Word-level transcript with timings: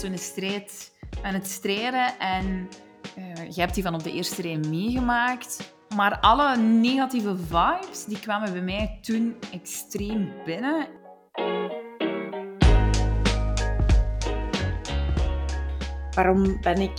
was 0.00 0.10
zo'n 0.10 0.18
strijd 0.18 0.92
aan 1.22 1.34
het 1.34 1.46
strijden 1.46 2.18
en 2.18 2.68
uh, 3.18 3.50
je 3.50 3.60
hebt 3.60 3.74
die 3.74 3.82
van 3.82 3.94
op 3.94 4.02
de 4.02 4.12
eerste 4.12 4.42
rij 4.42 4.56
meegemaakt. 4.56 5.74
Maar 5.96 6.18
alle 6.20 6.56
negatieve 6.56 7.36
vibes 7.36 8.04
die 8.04 8.20
kwamen 8.20 8.52
bij 8.52 8.62
mij 8.62 8.98
toen 9.00 9.36
extreem 9.52 10.32
binnen. 10.44 10.86
Waarom 16.14 16.60
ben 16.60 16.80
ik 16.80 16.98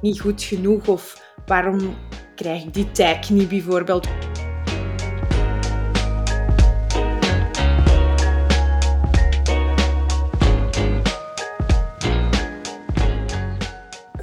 niet 0.00 0.20
goed 0.20 0.42
genoeg 0.42 0.86
of 0.86 1.34
waarom 1.46 1.96
krijg 2.34 2.64
ik 2.64 2.74
die 2.74 2.90
tag 2.90 3.30
niet 3.30 3.48
bijvoorbeeld? 3.48 4.27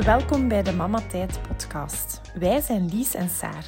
Welkom 0.05 0.47
bij 0.47 0.63
de 0.63 0.71
Mama 0.71 0.99
Tijd 1.07 1.39
podcast. 1.47 2.21
Wij 2.39 2.61
zijn 2.61 2.89
Lies 2.89 3.13
en 3.13 3.29
Saar, 3.29 3.65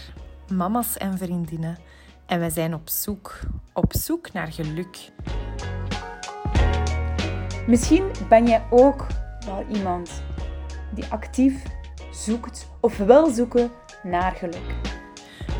mama's 0.54 0.98
en 0.98 1.18
vriendinnen. 1.18 1.78
En 2.26 2.40
wij 2.40 2.50
zijn 2.50 2.74
op 2.74 2.90
zoek, 2.90 3.40
op 3.74 3.94
zoek 3.96 4.34
naar 4.34 4.52
geluk. 4.52 5.12
Misschien 7.68 8.12
ben 8.30 8.48
jij 8.48 8.64
ook 8.70 9.06
wel 9.46 9.66
iemand 9.74 10.24
die 10.94 11.06
actief 11.06 11.64
zoekt 12.12 12.68
of 12.80 12.98
wil 12.98 13.30
zoeken 13.30 13.72
naar 14.04 14.32
geluk. 14.32 14.76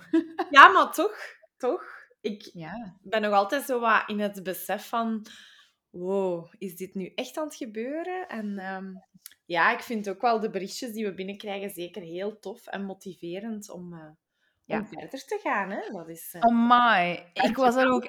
Ja, 0.49 0.67
maar 0.67 0.91
toch, 0.91 1.17
toch. 1.57 2.03
Ik 2.25 2.49
Ja. 2.53 2.95
ben 3.01 3.21
nog 3.21 3.33
altijd 3.33 3.63
zo 3.65 3.79
wat 3.79 4.03
in 4.07 4.19
het 4.19 4.43
besef 4.43 4.87
van... 4.87 5.25
Wow, 5.89 6.53
is 6.57 6.75
dit 6.75 6.93
nu 6.95 7.11
echt 7.15 7.37
aan 7.37 7.45
het 7.45 7.55
gebeuren? 7.55 8.27
En 8.27 8.57
ehm, 8.57 8.93
ja, 9.45 9.73
ik 9.73 9.79
vind 9.79 10.09
ook 10.09 10.21
wel 10.21 10.39
de 10.39 10.49
berichtjes 10.49 10.91
die 10.91 11.05
we 11.05 11.13
binnenkrijgen 11.13 11.69
zeker 11.69 12.01
heel 12.01 12.39
tof 12.39 12.67
en 12.67 12.83
motiverend 12.85 13.69
om, 13.69 13.93
eh, 13.93 14.09
Ja. 14.65 14.79
om 14.79 14.87
verder 14.87 15.25
te 15.25 15.39
gaan. 15.43 15.69
Hè? 15.71 15.91
Dat 15.91 16.09
is... 16.09 16.35
Amai, 16.39 17.23
ik 17.33 17.55
was 17.55 17.75
er 17.75 17.87
ook 17.91 18.07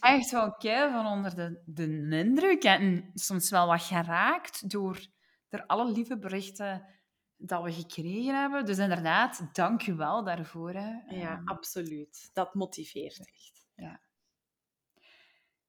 echt 0.00 0.30
wel 0.30 0.52
kei 0.54 0.90
van 0.92 1.06
onder 1.06 1.34
de, 1.36 1.62
de 1.66 2.08
indruk 2.10 2.64
en 2.64 3.10
soms 3.14 3.50
wel 3.50 3.66
wat 3.66 3.82
geraakt 3.82 4.70
door 4.70 4.98
er 5.48 5.66
alle 5.66 5.92
lieve 5.92 6.18
berichten 6.18 6.86
dat 7.40 7.62
we 7.62 7.72
gekregen 7.72 8.40
hebben. 8.40 8.64
Dus 8.64 8.78
inderdaad, 8.78 9.48
dank 9.52 9.86
u 9.86 9.94
wel 9.94 10.24
daarvoor. 10.24 10.72
Hè. 10.72 10.90
ja, 11.16 11.32
Ehm, 11.36 11.48
absoluut. 11.48 12.30
Dat 12.32 12.54
motiveert 12.54 13.18
echt. 13.18 13.58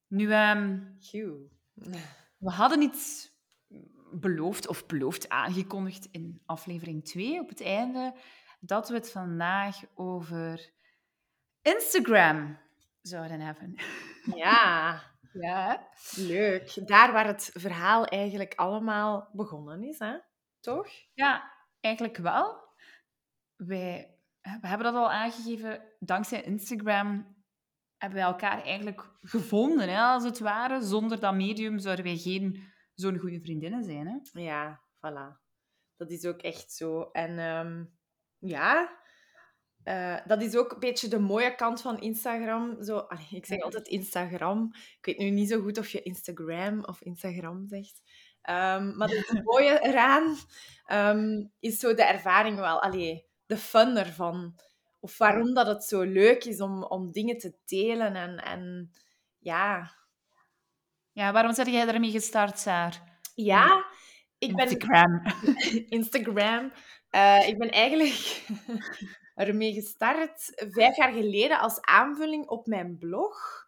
nu, 0.07 0.31
ehm, 0.31 0.79
we 2.37 2.49
hadden 2.49 2.81
iets 2.81 3.31
beloofd 4.13 4.67
of 4.67 4.85
beloofd 4.85 5.29
aangekondigd 5.29 6.07
in 6.11 6.41
aflevering 6.45 7.05
2 7.05 7.39
op 7.39 7.49
het 7.49 7.61
einde 7.61 8.13
dat 8.59 8.89
we 8.89 8.95
het 8.95 9.11
vandaag 9.11 9.79
over 9.93 10.71
Instagram 11.61 12.57
zouden 13.01 13.39
hebben. 13.39 13.75
Ja, 14.35 15.01
Ja. 15.33 15.87
leuk. 16.15 16.87
Daar 16.87 17.11
waar 17.11 17.27
het 17.27 17.49
verhaal 17.53 18.05
eigenlijk 18.05 18.55
allemaal 18.55 19.29
begonnen 19.33 19.83
is, 19.83 19.99
hè? 19.99 20.17
Toch? 20.59 20.87
Ja, 21.13 21.51
eigenlijk 21.81 22.17
wel. 22.17 22.69
Wij 23.55 24.15
we 24.41 24.67
hebben 24.67 24.93
dat 24.93 24.95
al 24.95 25.11
aangegeven. 25.11 25.81
Dankzij 25.99 26.43
Instagram 26.43 27.35
hebben 27.97 28.19
wij 28.19 28.27
elkaar 28.27 28.63
eigenlijk 28.63 29.09
gevonden, 29.21 29.89
hè, 29.89 29.99
als 29.99 30.23
het 30.23 30.39
ware. 30.39 30.81
Zonder 30.83 31.19
dat 31.19 31.35
medium 31.35 31.79
zouden 31.79 32.05
wij 32.05 32.17
geen 32.17 32.63
zo'n 32.93 33.17
goede 33.17 33.41
vriendinnen 33.41 33.83
zijn. 33.83 34.07
Hè? 34.07 34.41
Ja, 34.41 34.81
voilà. 34.97 35.39
Dat 35.97 36.11
is 36.11 36.25
ook 36.25 36.41
echt 36.41 36.71
zo. 36.71 37.01
En 37.01 37.39
ehm, 37.39 37.85
ja, 38.37 38.99
eh, 39.83 40.17
dat 40.25 40.41
is 40.41 40.55
ook 40.55 40.71
een 40.71 40.79
beetje 40.79 41.07
de 41.07 41.19
mooie 41.19 41.55
kant 41.55 41.81
van 41.81 41.99
Instagram. 41.99 42.83
Zo, 42.83 43.07
ik 43.29 43.45
zeg 43.45 43.61
altijd 43.61 43.87
Instagram. 43.87 44.69
Ik 44.73 45.05
weet 45.05 45.17
nu 45.17 45.29
niet 45.29 45.49
zo 45.49 45.61
goed 45.61 45.77
of 45.77 45.89
je 45.89 46.01
Instagram 46.01 46.83
of 46.85 47.01
Instagram 47.01 47.67
zegt. 47.67 48.01
Ehm, 48.41 48.97
maar 48.97 49.09
het 49.09 49.41
mooie 49.43 49.79
eraan 49.79 50.35
ehm, 50.85 51.45
is 51.59 51.79
zo 51.79 51.93
de 51.93 52.03
ervaring 52.03 52.59
wel. 52.59 52.81
Allee, 52.81 53.25
de 53.45 53.57
fun 53.57 53.97
ervan. 53.97 54.55
Of 54.99 55.17
waarom 55.17 55.53
dat 55.53 55.67
het 55.67 55.83
zo 55.83 56.01
leuk 56.01 56.43
is 56.43 56.61
om, 56.61 56.83
om 56.83 57.11
dingen 57.11 57.37
te 57.37 57.53
delen. 57.65 58.15
En, 58.15 58.37
en 58.37 58.91
ja, 59.39 59.91
Ja, 61.11 61.31
waarom 61.31 61.55
ben 61.55 61.71
jij 61.71 61.87
ermee 61.87 62.11
gestart, 62.11 62.59
Saar? 62.59 63.19
ja 63.35 63.85
ik 64.37 64.55
ben... 64.55 64.69
Instagram. 64.69 65.21
Instagram. 65.99 66.71
Eh, 67.09 67.47
ik 67.47 67.57
ben 67.57 67.69
eigenlijk 67.69 68.45
ermee 69.35 69.73
gestart 69.73 70.65
vijf 70.71 70.95
jaar 70.95 71.11
geleden 71.11 71.59
als 71.59 71.81
aanvulling 71.81 72.47
op 72.47 72.67
mijn 72.67 72.97
blog. 72.97 73.67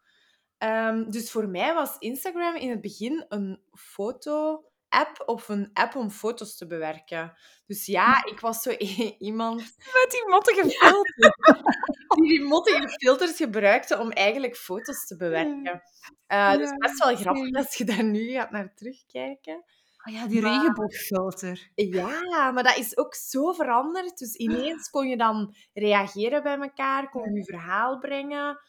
Ehm, 0.64 1.10
dus 1.10 1.32
voor 1.32 1.48
mij 1.48 1.74
was 1.74 1.96
Instagram 2.00 2.56
in 2.56 2.70
het 2.70 2.82
begin 2.82 3.26
een 3.30 3.60
foto-app 3.74 5.24
of 5.26 5.50
een 5.50 5.70
app 5.74 5.96
om 5.96 6.10
foto's 6.10 6.56
te 6.58 6.68
bewerken. 6.68 7.34
Dus 7.66 7.86
ja, 7.86 8.26
ik 8.26 8.40
was 8.40 8.62
zo 8.62 8.70
iemand 9.30 9.60
Met 10.02 10.08
die 10.10 10.28
mottige 10.28 10.70
filter. 10.70 11.36
die 12.16 12.28
die 12.28 12.44
mottige 12.44 12.90
filters 12.90 13.38
gebruikte 13.38 14.00
om 14.00 14.12
eigenlijk 14.12 14.56
foto's 14.56 15.08
te 15.08 15.18
bewerken. 15.18 15.82
Eh 16.28 16.58
dus 16.58 16.72
best 16.78 17.04
wel 17.04 17.16
grappig 17.16 17.56
als 17.56 17.76
je 17.76 17.86
daar 17.86 18.04
nu 18.04 18.32
gaat 18.32 18.52
naar 18.52 18.74
terugkijken. 18.76 19.64
Oh 20.08 20.14
ja, 20.14 20.28
die 20.28 20.42
Maar- 20.42 20.52
regenboogfilter. 20.52 21.72
Ja, 21.76 22.52
maar 22.52 22.64
dat 22.64 22.78
is 22.78 22.98
ook 22.98 23.16
zo 23.16 23.52
veranderd. 23.52 24.18
Dus 24.18 24.36
ineens 24.36 24.90
kon 24.90 25.08
je 25.08 25.18
dan 25.18 25.56
reageren 25.74 26.44
bij 26.44 26.58
elkaar, 26.58 27.10
kon 27.10 27.24
je 27.24 27.38
je 27.38 27.44
verhaal 27.44 28.00
brengen. 28.00 28.60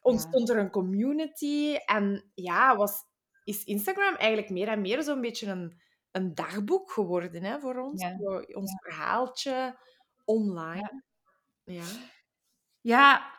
Ontstond 0.00 0.48
er 0.48 0.58
een 0.58 0.70
community. 0.70 1.74
En 1.74 2.30
ja, 2.34 2.76
was, 2.76 3.04
is 3.44 3.64
Instagram 3.64 4.14
eigenlijk 4.14 4.50
meer 4.50 4.68
en 4.68 4.80
meer 4.80 5.02
zo'n 5.02 5.20
beetje 5.20 5.46
een, 5.46 5.80
een 6.10 6.34
dagboek 6.34 6.90
geworden 6.90 7.42
hè, 7.42 7.60
voor 7.60 7.76
ons. 7.76 8.02
Zo 8.02 8.40
ons 8.52 8.76
verhaaltje 8.82 9.78
online. 10.24 11.02
Ja. 11.64 11.84
Ja, 12.80 13.38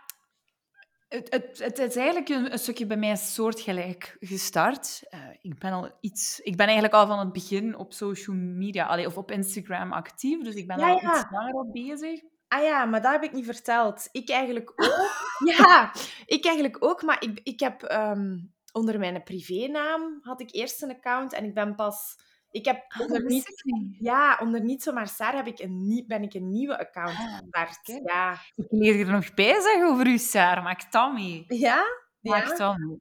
het, 1.09 1.31
het, 1.31 1.59
het 1.59 1.79
is 1.79 1.95
eigenlijk 1.95 2.29
een, 2.29 2.51
een 2.51 2.59
stukje 2.59 2.85
bij 2.85 2.97
mij 2.97 3.15
soortgelijk 3.15 4.17
gestart. 4.19 5.03
Eh, 5.09 5.19
ik, 5.41 5.59
ben 5.59 5.71
al 5.71 5.91
iets, 5.99 6.39
ik 6.39 6.55
ben 6.55 6.65
eigenlijk 6.65 6.95
al 6.95 7.07
van 7.07 7.19
het 7.19 7.31
begin 7.31 7.75
op 7.75 7.93
social 7.93 8.35
media, 8.35 8.85
allee, 8.85 9.05
of 9.05 9.17
op 9.17 9.31
Instagram 9.31 9.93
actief, 9.93 10.43
dus 10.43 10.55
ik 10.55 10.67
ben 10.67 10.79
Ja, 10.79 10.89
al 10.89 11.01
ja. 11.01 11.19
iets 11.19 11.31
langer 11.31 11.53
op 11.53 11.71
bezig. 11.71 12.21
Ah 12.49 12.63
ja, 12.63 12.85
maar 12.85 13.01
dat 13.01 13.11
heb 13.11 13.23
ik 13.23 13.33
niet 13.33 13.45
verteld. 13.45 14.09
Ik 14.11 14.29
eigenlijk 14.29 14.71
ook. 14.75 15.09
ja, 15.45 15.91
ik 16.25 16.45
eigenlijk 16.45 16.83
ook. 16.83 17.01
Maar 17.03 17.23
ik, 17.23 17.39
ik 17.43 17.59
heb 17.59 17.83
ehm, 17.83 18.37
onder 18.71 18.99
mijn 18.99 19.23
privénaam 19.23 20.19
had 20.21 20.41
ik 20.41 20.53
eerst 20.53 20.81
een 20.83 20.91
account 20.95 21.33
en 21.33 21.43
ik 21.45 21.53
ben 21.53 21.75
pas... 21.75 22.27
Ik 22.51 22.65
heb 22.65 22.85
Ah, 22.87 22.99
onder 23.01 23.23
niet, 23.25 23.63
ja, 23.99 24.37
onder 24.41 24.61
niet 24.63 24.83
zomaar 24.83 25.07
Sarah 25.07 25.35
heb 25.35 25.47
ik 25.47 25.59
een, 25.59 26.03
ben 26.07 26.23
ik 26.23 26.33
een 26.33 26.49
nieuwe 26.51 26.79
account 26.79 27.17
Ah, 27.17 27.37
gestart. 27.37 27.79
oké. 27.89 28.11
Ja. 28.13 28.31
Ik 28.55 28.65
leer 28.69 28.99
er 28.99 29.11
nog 29.11 29.33
bij 29.33 29.61
zeggen 29.61 29.87
over 29.87 30.07
u, 30.07 30.13
ik 30.13 30.87
dat 30.91 31.13
mee. 31.13 31.45
ja? 31.47 31.83
Wacht 32.21 32.57
dan. 32.67 32.99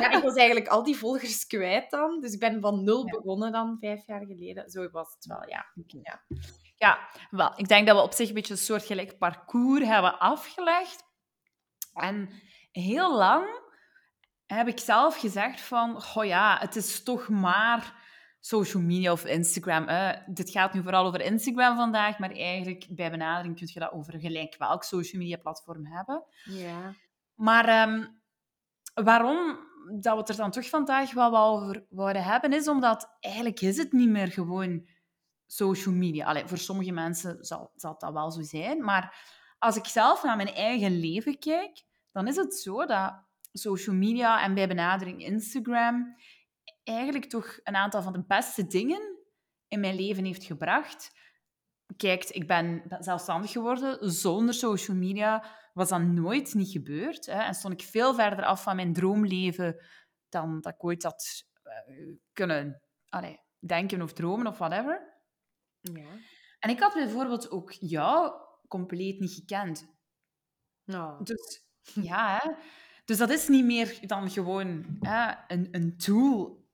Ja, 0.00 0.10
ik 0.10 0.22
was 0.22 0.34
eigenlijk 0.34 0.68
al 0.68 0.82
die 0.82 0.96
volgers 0.96 1.46
kwijt 1.46 1.90
dan. 1.90 2.20
Dus 2.20 2.32
ik 2.32 2.40
ben 2.40 2.60
van 2.60 2.84
nul 2.84 3.04
begonnen 3.04 3.52
dan, 3.52 3.76
vijf 3.80 4.06
jaar 4.06 4.26
geleden. 4.26 4.70
Zo 4.70 4.90
was 4.90 5.14
het 5.14 5.26
wel, 5.26 5.48
ja. 5.48 5.66
ja. 6.02 6.22
Ja, 6.82 7.08
wel, 7.30 7.52
ik 7.56 7.68
denk 7.68 7.86
dat 7.86 7.96
we 7.96 8.02
op 8.02 8.12
zich 8.12 8.28
een 8.28 8.34
beetje 8.34 8.52
een 8.52 8.58
soortgelijk 8.58 9.18
parcours 9.18 9.86
hebben 9.86 10.18
afgelegd. 10.18 11.04
En 11.94 12.28
heel 12.72 13.16
lang 13.16 13.60
heb 14.46 14.68
ik 14.68 14.80
zelf 14.80 15.18
gezegd 15.18 15.60
van, 15.60 15.96
oh 16.14 16.24
ja, 16.24 16.58
het 16.60 16.76
is 16.76 17.02
toch 17.02 17.28
maar 17.28 17.94
social 18.40 18.82
media 18.82 19.12
of 19.12 19.24
Instagram. 19.24 19.86
Dit 20.26 20.50
gaat 20.50 20.72
nu 20.74 20.82
vooral 20.82 21.06
over 21.06 21.20
Instagram 21.20 21.76
vandaag, 21.76 22.18
maar 22.18 22.30
eigenlijk 22.30 22.86
bij 22.90 23.10
benadering 23.10 23.56
kun 23.56 23.68
je 23.72 23.80
dat 23.80 23.92
over 23.92 24.20
gelijk 24.20 24.56
welk 24.58 24.84
social 24.84 25.22
media 25.22 25.36
platform 25.36 25.86
hebben. 25.86 26.24
Ja. 26.44 26.94
Maar 27.34 27.68
ehm, 27.68 28.06
waarom 29.04 29.58
dat 30.00 30.12
we 30.12 30.18
het 30.18 30.28
er 30.28 30.36
dan 30.36 30.50
toch 30.50 30.68
vandaag 30.68 31.12
wel 31.12 31.36
over 31.36 31.86
willen 31.88 32.24
hebben, 32.24 32.52
is 32.52 32.68
omdat 32.68 33.16
eigenlijk 33.20 33.60
is 33.60 33.76
het 33.76 33.92
niet 33.92 34.08
meer 34.08 34.28
gewoon 34.28 34.86
social 35.52 35.94
media. 35.94 36.26
Allee, 36.26 36.46
voor 36.46 36.58
sommige 36.58 36.92
mensen 36.92 37.44
zal, 37.44 37.72
zal 37.74 37.98
dat 37.98 38.12
wel 38.12 38.30
zo 38.30 38.42
zijn, 38.42 38.84
maar 38.84 39.30
als 39.58 39.76
ik 39.76 39.86
zelf 39.86 40.22
naar 40.22 40.36
mijn 40.36 40.54
eigen 40.54 40.98
leven 40.98 41.38
kijk, 41.38 41.82
dan 42.12 42.28
is 42.28 42.36
het 42.36 42.54
zo 42.54 42.86
dat 42.86 43.24
social 43.52 43.96
media 43.96 44.42
en 44.42 44.54
bij 44.54 44.68
benadering 44.68 45.24
Instagram 45.24 46.16
eigenlijk 46.84 47.24
toch 47.24 47.58
een 47.62 47.76
aantal 47.76 48.02
van 48.02 48.12
de 48.12 48.24
beste 48.26 48.66
dingen 48.66 49.18
in 49.68 49.80
mijn 49.80 49.94
leven 49.94 50.24
heeft 50.24 50.44
gebracht. 50.44 51.20
Kijk, 51.96 52.24
ik 52.24 52.46
ben 52.46 52.82
zelfstandig 52.98 53.50
geworden. 53.50 54.10
Zonder 54.10 54.54
social 54.54 54.96
media 54.96 55.44
was 55.72 55.88
dat 55.88 56.00
nooit 56.00 56.54
niet 56.54 56.70
gebeurd. 56.70 57.26
Hè. 57.26 57.42
En 57.42 57.54
stond 57.54 57.74
ik 57.74 57.88
veel 57.88 58.14
verder 58.14 58.44
af 58.44 58.62
van 58.62 58.76
mijn 58.76 58.92
droomleven 58.92 59.84
dan 60.28 60.60
dat 60.60 60.72
ik 60.72 60.84
ooit 60.84 61.02
had 61.02 61.44
uh, 61.64 62.14
kunnen 62.32 62.82
denken 63.58 64.02
of 64.02 64.12
dromen 64.12 64.46
of 64.46 64.58
whatever. 64.58 65.11
Ja. 65.82 66.08
En 66.58 66.70
ik 66.70 66.80
had 66.80 66.94
bijvoorbeeld 66.94 67.50
ook 67.50 67.72
jou 67.72 68.32
compleet 68.68 69.20
niet 69.20 69.32
gekend. 69.32 69.86
Nou. 70.84 71.24
Dus 71.24 71.64
ja, 71.94 72.38
hè. 72.42 72.50
Dus 73.04 73.18
dat 73.18 73.30
is 73.30 73.48
niet 73.48 73.64
meer 73.64 73.98
dan 74.06 74.30
gewoon 74.30 74.96
hè, 75.00 75.34
een, 75.48 75.68
een 75.70 75.96
tool 75.96 76.66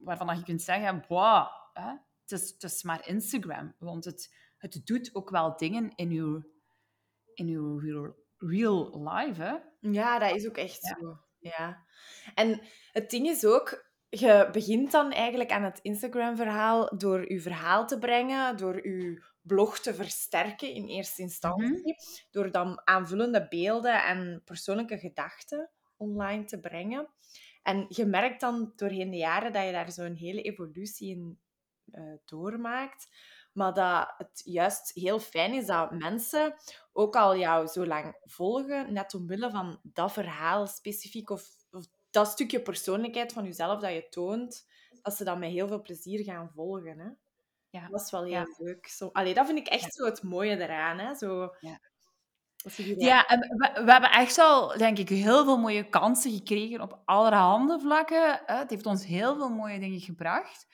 waarvan 0.00 0.36
je 0.36 0.42
kunt 0.42 0.62
zeggen, 0.62 1.04
wow, 1.08 1.46
hè, 1.72 1.90
het, 2.20 2.32
is, 2.32 2.50
het 2.50 2.62
is 2.62 2.82
maar 2.82 3.08
Instagram. 3.08 3.74
Want 3.78 4.04
het, 4.04 4.34
het 4.58 4.80
doet 4.84 5.14
ook 5.14 5.30
wel 5.30 5.56
dingen 5.56 5.92
in 5.94 6.10
uw, 6.10 6.42
in 7.34 7.46
uw 7.46 7.78
real, 7.78 8.16
real 8.36 9.08
life. 9.08 9.42
Hè? 9.42 9.56
Ja, 9.90 10.18
dat 10.18 10.34
is 10.36 10.48
ook 10.48 10.56
echt 10.56 10.82
zo. 10.82 11.18
Ja. 11.38 11.84
En 12.34 12.60
het 12.92 13.10
ding 13.10 13.26
is 13.26 13.44
ook, 13.44 13.85
je 14.08 14.48
begint 14.52 14.92
dan 14.92 15.12
eigenlijk 15.12 15.50
aan 15.50 15.62
het 15.62 15.78
Instagram-verhaal 15.82 16.96
door 16.96 17.32
je 17.32 17.40
verhaal 17.40 17.86
te 17.86 17.98
brengen, 17.98 18.56
door 18.56 18.88
je 18.88 19.22
blog 19.40 19.78
te 19.78 19.94
versterken 19.94 20.68
in 20.68 20.86
eerste 20.86 21.22
instantie, 21.22 21.68
mhm. 21.68 21.92
door 22.30 22.50
dan 22.50 22.80
aanvullende 22.84 23.46
beelden 23.48 24.04
en 24.04 24.42
persoonlijke 24.44 24.98
gedachten 24.98 25.70
online 25.96 26.44
te 26.44 26.60
brengen. 26.60 27.08
En 27.62 27.86
je 27.88 28.04
merkt 28.04 28.40
dan 28.40 28.72
doorheen 28.76 29.10
de 29.10 29.16
jaren 29.16 29.52
dat 29.52 29.64
je 29.64 29.72
daar 29.72 29.92
zo'n 29.92 30.14
hele 30.14 30.42
evolutie 30.42 31.10
in 31.10 31.38
uh, 31.92 32.14
doormaakt. 32.24 33.08
Maar 33.52 33.74
dat 33.74 34.14
het 34.16 34.40
juist 34.44 34.90
heel 34.94 35.20
fijn 35.20 35.54
is 35.54 35.66
dat 35.66 35.90
mensen 35.90 36.54
ook 36.92 37.16
al 37.16 37.36
jou 37.36 37.66
zo 37.66 37.86
lang 37.86 38.16
volgen, 38.24 38.92
net 38.92 39.14
omwille 39.14 39.50
van 39.50 39.80
dat 39.82 40.12
verhaal 40.12 40.66
specifiek 40.66 41.30
of, 41.30 41.42
of 41.42 41.65
dat 42.10 42.28
stukje 42.28 42.62
persoonlijkheid 42.62 43.32
van 43.32 43.44
jezelf 43.44 43.80
dat 43.80 43.92
je 43.92 44.08
toont, 44.08 44.66
dat 45.02 45.14
ze 45.14 45.24
dat 45.24 45.38
met 45.38 45.50
heel 45.50 45.68
veel 45.68 45.80
plezier 45.80 46.24
gaan 46.24 46.50
volgen. 46.54 46.98
Hè? 46.98 47.08
Ja. 47.70 47.88
Dat 47.88 48.00
is 48.00 48.10
wel 48.10 48.24
heel 48.24 48.54
leuk. 48.58 48.86
Zo, 48.86 49.08
allee, 49.12 49.34
dat 49.34 49.46
vind 49.46 49.58
ik 49.58 49.66
echt 49.66 49.94
zo 49.94 50.04
het 50.04 50.22
mooie 50.22 50.60
eraan. 50.60 50.98
Hè? 50.98 51.14
Zo, 51.14 51.54
ja. 51.60 51.80
Ja, 52.96 53.26
en 53.26 53.38
we, 53.38 53.82
we, 53.84 53.92
hebben 53.92 54.10
echt 54.10 54.38
al, 54.38 54.78
denk 54.78 54.98
ik, 54.98 55.08
heel 55.08 55.44
veel 55.44 55.58
mooie 55.58 55.88
kansen 55.88 56.32
gekregen 56.32 56.80
op 56.80 57.02
allerhande 57.04 57.80
vlakken. 57.80 58.42
Het 58.46 58.70
heeft 58.70 58.86
ons 58.86 59.04
heel 59.04 59.36
veel 59.36 59.48
mooie 59.48 59.78
dingen 59.78 60.00
gebracht. 60.00 60.66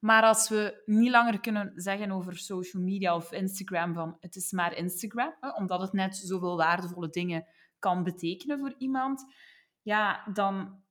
Maar 0.00 0.22
als 0.22 0.48
we 0.48 0.82
niet 0.84 1.10
langer 1.10 1.40
kunnen 1.40 1.72
zeggen 1.74 2.10
over 2.10 2.36
social 2.38 2.82
media 2.82 3.14
of 3.14 3.32
Instagram 3.32 3.94
van 3.94 4.16
het 4.20 4.36
is 4.36 4.52
maar 4.52 4.76
Instagram, 4.76 5.34
omdat 5.56 5.80
het 5.80 5.92
net 5.92 6.16
zoveel 6.16 6.56
waardevolle 6.56 7.08
dingen 7.08 7.46
kan 7.78 8.02
betekenen 8.02 8.58
voor 8.58 8.74
iemand, 8.78 9.24
ja, 9.82 10.24
dan 10.32 10.82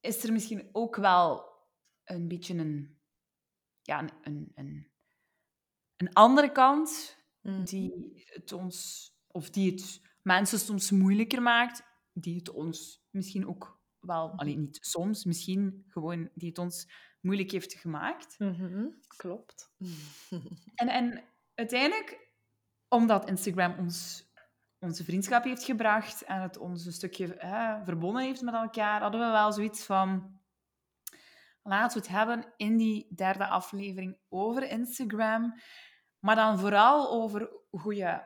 is 0.00 0.24
er 0.24 0.32
misschien 0.32 0.68
ook 0.72 0.96
wel 0.96 1.56
een 2.04 2.28
beetje 2.28 2.54
een, 2.54 2.98
ja, 3.82 4.08
een, 4.22 4.52
een, 4.54 4.90
een 5.96 6.12
andere 6.12 6.52
kant 6.52 7.16
mhm. 7.40 7.64
die 7.64 8.22
het 8.24 8.52
ons 8.52 9.06
of 9.26 9.50
die 9.50 9.70
het 9.70 10.00
mensen 10.22 10.58
soms 10.58 10.90
moeilijker 10.90 11.42
maakt, 11.42 11.82
die 12.12 12.36
het 12.36 12.50
ons 12.50 13.06
misschien 13.10 13.48
ook 13.48 13.80
wel, 14.00 14.30
alleen 14.30 14.60
niet 14.60 14.78
soms, 14.80 15.24
misschien 15.24 15.84
gewoon 15.88 16.30
die 16.34 16.48
het 16.48 16.58
ons 16.58 16.86
moeilijk 17.20 17.50
heeft 17.50 17.74
gemaakt. 17.74 18.38
Mhm, 18.38 18.86
klopt. 19.16 19.72
en, 20.74 20.88
en 20.88 21.24
uiteindelijk, 21.54 22.28
omdat 22.88 23.28
Instagram 23.28 23.78
ons 23.78 24.26
onze 24.78 25.04
vriendschap 25.04 25.44
heeft 25.44 25.64
gebracht 25.64 26.22
en 26.22 26.40
het 26.40 26.56
ons 26.56 26.86
een 26.86 26.92
stukje 26.92 27.36
verbonden 27.84 28.22
heeft 28.22 28.42
met 28.42 28.54
elkaar, 28.54 29.00
hadden 29.00 29.20
we 29.20 29.26
wel 29.26 29.52
zoiets 29.52 29.84
van... 29.84 30.36
Laten 31.62 32.00
we 32.00 32.06
het 32.06 32.16
hebben 32.16 32.52
in 32.56 32.76
die 32.76 33.14
derde 33.14 33.46
aflevering 33.46 34.18
over 34.28 34.70
Instagram, 34.70 35.54
maar 36.18 36.36
dan 36.36 36.58
vooral 36.58 37.10
over 37.10 37.50
hoe 37.70 37.94
je 37.94 38.22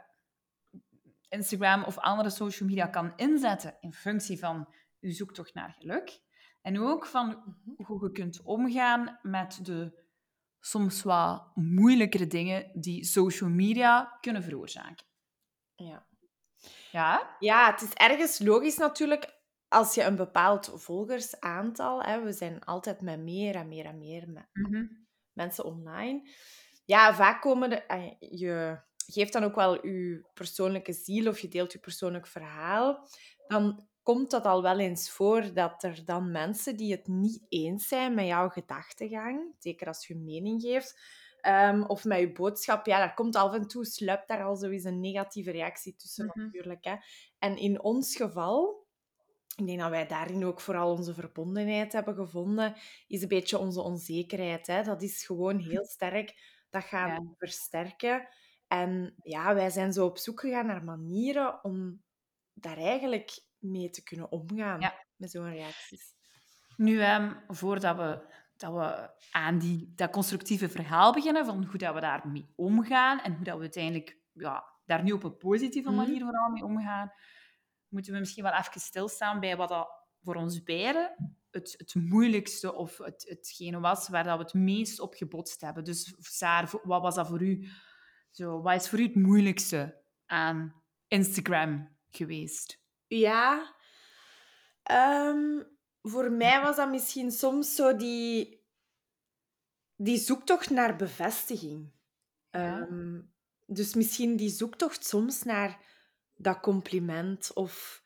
Instagram 1.29 1.83
of 1.85 1.99
andere 1.99 2.31
social 2.31 2.69
media 2.69 2.87
kan 2.87 3.13
inzetten 3.17 3.77
in 3.81 3.93
functie 3.93 4.39
van 4.39 4.75
je 4.99 5.13
zoektocht 5.13 5.55
naar 5.55 5.77
geluk. 5.79 6.21
En 6.61 6.81
ook 6.81 7.07
van 7.07 7.27
mhm. 7.29 7.83
hoe 7.83 8.05
je 8.05 8.13
kunt 8.13 8.43
omgaan 8.43 9.19
met 9.23 9.59
de 9.63 10.01
soms 10.61 11.03
wat 11.03 11.51
moeilijkere 11.55 12.27
dingen 12.27 12.81
die 12.81 13.05
social 13.05 13.51
media 13.51 14.19
kunnen 14.21 14.43
veroorzaken. 14.43 15.07
Ja. 15.75 16.07
Ja? 16.93 17.37
Ja, 17.39 17.71
het 17.71 17.83
is 17.83 17.93
ergens 17.93 18.39
logisch 18.39 18.77
natuurlijk 18.77 19.35
als 19.69 19.95
je 19.95 20.03
een 20.03 20.17
bepaald 20.17 20.73
volgersaantal... 20.75 22.03
Hè, 22.03 22.23
we 22.23 22.33
zijn 22.33 22.65
altijd 22.65 23.01
met 23.01 23.21
meer 23.21 23.55
en 23.55 23.69
meer 23.69 23.85
en 23.85 23.99
meer 23.99 24.29
met 24.29 24.49
mhm. 24.53 24.87
mensen 25.33 25.65
online. 25.65 26.29
Ja, 26.85 27.15
vaak 27.15 27.41
komen 27.41 27.71
de, 27.71 28.17
je 28.19 28.81
geeft 29.07 29.33
dan 29.33 29.45
ook 29.45 29.55
wel 29.55 29.87
je 29.87 30.29
persoonlijke 30.35 30.93
ziel 30.93 31.29
of 31.29 31.39
je 31.39 31.49
deelt 31.49 31.73
je 31.73 31.79
persoonlijk 31.79 32.27
verhaal, 32.27 33.09
dan 33.47 33.87
komt 34.03 34.31
dat 34.31 34.45
al 34.45 34.63
wel 34.63 34.79
eens 34.79 35.11
voor 35.11 35.55
dat 35.55 35.83
er 35.83 36.05
dan 36.05 36.31
mensen 36.31 36.77
die 36.77 36.93
het 36.93 37.07
niet 37.07 37.47
eens 37.49 37.89
zijn 37.89 38.15
met 38.15 38.27
jouw 38.27 38.49
gedachtegang, 38.49 39.55
zeker 39.59 39.87
als 39.87 40.07
je 40.07 40.17
mening 40.17 40.63
geeft, 40.63 41.01
um, 41.47 41.83
of 41.85 42.05
met 42.05 42.19
je 42.19 42.33
boodschap, 42.33 42.87
ja, 42.87 42.99
daar 42.99 43.15
komt 43.15 43.37
af 43.37 43.55
en 43.55 43.67
toe, 43.67 43.85
sluipt 43.85 44.29
daar 44.29 44.43
al 44.45 44.57
zoiets 44.57 44.85
een 44.85 45.01
negatieve 45.01 45.51
reactie 45.51 45.97
tussen 45.97 46.27
Mhm. 46.27 46.39
natuurlijk. 46.39 46.85
Hè. 46.85 46.95
En 47.39 47.57
in 47.57 47.83
ons 47.83 48.17
geval, 48.17 48.87
ik 49.57 49.67
denk 49.67 49.81
dat 49.81 49.91
wij 49.91 50.07
daarin 50.07 50.45
ook 50.45 50.61
vooral 50.61 50.91
onze 50.91 51.15
verbondenheid 51.15 51.93
hebben 51.93 52.15
gevonden, 52.15 52.75
is 53.07 53.23
een 53.23 53.29
beetje 53.29 53.59
onze 53.59 53.81
onzekerheid. 53.81 54.67
Hè. 54.67 54.83
Dat 54.83 55.03
is 55.03 55.27
gewoon 55.27 55.59
heel 55.59 55.85
sterk. 55.87 56.35
Dat 56.71 56.85
gaan 56.85 57.09
Ja. 57.09 57.35
versterken. 57.37 58.29
En 58.69 59.15
ja, 59.23 59.55
wij 59.55 59.71
zijn 59.71 59.93
zo 59.93 60.07
op 60.07 60.19
zoek 60.19 60.41
gegaan 60.41 60.67
naar 60.67 60.85
manieren 60.85 61.65
om 61.65 62.03
daar 62.53 62.77
eigenlijk 62.79 63.45
mee 63.59 63.91
te 63.91 64.03
kunnen 64.03 64.31
omgaan, 64.33 64.81
Ja. 64.81 65.05
met 65.17 65.31
zo'n 65.31 65.51
reacties. 65.53 66.15
Nu, 66.77 67.01
ehm, 67.01 67.35
voordat 67.49 67.97
we, 67.97 68.35
dat 68.63 68.73
we 68.73 69.11
aan 69.31 69.59
die, 69.59 69.93
dat 69.95 70.11
constructieve 70.11 70.69
verhaal 70.69 71.13
beginnen, 71.13 71.45
van 71.47 71.65
hoe 71.65 71.79
dat 71.79 71.95
we 71.95 72.01
daarmee 72.01 72.53
omgaan 72.57 73.21
en 73.21 73.35
hoe 73.35 73.45
dat 73.45 73.55
we 73.55 73.61
uiteindelijk 73.61 74.19
ja, 74.33 74.65
daar 74.85 75.03
nu 75.03 75.13
op 75.13 75.23
een 75.25 75.37
positieve 75.37 75.89
Mhm. 75.91 75.99
manier 75.99 76.21
vooral 76.21 76.51
mee 76.51 76.65
omgaan, 76.65 77.13
moeten 77.89 78.13
we 78.13 78.19
misschien 78.19 78.43
wel 78.43 78.53
even 78.53 78.81
stilstaan 78.81 79.41
bij 79.41 79.57
wat 79.57 79.69
dat 79.69 79.89
voor 80.23 80.35
ons 80.35 80.63
beiden 80.63 81.37
het, 81.51 81.75
het 81.77 81.95
moeilijkste 81.95 82.75
of 82.75 82.99
het, 82.99 83.25
hetgene 83.29 83.81
was 83.81 84.09
waar 84.09 84.25
dat 84.25 84.37
we 84.37 84.43
het 84.43 84.55
meest 84.55 85.01
op 85.01 85.15
gebotst 85.15 85.61
hebben. 85.61 85.85
Dus 85.85 86.15
Saar, 86.19 86.71
wat 86.83 87.03
was 87.03 87.15
dat 87.15 87.29
voor 87.29 87.43
u? 87.43 87.69
Zo, 88.31 88.63
wat 88.63 88.75
is 88.81 88.89
voor 88.89 88.99
u 88.99 89.03
het 89.03 89.15
moeilijkste 89.15 90.03
aan 90.27 90.83
Instagram 91.09 91.97
geweest? 92.11 92.81
Ja, 93.07 93.75
ehm, 94.83 95.63
voor 96.03 96.31
mij 96.33 96.61
was 96.61 96.77
dat 96.77 96.91
misschien 96.91 97.31
soms 97.31 97.75
zo 97.75 97.97
die, 97.97 98.61
die 99.97 100.19
zoektocht 100.19 100.71
naar 100.71 100.97
bevestiging. 100.97 101.91
Ja. 102.51 102.81
Ehm, 102.81 103.21
dus 103.67 103.95
misschien 103.95 104.37
die 104.37 104.51
zoektocht 104.51 105.05
soms 105.07 105.43
naar 105.43 105.85
dat 106.37 106.61
compliment 106.61 107.53
of 107.55 108.03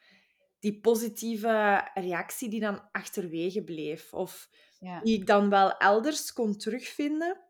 die 0.58 0.80
positieve 0.80 1.88
reactie 1.94 2.48
die 2.48 2.60
dan 2.60 2.90
achterwege 2.92 3.64
bleef. 3.64 4.12
Of 4.12 4.48
Ja. 4.78 5.00
die 5.00 5.18
ik 5.20 5.26
dan 5.26 5.48
wel 5.50 5.76
elders 5.76 6.32
kon 6.32 6.56
terugvinden, 6.56 7.40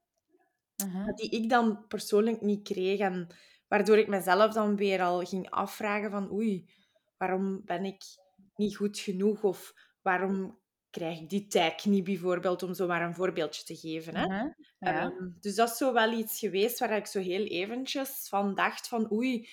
maar 0.76 1.14
die 1.14 1.30
ik 1.30 1.48
dan 1.50 1.86
persoonlijk 1.86 2.40
niet 2.40 2.62
kreeg. 2.62 2.98
En 3.00 3.26
waardoor 3.68 3.98
ik 3.98 4.08
mezelf 4.08 4.52
dan 4.52 4.76
weer 4.76 5.02
al 5.02 5.24
ging 5.24 5.50
afvragen 5.50 6.10
van 6.10 6.32
oei, 6.32 6.70
waarom 7.16 7.62
ben 7.64 7.84
ik 7.84 8.02
niet 8.56 8.76
goed 8.76 8.98
genoeg? 8.98 9.42
Of 9.42 9.74
waarom 10.06 10.58
krijg 10.90 11.20
ik 11.20 11.28
die 11.28 11.46
tag 11.46 11.84
niet 11.84 12.04
bijvoorbeeld, 12.04 12.62
om 12.62 12.74
zo 12.74 12.86
maar 12.86 13.02
een 13.02 13.14
voorbeeldje 13.14 13.64
te 13.64 13.76
geven. 13.76 14.16
Hè? 14.16 14.26
Mhm. 14.26 14.48
Ja. 14.78 15.02
Ehm, 15.02 15.30
dus 15.40 15.54
dat 15.54 15.70
is 15.70 15.76
zo 15.76 15.92
wel 15.92 16.12
iets 16.12 16.38
geweest 16.38 16.78
waar 16.78 16.96
ik 16.96 17.06
zo 17.06 17.20
heel 17.20 17.44
eventjes 17.44 18.28
van 18.28 18.54
dacht 18.54 18.88
van 18.88 19.12
oei, 19.12 19.48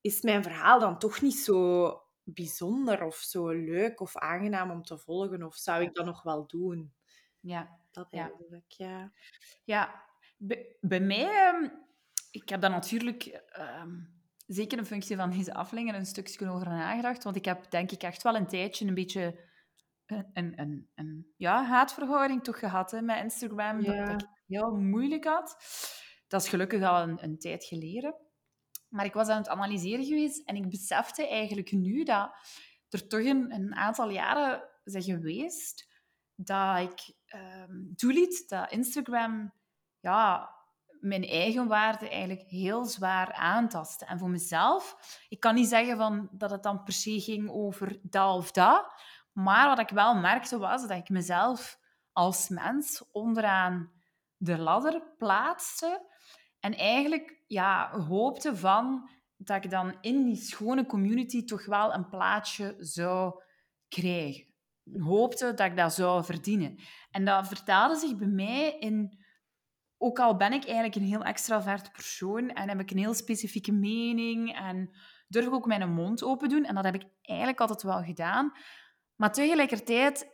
is 0.00 0.22
mijn 0.22 0.42
verhaal 0.42 0.80
dan 0.80 0.98
toch 0.98 1.20
niet 1.20 1.36
zo 1.36 2.00
bijzonder 2.22 3.02
of 3.04 3.16
zo 3.16 3.48
leuk 3.48 4.00
of 4.00 4.16
aangenaam 4.16 4.70
om 4.70 4.82
te 4.82 4.98
volgen? 4.98 5.42
Of 5.42 5.56
zou 5.56 5.82
ik 5.82 5.94
dat 5.94 6.04
nog 6.06 6.22
wel 6.22 6.46
doen? 6.46 6.92
ja. 7.40 7.80
Dat 7.90 8.06
Ja. 8.10 8.22
eigenlijk, 8.22 8.70
ja. 8.70 9.12
Ja, 9.64 10.04
bij, 10.36 10.76
bij 10.80 11.00
mij, 11.00 11.48
ehm, 11.48 11.68
ik 12.30 12.48
heb 12.48 12.60
daar 12.60 12.70
natuurlijk 12.70 13.24
ehm, 13.46 14.00
zeker 14.46 14.78
in 14.78 14.86
functie 14.86 15.16
van 15.16 15.30
deze 15.30 15.54
aflevering 15.54 15.96
een 15.96 16.06
stukje 16.06 16.48
over 16.50 16.66
nagedacht. 16.66 17.24
Want 17.24 17.36
ik 17.36 17.44
heb 17.44 17.70
denk 17.70 17.90
ik 17.90 18.02
echt 18.02 18.22
wel 18.22 18.36
een 18.36 18.46
tijdje 18.46 18.86
een 18.86 18.94
beetje 18.94 19.50
een, 20.12 20.30
een, 20.32 20.52
een, 20.56 20.90
een 20.94 21.32
ja, 21.36 21.64
haatverhouding 21.64 22.44
toch 22.44 22.58
gehad 22.58 22.90
hè, 22.90 23.00
met 23.00 23.22
Instagram. 23.22 23.82
Dat, 23.82 23.94
Ja. 23.94 24.04
dat 24.04 24.22
ik 24.22 24.28
heel 24.46 24.70
moeilijk 24.70 25.24
had. 25.24 25.56
Dat 26.28 26.42
is 26.42 26.48
gelukkig 26.48 26.82
al 26.82 27.02
een, 27.02 27.24
een 27.24 27.38
tijd 27.38 27.64
geleden. 27.64 28.14
Maar 28.88 29.04
ik 29.04 29.12
was 29.12 29.28
aan 29.28 29.38
het 29.38 29.48
analyseren 29.48 30.04
geweest 30.04 30.48
en 30.48 30.56
ik 30.56 30.70
besefte 30.70 31.28
eigenlijk 31.28 31.72
nu 31.72 32.04
dat 32.04 32.30
er 32.88 33.08
toch 33.08 33.20
een, 33.24 33.52
een 33.54 33.74
aantal 33.74 34.10
jaren 34.10 34.68
zijn 34.84 35.02
geweest 35.02 35.90
dat 36.34 36.78
ik 36.78 37.14
ehm 37.26 37.94
toeliet 37.94 38.48
dat 38.48 38.70
Instagram 38.72 39.52
ja, 40.00 40.50
mijn 41.00 41.24
eigenwaarde 41.24 42.08
eigenlijk 42.08 42.48
heel 42.48 42.84
zwaar 42.84 43.32
aantastte. 43.32 44.04
En 44.04 44.18
voor 44.18 44.30
mezelf, 44.30 44.96
ik 45.28 45.40
kan 45.40 45.54
niet 45.54 45.68
zeggen 45.68 45.96
van, 45.96 46.28
dat 46.32 46.50
het 46.50 46.62
dan 46.62 46.82
per 46.82 46.92
se 46.92 47.20
ging 47.20 47.50
over 47.50 47.98
dat 48.02 48.36
of 48.36 48.50
dat, 48.50 48.92
maar 49.32 49.68
wat 49.68 49.78
ik 49.78 49.88
wel 49.88 50.14
merkte 50.14 50.58
was 50.58 50.88
dat 50.88 50.98
ik 50.98 51.08
mezelf 51.08 51.78
als 52.12 52.48
mens 52.48 53.10
onderaan 53.12 53.92
de 54.36 54.58
ladder 54.58 55.02
plaatste 55.18 56.10
en 56.60 56.76
eigenlijk 56.76 57.42
ja, 57.46 58.00
hoopte 58.00 58.56
van 58.56 59.10
dat 59.36 59.64
ik 59.64 59.70
dan 59.70 59.96
in 60.00 60.24
die 60.24 60.36
schone 60.36 60.86
community 60.86 61.44
toch 61.44 61.66
wel 61.66 61.94
een 61.94 62.08
plaatsje 62.08 62.74
zou 62.78 63.42
krijgen. 63.88 64.46
Hoopte 64.98 65.54
dat 65.54 65.66
ik 65.66 65.76
dat 65.76 65.94
zou 65.94 66.24
verdienen. 66.24 66.78
En 67.10 67.24
dat 67.24 67.48
vertaalde 67.48 67.96
zich 67.96 68.16
bij 68.16 68.28
mij 68.28 68.78
in... 68.78 69.20
Ook 69.98 70.18
al 70.18 70.36
ben 70.36 70.52
ik 70.52 70.64
eigenlijk 70.64 70.94
een 70.94 71.02
heel 71.02 71.22
extravert 71.24 71.92
persoon 71.92 72.48
en 72.50 72.68
heb 72.68 72.80
ik 72.80 72.90
een 72.90 72.98
heel 72.98 73.14
specifieke 73.14 73.72
mening 73.72 74.54
en 74.56 74.90
durf 75.28 75.46
ik 75.46 75.52
ook 75.52 75.66
mijn 75.66 75.92
mond 75.92 76.22
open 76.22 76.48
doen, 76.48 76.64
en 76.64 76.74
dat 76.74 76.84
heb 76.84 76.94
ik 76.94 77.04
eigenlijk 77.22 77.60
altijd 77.60 77.82
wel 77.82 78.02
gedaan. 78.02 78.52
Maar 79.16 79.32
tegelijkertijd, 79.32 80.30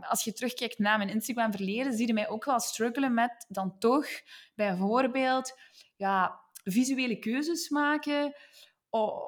als 0.00 0.24
je 0.24 0.32
terugkijkt 0.32 0.78
naar 0.78 0.98
mijn 0.98 1.10
Instagram-verleden, 1.10 1.92
zie 1.92 2.06
je 2.06 2.12
mij 2.12 2.28
ook 2.28 2.44
wel 2.44 2.60
struggelen 2.60 3.14
met 3.14 3.46
dan 3.48 3.78
toch 3.78 4.06
bijvoorbeeld 4.54 5.58
ja, 5.96 6.40
visuele 6.64 7.18
keuzes 7.18 7.68
maken. 7.68 8.34
Oh, 8.90 9.22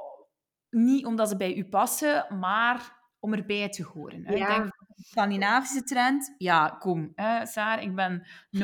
niet 0.70 1.06
omdat 1.06 1.28
ze 1.28 1.36
bij 1.36 1.54
u 1.54 1.64
passen, 1.68 2.38
maar 2.38 2.96
om 3.20 3.32
erbij 3.34 3.68
te 3.68 3.82
horen. 3.82 4.24
hè. 4.26 4.32
Ik 4.32 4.38
Ja. 4.38 4.56
denk, 4.56 4.64
de 4.86 5.02
Scandinavische 5.04 5.82
trend, 5.82 6.34
ja, 6.38 6.68
kom. 6.68 7.12
Hè, 7.14 7.46
Saar, 7.46 7.82
ik 7.82 7.94
ben 7.94 8.26
0,0 8.50 8.60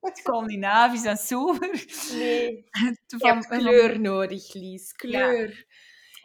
Scandinavisch 0.22 1.04
en 1.04 1.16
sober. 1.16 1.84
Nee, 2.12 2.64
Van- 3.06 3.30
hebt 3.30 3.46
kleur 3.46 4.00
nodig, 4.00 4.52
Lies. 4.54 4.92
Kleur. 4.92 5.66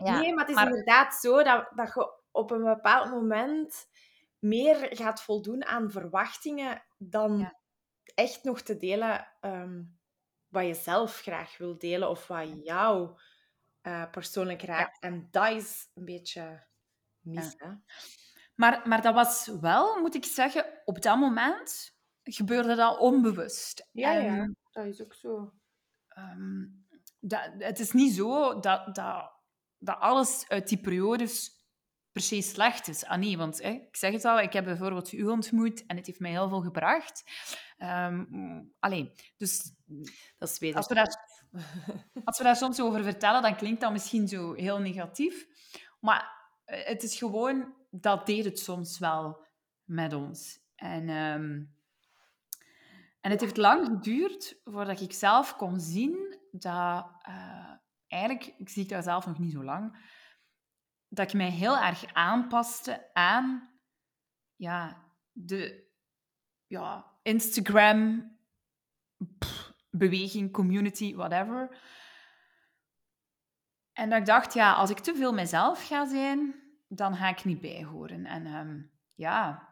Ja, 0.04 0.20
nee, 0.20 0.30
maar 0.34 0.40
het 0.46 0.50
is 0.50 0.56
maar- 0.56 0.68
inderdaad 0.68 1.14
zo 1.16 1.44
dat, 1.44 1.72
dat 1.76 1.88
je 1.94 2.20
op 2.32 2.52
een 2.52 2.64
bepaald 2.64 3.10
moment 3.12 3.88
meer 4.40 4.90
gaat 4.96 5.22
voldoen 5.22 5.66
aan 5.66 5.92
verwachtingen 5.92 6.84
dan 6.98 7.38
Ja. 7.38 7.60
echt 8.16 8.44
nog 8.44 8.62
te 8.62 8.78
delen 8.78 9.28
ehm, 9.40 9.84
wat 10.48 10.66
je 10.66 10.74
zelf 10.74 11.20
graag 11.20 11.58
wil 11.58 11.78
delen 11.78 12.10
of 12.10 12.28
wat 12.28 12.48
jou 12.64 13.20
eh, 13.82 14.10
persoonlijk 14.12 14.62
raakt. 14.62 15.00
En 15.00 15.28
dat 15.32 15.50
is 15.50 15.90
een 15.94 16.06
beetje 16.06 16.68
mis, 17.20 17.54
hè? 17.58 17.72
Maar, 18.56 18.88
maar 18.88 19.02
dat 19.02 19.14
was 19.14 19.48
wel, 19.62 20.00
moet 20.02 20.16
ik 20.16 20.26
zeggen, 20.26 20.82
op 20.86 21.02
dat 21.02 21.18
moment 21.18 22.00
gebeurde 22.24 22.76
dat 22.76 23.00
onbewust. 23.00 23.90
En, 23.94 24.58
dat 24.72 24.86
is 24.86 25.02
ook 25.02 25.14
zo. 25.14 25.54
ehm, 26.08 26.66
dat, 27.20 27.50
het 27.58 27.80
is 27.80 27.92
niet 27.92 28.14
zo 28.14 28.60
dat, 28.60 28.96
dat, 28.96 29.32
dat 29.78 30.00
alles 30.00 30.46
uit 30.50 30.68
die 30.68 30.80
periodes 30.80 31.61
per 32.12 32.22
se 32.22 32.42
slecht 32.42 32.88
is. 32.88 33.06
Ah 33.06 33.20
nee, 33.20 33.38
want 33.38 33.62
hè, 33.62 33.70
ik 33.70 33.96
zeg 33.96 34.12
het 34.12 34.26
al, 34.26 34.40
ik 34.40 34.54
heb 34.54 34.66
bijvoorbeeld 34.66 35.12
u 35.12 35.24
ontmoet 35.24 35.86
en 35.86 35.96
het 35.98 36.06
heeft 36.06 36.20
mij 36.20 36.32
heel 36.32 36.50
veel 36.50 36.62
gebracht. 36.62 37.24
Ehm 37.78 38.26
allee, 38.80 39.12
dus 39.38 39.74
Dat 40.38 40.50
is 40.50 40.60
weer 40.60 40.76
als 40.76 40.88
we, 40.88 40.94
daar, 40.94 41.16
als 42.24 42.38
we 42.38 42.44
daar 42.44 42.56
soms 42.56 42.82
over 42.82 43.04
vertellen, 43.04 43.42
dan 43.42 43.56
klinkt 43.56 43.82
dat 43.82 43.92
misschien 43.92 44.28
zo 44.28 44.54
heel 44.54 44.80
negatief. 44.80 45.48
Maar 46.00 46.50
eh, 46.66 46.86
het 46.86 47.04
is 47.04 47.18
gewoon, 47.18 47.74
dat 47.90 48.26
deed 48.26 48.46
het 48.46 48.60
soms 48.60 49.00
wel 49.00 49.46
met 49.84 50.14
ons. 50.14 50.60
En, 50.76 51.10
ehm, 51.10 51.64
en 53.22 53.32
het 53.32 53.42
heeft 53.42 53.58
lang 53.58 53.86
geduurd 53.86 54.62
voordat 54.64 55.02
ik 55.02 55.14
zelf 55.14 55.56
kon 55.56 55.80
zien 55.80 56.40
dat... 56.52 57.12
eh, 57.22 57.74
eigenlijk, 58.08 58.54
ik 58.58 58.70
zie 58.70 58.86
dat 58.86 59.04
zelf 59.04 59.26
nog 59.26 59.40
niet 59.40 59.52
zo 59.52 59.64
lang, 59.64 59.98
dat 61.14 61.28
ik 61.28 61.34
mij 61.34 61.50
heel 61.50 61.78
erg 61.78 62.14
aanpaste 62.14 63.10
aan 63.14 63.70
ja, 64.56 65.06
de 65.32 65.90
ja, 66.68 67.06
Instagram 67.22 68.32
beweging, 69.90 70.52
community, 70.52 71.16
whatever. 71.16 71.78
En 73.94 74.10
dat 74.10 74.20
ik 74.20 74.26
dacht, 74.26 74.54
ja, 74.54 74.74
als 74.74 74.90
ik 74.90 75.00
te 75.00 75.16
veel 75.16 75.34
mezelf 75.34 75.88
ga 75.88 76.08
zijn, 76.08 76.56
dan 76.88 77.16
ga 77.16 77.30
ik 77.30 77.44
niet 77.44 77.62
bijhoren. 77.62 78.26
En 78.26 78.46
ehm, 78.46 78.82
ja, 79.14 79.70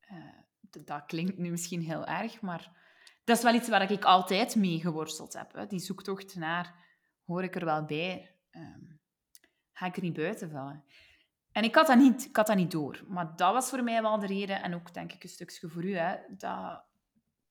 eh, 0.00 0.38
dat 0.70 1.06
klinkt 1.06 1.38
nu 1.38 1.50
misschien 1.50 1.82
heel 1.82 2.06
erg, 2.06 2.40
maar 2.40 2.70
dat 3.24 3.36
is 3.36 3.42
wel 3.42 3.54
iets 3.54 3.68
waar 3.68 3.90
ik 3.90 4.04
altijd 4.04 4.56
mee 4.56 4.80
geworsteld 4.80 5.32
heb. 5.32 5.52
Hè. 5.52 5.66
Die 5.66 5.78
zoektocht 5.78 6.36
naar, 6.36 6.74
hoor 7.24 7.42
ik 7.42 7.54
er 7.54 7.64
wel 7.64 7.84
bij? 7.84 8.36
Ehm, 8.50 8.95
ga 9.76 9.86
ik 9.86 9.96
er 9.96 10.02
niet 10.02 10.12
buiten 10.14 10.50
vallen? 10.50 10.84
En 11.52 11.64
ik 11.64 11.74
had, 11.74 11.86
dat 11.86 11.98
niet, 11.98 12.24
ik 12.26 12.36
had 12.36 12.46
dat 12.46 12.56
niet 12.56 12.70
door. 12.70 13.04
Maar 13.08 13.36
dat 13.36 13.52
was 13.52 13.70
voor 13.70 13.84
mij 13.84 14.02
wel 14.02 14.18
de 14.18 14.26
reden, 14.26 14.62
en 14.62 14.74
ook 14.74 14.94
denk 14.94 15.12
ik 15.12 15.22
een 15.22 15.28
stukje 15.28 15.68
voor 15.68 15.84
u, 15.84 15.96
hè, 15.96 16.16
dat, 16.36 16.84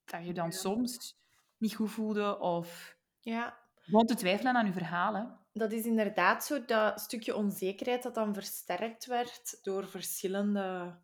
dat 0.04 0.26
je 0.26 0.32
dan 0.34 0.52
soms 0.52 1.18
niet 1.58 1.74
goed 1.74 1.90
voelde 1.90 2.38
of 2.38 2.98
Ja, 3.20 3.58
begon 3.84 4.06
te 4.06 4.14
twijfelen 4.14 4.56
aan 4.56 4.66
je 4.66 4.72
verhalen. 4.72 5.40
dat 5.52 5.72
is 5.72 5.84
inderdaad 5.86 6.44
zo 6.44 6.64
dat 6.64 7.00
stukje 7.00 7.36
onzekerheid 7.36 8.02
dat 8.02 8.14
dan 8.14 8.34
versterkt 8.34 9.06
werd 9.06 9.58
door 9.64 9.88
verschillende, 9.88 10.98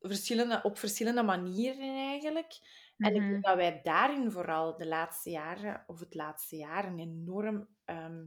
verschillende 0.00 0.60
op 0.62 0.78
verschillende 0.78 1.22
manieren 1.22 1.96
eigenlijk. 2.08 2.52
En 3.00 3.14
ik 3.14 3.22
Mhm. 3.22 3.30
denk 3.30 3.44
dat 3.44 3.56
wij 3.56 3.80
daarin 3.82 4.30
vooral 4.32 4.76
de 4.76 4.86
laatste 4.86 5.30
jaren, 5.30 5.84
of 5.86 6.00
het 6.00 6.14
laatste 6.14 6.56
jaar, 6.56 6.84
een 6.86 6.98
enorm 6.98 7.68
ehm 7.84 8.26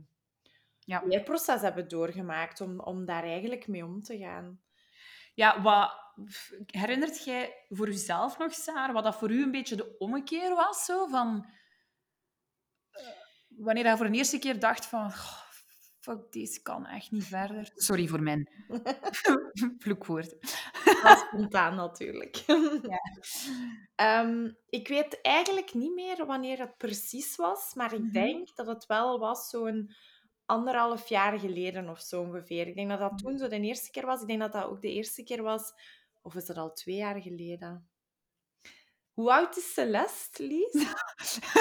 Ja. 0.92 1.02
leerproces 1.06 1.62
hebben 1.62 1.88
doorgemaakt 1.88 2.62
om, 2.62 2.80
om 2.80 3.06
daar 3.06 3.24
eigenlijk 3.24 3.68
mee 3.68 3.86
om 3.86 4.02
te 4.02 4.18
gaan. 4.18 4.62
Ja, 5.34 5.62
wat, 5.62 5.94
herinnert 6.66 7.24
jij 7.24 7.66
voor 7.70 7.88
jezelf 7.88 8.38
nog, 8.38 8.54
Saar, 8.54 8.94
wat 8.94 9.04
dat 9.04 9.16
voor 9.16 9.32
u 9.32 9.44
een 9.44 9.52
beetje 9.52 9.76
de 9.76 9.96
ommekeer 9.98 10.56
was? 10.56 10.86
Zo, 10.86 11.06
van, 11.08 11.46
eh, 12.92 13.08
wanneer 13.48 13.88
je 13.88 13.98
voor 13.98 14.06
de 14.12 14.18
eerste 14.18 14.40
keer 14.40 14.60
dacht 14.60 14.86
van... 14.86 15.12
"Goh, 15.14 15.40
fuck, 16.00 16.32
deze 16.32 16.62
kan 16.62 16.86
echt 16.86 17.12
niet 17.12 17.24
verder. 17.26 17.72
Sorry 17.76 18.08
voor 18.08 18.22
mijn 18.22 18.50
vloekwoord. 19.84 20.36
Spontaan 21.28 21.76
natuurlijk. 21.76 22.44
Ehm, 23.96 24.52
ik 24.70 24.88
weet 24.88 25.22
eigenlijk 25.22 25.74
niet 25.74 25.94
meer 25.94 26.26
wanneer 26.26 26.60
het 26.60 26.78
precies 26.78 27.36
was, 27.36 27.74
maar 27.74 27.94
ik 27.94 28.00
Mhm. 28.02 28.12
denk 28.12 28.56
dat 28.56 28.68
het 28.68 28.86
wel 28.86 29.20
was 29.20 29.50
zo'n 29.50 29.92
anderhalf 30.52 31.08
jaar 31.10 31.40
geleden 31.40 31.90
of 31.90 32.00
zo 32.00 32.22
ongeveer. 32.22 32.68
Ik 32.68 32.76
denk 32.76 32.90
dat 32.90 33.00
dat 33.00 33.18
toen 33.18 33.38
zo 33.38 33.48
de 33.48 33.60
eerste 33.60 33.92
keer 33.92 34.06
was. 34.06 34.22
Ik 34.22 34.28
denk 34.28 34.40
dat 34.40 34.52
dat 34.52 34.64
ook 34.64 34.82
de 34.82 34.92
eerste 34.92 35.24
keer 35.24 35.42
was, 35.42 35.74
of 36.22 36.36
is 36.36 36.46
dat 36.46 36.58
al 36.58 36.74
twee 36.74 36.96
jaar 36.96 37.22
geleden? 37.22 37.90
Hoe 39.14 39.32
oud 39.32 39.58
is 39.58 39.74
Celeste, 39.74 40.44
Lies? 40.44 40.86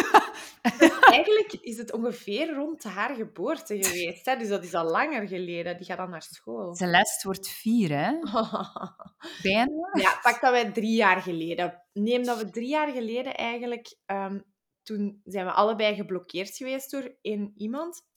Eigenlijk 1.16 1.52
is 1.61 1.76
het 1.76 1.92
ongeveer 1.92 2.54
rond 2.54 2.85
haar 2.85 3.14
geboorte 3.14 3.82
geweest. 3.82 4.26
Hè? 4.26 4.37
Dus 4.37 4.49
dat 4.49 4.64
is 4.64 4.75
al 4.75 4.85
langer 4.90 5.28
geleden. 5.28 5.76
Die 5.76 5.87
gaat 5.87 5.97
dan 5.97 6.11
naar 6.11 6.23
school. 6.23 6.75
Celeste 6.75 7.26
wordt 7.26 7.49
vier, 7.49 7.88
hè? 7.88 8.12
Bijna. 9.42 9.90
Ja, 9.92 10.18
pak 10.23 10.40
dat 10.40 10.50
wij 10.50 10.73
drie 10.73 10.97
jaar 10.97 11.23
geleden. 11.23 11.82
Neem 11.92 12.25
dat 12.25 12.38
we 12.38 12.50
drie 12.50 12.68
jaar 12.68 12.92
geleden 12.92 13.35
eigenlijk... 13.35 13.97
ehm, 14.06 14.40
toen 14.82 15.20
zijn 15.25 15.47
we 15.47 15.52
allebei 15.52 15.94
geblokkeerd 15.94 16.56
geweest 16.56 16.90
door 16.90 17.16
één 17.20 17.52
iemand. 17.56 18.09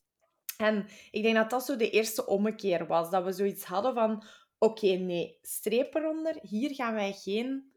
En 0.64 0.88
ik 1.12 1.24
denk 1.24 1.36
dat 1.36 1.50
dat 1.50 1.66
zo 1.66 1.76
de 1.76 1.90
eerste 1.90 2.26
ommekeer 2.26 2.88
was. 2.88 3.10
Dat 3.10 3.24
we 3.24 3.32
zoiets 3.32 3.64
hadden 3.64 3.94
van... 3.94 4.24
Oké, 4.58 4.88
nee, 4.88 5.38
streep 5.42 5.96
eronder. 5.96 6.38
Hier 6.42 6.76
gaan 6.76 6.94
wij 6.94 7.14
geen 7.14 7.74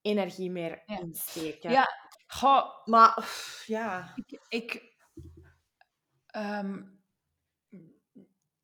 energie 0.00 0.50
meer 0.50 0.82
Ja. 0.86 0.98
insteken. 1.00 1.70
Ja, 1.70 1.86
goh, 2.26 2.84
Maar, 2.84 3.14
pff, 3.14 3.66
ja... 3.66 4.12
ik... 4.16 4.40
ik 4.48 4.96
ehm, 6.26 6.82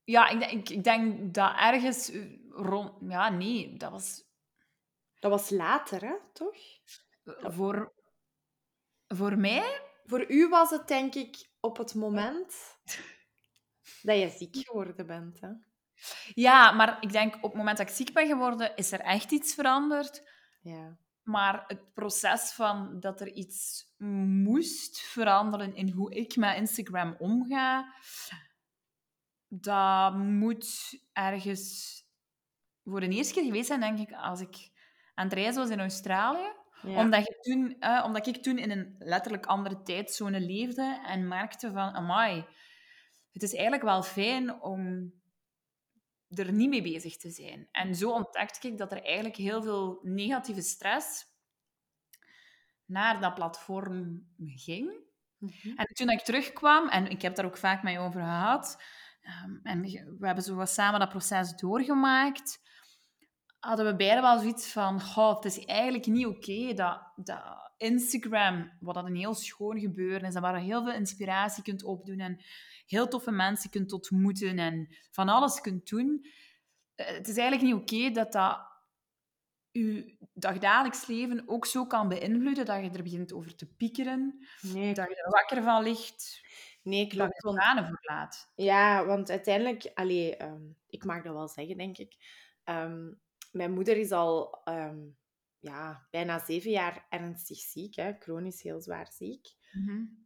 ja, 0.04 0.28
ik, 0.28 0.38
denk- 0.38 0.52
ik, 0.52 0.68
ik 0.68 0.84
denk 0.84 1.34
dat 1.34 1.54
ergens 1.58 2.12
rond... 2.50 2.92
Ja, 3.10 3.28
nee, 3.28 3.76
dat 3.76 3.90
was 3.90 4.22
Dat 5.18 5.30
was 5.30 5.50
later, 5.50 6.00
hè? 6.00 6.14
Toch? 6.32 6.56
eh, 7.24 7.34
voor, 7.50 7.92
voor 9.08 9.38
mij... 9.38 9.80
Voor 10.06 10.30
u 10.30 10.48
was 10.48 10.70
het, 10.70 10.88
denk 10.88 11.14
ik, 11.14 11.50
op 11.60 11.76
het 11.76 11.94
moment 11.94 12.76
dat 14.02 14.18
je 14.18 14.28
ziek 14.28 14.56
geworden 14.56 15.06
bent. 15.06 15.40
Hè? 15.40 15.48
Ja, 16.34 16.72
maar 16.72 16.96
ik 17.00 17.12
denk 17.12 17.34
op 17.34 17.42
het 17.42 17.54
moment 17.54 17.78
dat 17.78 17.88
ik 17.88 17.94
ziek 17.94 18.12
ben 18.12 18.26
geworden, 18.26 18.76
is 18.76 18.92
er 18.92 19.00
echt 19.00 19.30
iets 19.30 19.54
veranderd. 19.54 20.28
Ja. 20.62 20.96
Maar 21.22 21.64
het 21.66 21.94
proces 21.94 22.52
van 22.52 23.00
dat 23.00 23.20
er 23.20 23.32
iets 23.32 23.86
moest 23.98 25.00
veranderen 25.00 25.74
in 25.74 25.88
hoe 25.90 26.14
ik 26.14 26.36
met 26.36 26.56
Instagram 26.56 27.16
omga, 27.18 27.94
dat 29.48 30.16
moet 30.16 30.98
ergens 31.12 32.02
voor 32.84 33.00
de 33.00 33.08
eerste 33.08 33.34
keer 33.34 33.44
geweest 33.44 33.66
zijn, 33.66 33.80
denk 33.80 33.98
ik, 33.98 34.12
als 34.12 34.40
ik 34.40 34.70
aan 35.14 35.24
het 35.24 35.34
reizen 35.34 35.62
was 35.62 35.70
in 35.70 35.80
Australië. 35.80 36.52
Ja. 36.82 36.98
Omdat, 37.00 37.26
je 37.26 37.38
toen, 37.40 37.76
eh, 37.80 38.02
omdat 38.04 38.26
ik 38.26 38.42
toen 38.42 38.58
in 38.58 38.70
een 38.70 38.94
letterlijk 38.98 39.46
andere 39.46 39.82
tijdzone 39.82 40.40
leefde 40.40 41.00
en 41.06 41.28
merkte 41.28 41.70
van, 41.72 41.94
amai, 41.94 42.44
het 43.34 43.42
is 43.42 43.52
eigenlijk 43.52 43.82
wel 43.82 44.02
fijn 44.02 44.62
om 44.62 45.12
er 46.28 46.52
niet 46.52 46.68
mee 46.68 46.82
bezig 46.82 47.16
te 47.16 47.30
zijn. 47.30 47.68
En 47.72 47.94
zo 47.94 48.10
ontdekte 48.10 48.68
ik 48.68 48.78
dat 48.78 48.92
er 48.92 49.02
eigenlijk 49.02 49.36
heel 49.36 49.62
veel 49.62 50.00
negatieve 50.02 50.62
stress 50.62 51.24
naar 52.84 53.20
dat 53.20 53.34
platform 53.34 54.26
ging. 54.38 55.02
Mhm. 55.38 55.76
En 55.76 55.86
toen 55.86 56.10
ik 56.10 56.20
terugkwam, 56.20 56.88
en 56.88 57.06
ik 57.06 57.22
heb 57.22 57.34
daar 57.34 57.44
ook 57.44 57.56
vaak 57.56 57.82
mee 57.82 57.98
over 57.98 58.20
gehad, 58.20 58.82
ehm, 59.20 59.56
en 59.62 59.82
we 60.18 60.26
hebben 60.26 60.44
zo 60.44 60.54
wat 60.54 60.70
samen 60.70 61.00
dat 61.00 61.08
proces 61.08 61.54
doorgemaakt, 61.54 62.60
hadden 63.64 63.86
we 63.86 63.96
beiden 63.96 64.22
wel 64.22 64.38
zoiets 64.38 64.72
van, 64.72 65.00
goh, 65.00 65.34
het 65.34 65.44
is 65.44 65.64
eigenlijk 65.64 66.06
niet 66.06 66.26
oké 66.26 66.72
dat, 66.74 67.12
dat 67.16 67.72
Instagram, 67.76 68.72
wat 68.80 68.94
dat 68.94 69.04
een 69.04 69.16
heel 69.16 69.34
schoon 69.34 69.78
gebeuren 69.80 70.28
is, 70.28 70.34
en 70.34 70.40
waar 70.42 70.58
je 70.58 70.64
heel 70.64 70.84
veel 70.84 70.92
inspiratie 70.92 71.62
kunt 71.62 71.84
opdoen 71.84 72.18
en 72.20 72.40
heel 72.86 73.08
toffe 73.08 73.30
mensen 73.30 73.70
kunt 73.70 73.92
ontmoeten 73.92 74.58
en 74.58 74.96
van 75.10 75.28
alles 75.28 75.60
kunt 75.60 75.88
doen. 75.88 76.26
Eh, 76.94 77.06
Het 77.06 77.28
is 77.28 77.36
eigenlijk 77.36 77.62
niet 77.62 77.80
oké 77.82 78.10
dat 78.10 78.32
dat 78.32 78.72
je 79.70 80.16
dagdagelijks 80.34 81.06
leven 81.06 81.42
ook 81.46 81.66
zo 81.66 81.86
kan 81.86 82.08
beïnvloeden 82.08 82.64
dat 82.64 82.82
je 82.84 82.90
er 82.90 83.02
begint 83.02 83.32
over 83.32 83.54
te 83.56 83.66
piekeren, 83.66 84.46
Nee, 84.60 84.94
dat 84.94 85.08
je 85.08 85.22
er 85.22 85.30
wakker 85.30 85.62
van 85.62 85.82
ligt, 85.82 86.40
nee, 86.82 87.02
dat 87.06 87.12
je 87.12 87.16
klopt. 87.16 87.56
tranen 87.56 87.86
voor 87.86 87.98
laat. 88.02 88.52
ja, 88.54 89.04
want 89.06 89.30
uiteindelijk... 89.30 89.90
Allee, 89.94 90.36
ehm, 90.36 90.62
ik 90.86 91.04
mag 91.04 91.22
dat 91.22 91.32
wel 91.34 91.48
zeggen, 91.48 91.76
denk 91.76 91.98
ik. 91.98 92.16
Ehm, 92.64 93.12
mijn 93.54 93.72
moeder 93.72 93.96
is 93.96 94.10
al 94.10 94.60
ehm, 94.64 94.98
ja, 95.58 96.06
bijna 96.10 96.44
zeven 96.44 96.70
jaar 96.70 97.06
ernstig 97.08 97.58
ziek. 97.58 97.96
Hè, 97.96 98.12
chronisch 98.18 98.62
heel 98.62 98.80
zwaar 98.80 99.12
ziek. 99.12 99.46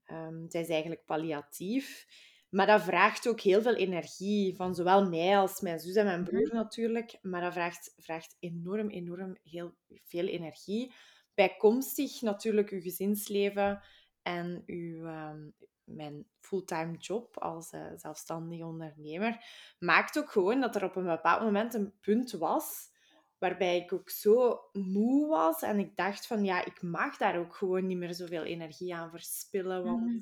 Ehm, 0.04 0.48
zij 0.48 0.60
is 0.60 0.68
eigenlijk 0.68 1.04
palliatief. 1.04 2.06
Maar 2.48 2.66
dat 2.66 2.82
vraagt 2.82 3.28
ook 3.28 3.40
heel 3.40 3.62
veel 3.62 3.74
energie 3.74 4.56
van 4.56 4.74
zowel 4.74 5.08
mij 5.08 5.38
als 5.38 5.60
mijn 5.60 5.78
zus 5.78 5.94
en 5.94 6.04
mijn 6.04 6.24
broer 6.24 6.48
natuurlijk. 6.52 7.18
Maar 7.22 7.40
dat 7.40 7.52
vraagt, 7.52 7.94
vraagt 7.96 8.36
enorm, 8.38 8.88
enorm 8.88 9.36
heel 9.42 9.74
veel 10.02 10.26
energie. 10.26 10.94
Bijkomstig 11.34 12.20
natuurlijk 12.20 12.70
uw 12.70 12.80
gezinsleven 12.80 13.82
en 14.22 14.62
uw, 14.66 15.06
ehm, 15.06 15.50
mijn 15.84 16.26
fulltime 16.40 16.96
job 16.96 17.38
als 17.38 17.70
eh, 17.70 17.86
zelfstandig 17.96 18.62
ondernemer. 18.62 19.44
Maakt 19.78 20.18
ook 20.18 20.30
gewoon 20.30 20.60
dat 20.60 20.76
er 20.76 20.84
op 20.84 20.96
een 20.96 21.06
bepaald 21.06 21.42
moment 21.42 21.74
een 21.74 21.98
punt 22.00 22.32
was 22.32 22.96
waarbij 23.38 23.77
ik 23.77 23.92
ook 23.92 24.11
zo 24.11 24.61
moe 24.72 25.29
was. 25.29 25.62
En 25.62 25.79
ik 25.79 25.96
dacht 25.96 26.27
van, 26.27 26.44
ja, 26.44 26.64
ik 26.64 26.83
mag 26.83 27.16
daar 27.16 27.38
ook 27.38 27.57
gewoon 27.57 27.87
niet 27.87 27.98
meer 27.98 28.14
zoveel 28.14 28.42
energie 28.42 28.94
aan 28.94 29.11
verspillen. 29.11 29.85
Want 29.85 30.01
Mhm. 30.03 30.18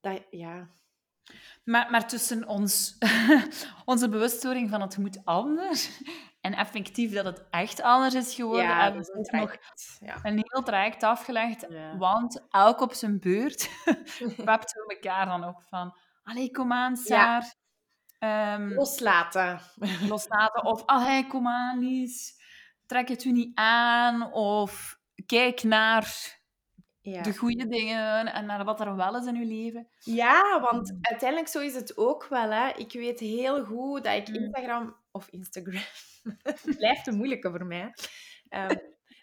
dat, 0.00 0.22
ja, 0.30 0.70
Maar, 1.64 1.90
maar 1.90 2.08
tussen 2.08 2.46
ons, 2.48 2.96
onze 3.84 4.08
bewustwording 4.08 4.70
van 4.70 4.80
het 4.80 4.98
moet 4.98 5.24
anders 5.24 6.00
en 6.40 6.52
effectief 6.54 7.12
dat 7.12 7.24
het 7.24 7.46
echt 7.50 7.82
anders 7.82 8.14
is 8.14 8.34
geworden, 8.34 8.64
ja, 8.64 8.82
hebben 8.82 9.02
we 9.02 9.18
ook 9.18 9.30
nog. 9.40 9.56
Ja. 9.98 10.18
een 10.22 10.44
heel 10.48 10.62
traject 10.62 11.02
afgelegd. 11.02 11.66
Ja. 11.68 11.96
Want 11.96 12.46
elk 12.50 12.80
op 12.80 12.92
zijn 12.92 13.20
beurt 13.20 13.70
wepten 14.50 14.86
we 14.86 14.94
elkaar 15.00 15.26
dan 15.26 15.44
op 15.44 15.62
van... 15.62 15.96
Allee, 16.22 16.50
kom 16.50 16.72
aan, 16.72 16.96
Saar. 16.96 17.54
Ehm, 18.20 18.72
Loslaten. 18.74 19.60
loslaten. 20.08 20.64
Of, 20.64 20.82
allee, 20.86 21.26
kom 21.26 21.46
aan, 21.48 21.78
Lies. 21.78 22.38
Trek 22.86 23.08
het 23.08 23.24
u 23.24 23.32
niet 23.32 23.50
aan. 23.54 24.32
Of 24.32 24.98
kijk 25.26 25.62
naar 25.62 26.38
Ja. 27.00 27.22
de 27.22 27.36
goede 27.36 27.66
dingen 27.68 28.32
en 28.32 28.46
naar 28.46 28.64
wat 28.64 28.80
er 28.80 28.96
wel 28.96 29.16
is 29.16 29.26
in 29.26 29.36
uw 29.36 29.46
leven. 29.48 29.88
ja, 29.98 30.60
want 30.60 30.98
uiteindelijk 31.00 31.50
zo 31.50 31.60
is 31.60 31.74
het 31.74 31.96
ook 31.96 32.26
wel. 32.26 32.50
Hè. 32.50 32.68
Ik 32.68 32.92
weet 32.92 33.20
heel 33.20 33.64
goed 33.64 34.04
dat 34.04 34.14
ik 34.16 34.28
Mm. 34.28 34.34
Instagram... 34.34 34.96
Of 35.10 35.28
Instagram... 35.28 35.82
het 36.42 36.76
blijft 36.76 37.06
een 37.06 37.16
moeilijke 37.16 37.50
voor 37.50 37.66
mij. 37.66 37.92
Ehm, 38.48 38.76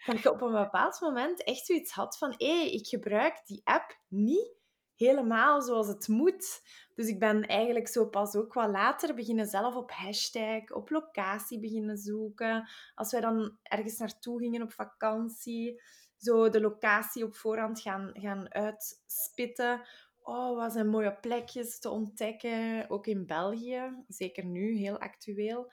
dat 0.06 0.14
ik 0.18 0.24
op 0.26 0.40
een 0.42 0.52
bepaald 0.52 1.00
moment 1.00 1.42
echt 1.44 1.66
zoiets 1.66 1.92
had 1.92 2.18
van... 2.18 2.34
Hé, 2.36 2.60
ik 2.72 2.86
gebruik 2.86 3.40
die 3.46 3.60
app 3.64 3.98
niet 4.08 4.56
helemaal 4.98 5.62
zoals 5.62 5.88
het 5.88 6.08
moet. 6.08 6.62
Dus 6.94 7.08
ik 7.08 7.18
ben 7.18 7.46
eigenlijk 7.46 7.88
zo 7.88 8.08
pas 8.08 8.34
ook 8.34 8.54
wat 8.54 8.70
later 8.70 9.14
beginnen 9.14 9.46
zelf 9.46 9.74
op 9.74 9.90
hashtag, 9.90 10.70
op 10.70 10.90
locatie 10.90 11.60
beginnen 11.60 11.98
zoeken. 11.98 12.68
Als 12.94 13.12
wij 13.12 13.20
dan 13.20 13.58
ergens 13.62 13.98
naartoe 13.98 14.38
gingen 14.38 14.62
op 14.62 14.72
vakantie, 14.72 15.82
zo 16.16 16.48
de 16.48 16.60
locatie 16.60 17.24
op 17.24 17.34
voorhand 17.34 17.80
gaan, 17.80 18.10
gaan 18.12 18.54
uitspitten. 18.54 19.82
Oh, 20.22 20.56
wat 20.56 20.72
zijn 20.72 20.88
mooie 20.88 21.16
plekjes 21.20 21.78
te 21.78 21.90
ontdekken, 21.90 22.90
ook 22.90 23.06
in 23.06 23.26
België. 23.26 24.04
Zeker 24.08 24.44
nu, 24.44 24.76
heel 24.76 24.98
actueel. 24.98 25.72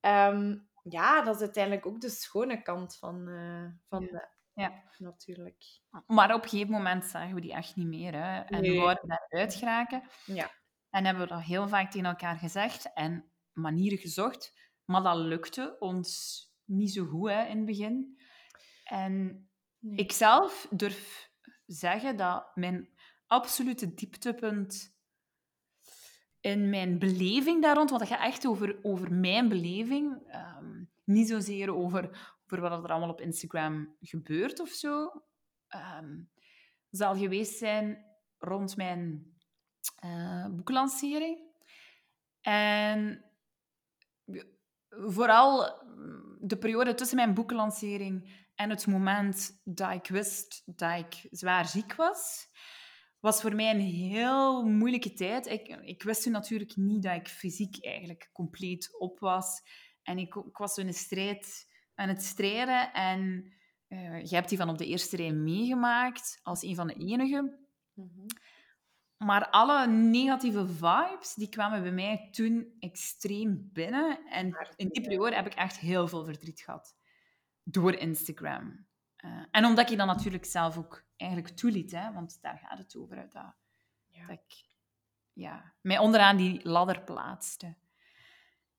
Ehm, 0.00 0.58
ja, 0.82 1.22
dat 1.22 1.34
is 1.34 1.40
uiteindelijk 1.40 1.86
ook 1.86 2.00
de 2.00 2.08
schone 2.08 2.62
kant 2.62 2.96
van, 2.96 3.28
eh, 3.28 3.64
van 3.88 4.00
de 4.00 4.28
Ja. 4.60 4.82
natuurlijk. 4.98 5.64
Maar 6.06 6.34
op 6.34 6.42
een 6.42 6.48
gegeven 6.48 6.72
moment 6.72 7.04
zagen 7.04 7.34
we 7.34 7.40
die 7.40 7.52
echt 7.52 7.76
niet 7.76 7.86
meer. 7.86 8.12
Hè? 8.12 8.40
En 8.40 8.60
we 8.62 8.74
wouden 8.74 9.08
daaruit 9.08 9.54
geraken. 9.54 10.02
Ja. 10.24 10.50
En 10.90 11.04
hebben 11.04 11.22
we 11.22 11.28
dat 11.34 11.42
heel 11.42 11.68
vaak 11.68 11.90
tegen 11.90 12.06
elkaar 12.06 12.36
gezegd 12.36 12.92
en 12.92 13.30
manieren 13.52 13.98
gezocht. 13.98 14.52
Maar 14.84 15.02
dat 15.02 15.16
lukte 15.16 15.76
ons 15.78 16.42
niet 16.64 16.92
zo 16.92 17.04
goed 17.06 17.28
hè, 17.30 17.44
in 17.44 17.56
het 17.56 17.66
begin. 17.66 18.18
En 18.84 19.42
Nee. 19.80 19.96
ik 19.98 20.12
zelf 20.12 20.66
durf 20.70 21.30
zeggen 21.66 22.16
dat 22.16 22.50
mijn 22.54 22.88
absolute 23.26 23.94
dieptepunt 23.94 24.96
in 26.40 26.70
mijn 26.70 26.98
beleving 26.98 27.62
daar 27.62 27.74
rond, 27.74 27.90
want 27.90 28.02
het 28.02 28.10
gaat 28.10 28.26
echt 28.26 28.46
over, 28.46 28.78
over 28.82 29.12
mijn 29.14 29.48
beleving, 29.48 30.22
ehm, 30.26 30.84
niet 31.04 31.28
zozeer 31.28 31.74
over, 31.74 32.34
over 32.52 32.70
wat 32.70 32.84
er 32.84 32.90
allemaal 32.90 33.10
op 33.10 33.20
Instagram 33.20 33.96
gebeurt 34.00 34.60
of 34.60 34.68
zo, 34.68 35.22
ehm, 35.68 36.20
zal 36.90 37.16
geweest 37.16 37.58
zijn 37.58 38.04
rond 38.38 38.76
mijn 38.76 39.36
eh 39.98 40.46
boeklancering. 40.50 41.38
En 42.40 43.24
vooral 44.88 45.82
mm, 45.84 46.36
de 46.40 46.58
periode 46.58 46.94
tussen 46.94 47.16
mijn 47.16 47.34
boeklancering 47.34 48.46
en 48.54 48.70
het 48.70 48.86
moment 48.86 49.60
dat 49.64 49.92
ik 49.92 50.06
wist 50.06 50.62
dat 50.64 50.98
ik 50.98 51.26
zwaar 51.30 51.66
ziek 51.66 51.94
was, 51.94 52.48
was 53.20 53.40
voor 53.40 53.54
mij 53.54 53.70
een 53.70 53.80
heel 53.80 54.64
moeilijke 54.64 55.12
tijd. 55.12 55.46
Ik, 55.46 55.66
ik 55.66 56.02
wist 56.02 56.22
toen 56.22 56.32
natuurlijk 56.32 56.76
niet 56.76 57.02
dat 57.02 57.14
ik 57.14 57.28
fysiek 57.28 57.84
eigenlijk 57.84 58.30
compleet 58.32 58.98
op 58.98 59.18
was. 59.18 59.62
En 60.02 60.18
ik, 60.18 60.34
ik 60.34 60.56
was 60.56 60.76
in 60.76 60.86
een 60.86 60.94
strijd 60.94 61.67
aan 61.98 62.08
het 62.08 62.22
strijden. 62.22 62.92
En 62.92 63.52
eh, 63.88 64.24
je 64.24 64.34
hebt 64.34 64.48
die 64.48 64.58
van 64.58 64.68
op 64.68 64.78
de 64.78 64.86
eerste 64.86 65.16
rij 65.16 65.32
meegemaakt, 65.32 66.40
als 66.42 66.62
een 66.62 66.74
van 66.74 66.86
de 66.86 66.94
enigen. 66.94 67.66
Mhm. 67.94 68.26
maar 69.16 69.48
alle 69.48 69.86
negatieve 69.86 70.66
vibes, 70.66 71.34
die 71.34 71.48
kwamen 71.48 71.82
bij 71.82 71.92
mij 71.92 72.28
toen 72.30 72.76
extreem 72.78 73.70
binnen. 73.72 74.18
En 74.30 74.72
in 74.76 74.88
die 74.88 75.02
periode 75.02 75.36
heb 75.36 75.46
ik 75.46 75.54
echt 75.54 75.78
heel 75.78 76.08
veel 76.08 76.24
verdriet 76.24 76.60
gehad. 76.60 76.96
Door 77.62 77.94
Instagram. 77.94 78.86
Uh, 79.24 79.44
en 79.50 79.64
omdat 79.64 79.90
ik 79.90 79.96
dan 79.96 80.06
natuurlijk 80.06 80.44
zelf 80.44 80.78
ook 80.78 81.04
eigenlijk 81.16 81.56
toeliet, 81.56 81.90
hè, 81.90 82.12
want 82.12 82.38
daar 82.40 82.58
gaat 82.58 82.78
het 82.78 82.96
over. 82.96 83.16
Dat, 83.16 83.32
ja. 84.06 84.26
dat 84.26 84.30
ik 84.30 84.68
ja, 85.32 85.74
mij 85.80 85.98
onderaan 85.98 86.36
die 86.36 86.68
ladder 86.68 87.00
plaatste. 87.00 87.76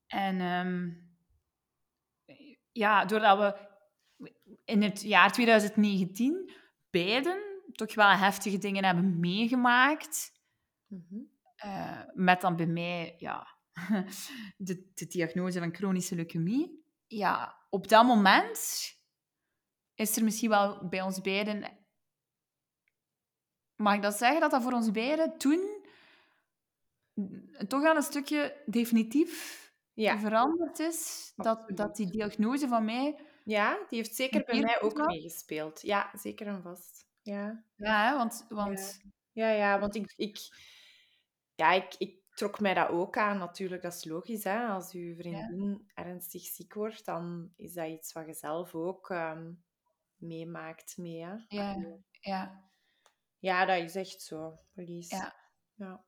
En 0.06 0.40
um, 0.40 1.09
ja, 2.80 3.04
doordat 3.04 3.38
we 3.38 3.68
in 4.64 4.82
het 4.82 5.02
jaar 5.02 5.32
2019 5.32 6.52
beiden 6.90 7.42
toch 7.72 7.94
wel 7.94 8.10
heftige 8.10 8.58
dingen 8.58 8.84
hebben 8.84 9.20
meegemaakt. 9.20 10.32
Mm 10.86 11.38
met 12.14 12.40
dan 12.40 12.56
bij 12.56 12.66
mij 12.66 13.14
ja, 13.18 13.46
de, 14.56 14.90
de, 14.94 15.06
diagnose 15.06 15.58
van 15.58 15.74
chronische 15.74 16.14
leukemie. 16.14 16.84
Ja, 17.06 17.56
op 17.70 17.88
dat 17.88 18.04
moment 18.04 18.58
is 19.94 20.16
er 20.16 20.24
misschien 20.24 20.50
wel 20.50 20.88
bij 20.88 21.02
ons 21.02 21.20
beiden... 21.20 21.78
Mag 23.76 23.94
ik 23.94 24.02
dat 24.02 24.14
zeggen, 24.14 24.40
dat 24.40 24.50
dat 24.50 24.62
voor 24.62 24.72
ons 24.72 24.90
beiden 24.90 25.38
toen 25.38 25.84
toch 27.68 27.82
wel 27.82 27.96
een 27.96 28.02
stukje 28.02 28.62
definitief 28.66 29.69
ja. 30.02 30.18
veranderd 30.18 30.78
is? 30.78 31.32
Dat, 31.36 31.70
dat 31.74 31.96
die 31.96 32.10
diagnose 32.10 32.68
van 32.68 32.84
mij... 32.84 33.20
Ja, 33.44 33.78
die 33.88 33.98
heeft 33.98 34.14
zeker 34.14 34.44
bij 34.44 34.60
mij 34.60 34.80
ook 34.80 35.06
meegespeeld. 35.06 35.82
Ja, 35.82 36.10
zeker 36.14 36.46
en 36.46 36.62
vast. 36.62 37.06
Ja, 37.22 37.64
ja 37.76 38.16
want... 38.16 38.46
want... 38.48 39.00
Ja. 39.32 39.50
ja, 39.50 39.78
want 39.78 39.94
ik, 39.94 40.12
ik, 40.16 40.38
ja, 41.54 41.72
ik, 41.72 41.94
ik 41.98 42.20
trok 42.34 42.60
mij 42.60 42.74
dat 42.74 42.88
ook 42.88 43.16
aan 43.16 43.38
natuurlijk. 43.38 43.82
Dat 43.82 43.94
is 43.94 44.04
logisch. 44.04 44.44
Hè? 44.44 44.66
Als 44.66 44.92
je 44.92 45.14
vriendin 45.18 45.90
ernstig 45.94 46.42
ziek 46.42 46.74
wordt, 46.74 47.04
dan 47.04 47.52
is 47.56 47.72
dat 47.72 47.88
iets 47.88 48.12
wat 48.12 48.26
je 48.26 48.34
zelf 48.34 48.74
ook 48.74 49.08
um, 49.08 49.64
meemaakt. 50.16 50.96
Mee, 50.96 51.26
Ja, 51.48 51.76
ja. 52.20 52.64
ja, 53.38 53.64
dat 53.64 53.78
is 53.78 53.94
echt 53.94 54.22
zo. 54.22 54.58
Verlies. 54.74 55.10
Ja. 55.10 55.34
ja. 55.74 56.04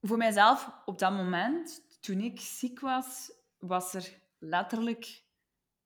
Voor 0.00 0.16
mijzelf, 0.16 0.70
op 0.84 0.98
dat 0.98 1.12
moment, 1.12 1.82
toen 2.04 2.20
ik 2.20 2.40
ziek 2.40 2.80
was, 2.80 3.32
was 3.58 3.94
er 3.94 4.20
letterlijk 4.38 5.22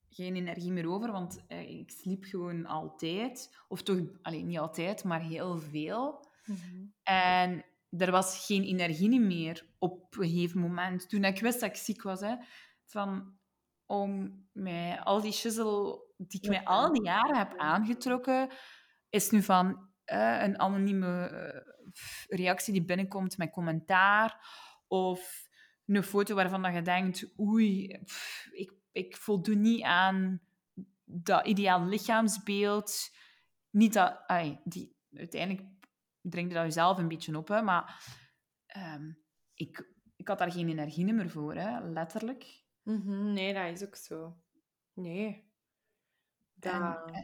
geen 0.09 0.37
energie 0.37 0.73
meer 0.73 0.91
over, 0.91 1.13
want 1.13 1.45
eh, 1.47 1.79
ik 1.79 1.91
sliep 1.91 2.25
gewoon 2.25 2.67
altijd. 2.67 3.57
Of 3.69 3.83
toch, 3.83 3.99
alleen 4.23 4.47
niet 4.47 4.59
altijd, 4.59 5.05
maar 5.05 5.21
heel 5.21 5.59
veel. 5.59 6.27
Mhm. 6.45 6.87
En 7.03 7.65
er 7.91 8.11
was 8.11 8.47
geen 8.47 8.63
energie 8.63 9.21
meer 9.21 9.67
op 9.79 10.17
een 10.17 10.29
gegeven 10.29 10.61
moment. 10.61 11.09
Toen 11.09 11.25
ik 11.25 11.41
wist 11.41 11.61
dat 11.61 11.69
ik 11.69 11.77
ziek 11.77 12.03
was, 12.03 12.21
hè, 12.21 12.37
van 12.85 13.37
om 13.87 14.43
mij, 14.53 15.01
al 15.01 15.21
die 15.21 15.33
shizzle 15.33 16.05
die 16.17 16.41
ik 16.41 16.49
mij 16.49 16.65
al 16.65 16.93
die 16.93 17.03
jaren 17.03 17.37
heb 17.37 17.57
aangetrokken, 17.57 18.49
is 19.11 19.31
nu 19.31 19.43
van 19.43 19.89
eh, 20.05 20.43
een 20.43 20.59
anonieme 20.59 21.29
eh, 21.29 22.37
reactie 22.39 22.73
die 22.73 22.85
binnenkomt 22.85 23.37
met 23.37 23.51
commentaar. 23.51 24.47
Of 24.87 25.48
een 25.97 26.03
foto 26.03 26.35
waarvan 26.35 26.63
dat 26.63 26.75
je 26.75 26.83
denkt, 26.83 27.33
oei, 27.39 28.01
ik 28.53 28.79
ik 28.99 29.17
voldoen 29.17 29.61
niet 29.61 29.83
aan 29.83 30.41
dat 31.05 31.47
ideaal 31.47 31.85
lichaamsbeeld. 31.85 33.17
Niet 33.71 33.93
dat... 33.93 34.23
Ay, 34.27 34.61
die, 34.65 34.97
uiteindelijk 35.13 35.67
dringt 36.21 36.55
dat 36.55 36.65
jezelf 36.65 36.99
een 36.99 37.09
beetje 37.09 37.37
op, 37.37 37.49
hè, 37.49 37.63
maar 37.63 38.05
um, 38.77 39.19
ik, 39.55 39.93
ik 40.17 40.29
had 40.29 40.39
daar 40.39 40.53
geen 40.53 40.69
energie 40.69 41.13
meer 41.13 41.31
voor, 41.31 41.55
hè, 41.55 41.81
letterlijk. 41.81 42.65
Mm 42.83 43.01
-hmm, 43.01 43.33
nee, 43.33 43.55
dat 43.55 43.67
is 43.67 43.87
ook 43.87 43.97
zo. 43.97 44.37
Nee. 44.93 45.53
Dat... 46.55 46.73
En, 46.73 47.13
eh, 47.13 47.23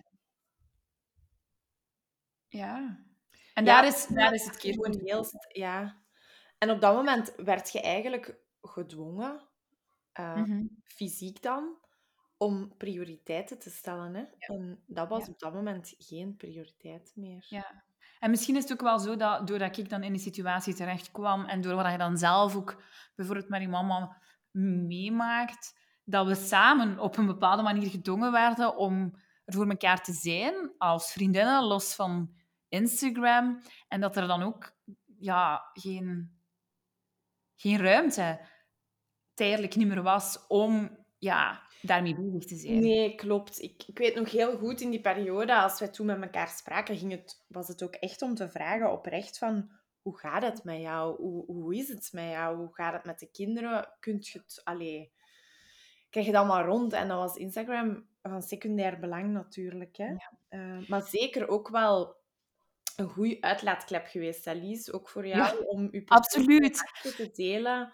ja. 2.47 3.05
En 3.55 3.65
ja, 3.65 3.81
daar, 3.81 3.87
is, 3.87 4.07
daar 4.07 4.33
is 4.33 4.45
het 4.45 4.57
keer 4.57 4.73
gewoon 4.73 5.01
heel... 5.05 5.25
Ja. 5.49 6.03
En 6.59 6.71
op 6.71 6.81
dat 6.81 6.95
moment 6.95 7.35
werd 7.37 7.73
je 7.73 7.81
eigenlijk 7.81 8.44
gedwongen 8.69 9.49
uh, 10.21 10.61
fysiek 10.85 11.43
dan, 11.43 11.79
om 12.37 12.77
prioriteiten 12.77 13.59
te 13.59 13.71
stellen. 13.71 14.15
Hè? 14.15 14.25
En 14.39 14.83
dat 14.87 15.09
was 15.09 15.29
op 15.29 15.39
dat 15.39 15.55
moment 15.55 15.95
geen 15.99 16.37
prioriteit 16.37 17.13
meer. 17.15 17.47
Ja. 17.49 17.85
En 18.19 18.31
misschien 18.31 18.57
is 18.57 18.63
het 18.63 18.73
ook 18.73 18.81
wel 18.81 18.99
zo 18.99 19.17
dat 19.17 19.47
doordat 19.47 19.77
ik 19.77 19.89
dan 19.89 20.03
in 20.03 20.13
die 20.13 20.21
situatie 20.21 20.75
terecht 20.75 21.11
kwam 21.11 21.45
en 21.45 21.61
door 21.61 21.75
wat 21.75 21.91
je 21.91 21.99
dan 21.99 22.19
zelf 22.19 22.57
ook 22.57 22.83
bijvoorbeeld 23.15 23.49
met 23.49 23.61
je 23.61 23.69
mama 23.69 24.23
meemaakt, 24.87 25.79
dat 26.05 26.27
we 26.27 26.35
samen 26.35 26.99
op 26.99 27.17
een 27.17 27.27
bepaalde 27.27 27.63
manier 27.63 27.91
gedwongen 27.91 28.33
werden 28.33 28.77
om 28.77 29.15
er 29.45 29.55
voor 29.55 29.69
elkaar 29.69 30.03
te 30.03 30.13
zijn 30.13 30.73
als 30.79 31.13
vriendinnen, 31.13 31.65
los 31.65 31.95
van 31.95 32.35
Instagram. 32.69 33.61
En 33.89 34.01
dat 34.01 34.17
er 34.17 34.27
dan 34.27 34.43
ook 34.43 34.77
ja, 35.19 35.71
geen, 35.73 36.39
geen 37.55 37.79
ruimte 37.79 38.41
tijdelijk 39.35 39.77
niet 39.77 39.89
meer 39.89 40.03
was 40.03 40.47
om 40.49 40.99
ja, 41.19 41.63
daarmee 41.83 42.15
bezig 42.15 42.45
te 42.45 42.57
zijn. 42.57 42.79
Nee, 42.79 43.15
klopt. 43.15 43.63
Ik, 43.63 43.83
ik 43.87 43.99
weet 43.99 44.15
nog 44.15 44.31
heel 44.31 44.57
goed 44.59 44.81
in 44.81 44.91
die 44.91 45.01
periode, 45.01 45.55
als 45.55 45.79
wij 45.79 45.89
toen 45.89 46.07
met 46.07 46.23
elkaar 46.23 46.49
spraken, 46.49 46.97
ging 46.97 47.13
het, 47.13 47.45
was 47.49 47.69
het 47.69 47.83
ook 47.83 47.95
echt 47.95 48.23
om 48.23 48.35
te 48.35 48.49
vragen 48.49 48.93
oprecht 48.93 49.39
van 49.39 49.71
hoe 50.03 50.19
gaat 50.19 50.43
het 50.43 50.65
met 50.65 50.81
jou? 50.81 51.17
Hoe, 51.17 51.45
hoe 51.47 51.77
is 51.77 51.89
het 51.89 52.09
met 52.13 52.31
jou? 52.31 52.57
Hoe 52.57 52.75
gaat 52.75 52.93
het 52.93 53.05
met 53.05 53.19
de 53.19 53.31
kinderen? 53.31 53.89
Kunt 54.01 54.29
je 54.29 54.39
het... 54.39 54.61
Allee, 54.65 55.13
krijg 56.11 56.27
je 56.27 56.33
dat 56.33 56.47
maar 56.47 56.65
rond? 56.65 56.93
En 56.93 57.09
dat 57.09 57.19
was 57.19 57.37
Instagram 57.37 58.07
van 58.23 58.43
secundair 58.43 58.99
belang 58.99 59.33
natuurlijk. 59.33 59.97
Hè? 59.97 60.07
Ja. 60.07 60.33
Uh, 60.51 60.89
maar 60.89 61.03
zeker 61.03 61.49
ook 61.49 61.69
wel 61.69 62.17
een 62.97 63.09
goede 63.09 63.41
uitlaatklep 63.41 64.07
geweest, 64.07 64.47
Alice. 64.47 64.93
Ook 64.93 65.09
voor 65.09 65.27
jou, 65.27 65.39
ja, 65.39 65.67
om 65.67 65.89
je 65.91 66.05
te 67.17 67.31
delen. 67.33 67.93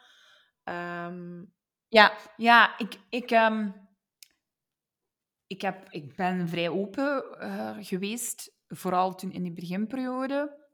Um... 0.64 1.52
Ja, 1.92 2.16
ja, 2.36 2.78
ik, 2.78 3.00
ik, 3.08 3.30
um, 3.30 3.88
ik, 5.46 5.60
heb, 5.60 5.88
ik 5.88 6.16
ben 6.16 6.48
vrij 6.48 6.68
open 6.68 7.24
uh, 7.40 7.76
geweest, 7.80 8.52
vooral 8.68 9.14
toen 9.14 9.32
in 9.32 9.42
die 9.42 9.52
beginperiode, 9.52 10.66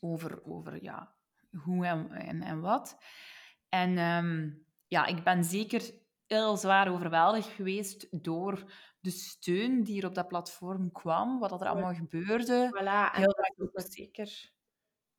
over, 0.00 0.44
over 0.44 0.82
ja, 0.82 1.14
hoe 1.62 1.86
en, 1.86 2.10
en, 2.10 2.42
en 2.42 2.60
wat. 2.60 2.96
En 3.68 3.98
um, 3.98 4.66
ja, 4.86 5.06
ik 5.06 5.22
ben 5.22 5.44
zeker 5.44 5.90
heel 6.26 6.56
zwaar 6.56 6.92
overweldigd 6.92 7.48
geweest 7.48 8.22
door 8.22 8.72
de 9.00 9.10
steun 9.10 9.82
die 9.82 10.00
er 10.00 10.08
op 10.08 10.14
dat 10.14 10.28
platform 10.28 10.92
kwam, 10.92 11.38
wat 11.38 11.60
er 11.60 11.68
allemaal 11.68 11.94
gebeurde. 11.94 12.68
Voilà, 12.68 13.16
heel 13.16 13.32
en 13.32 13.90
zeker. 13.90 14.50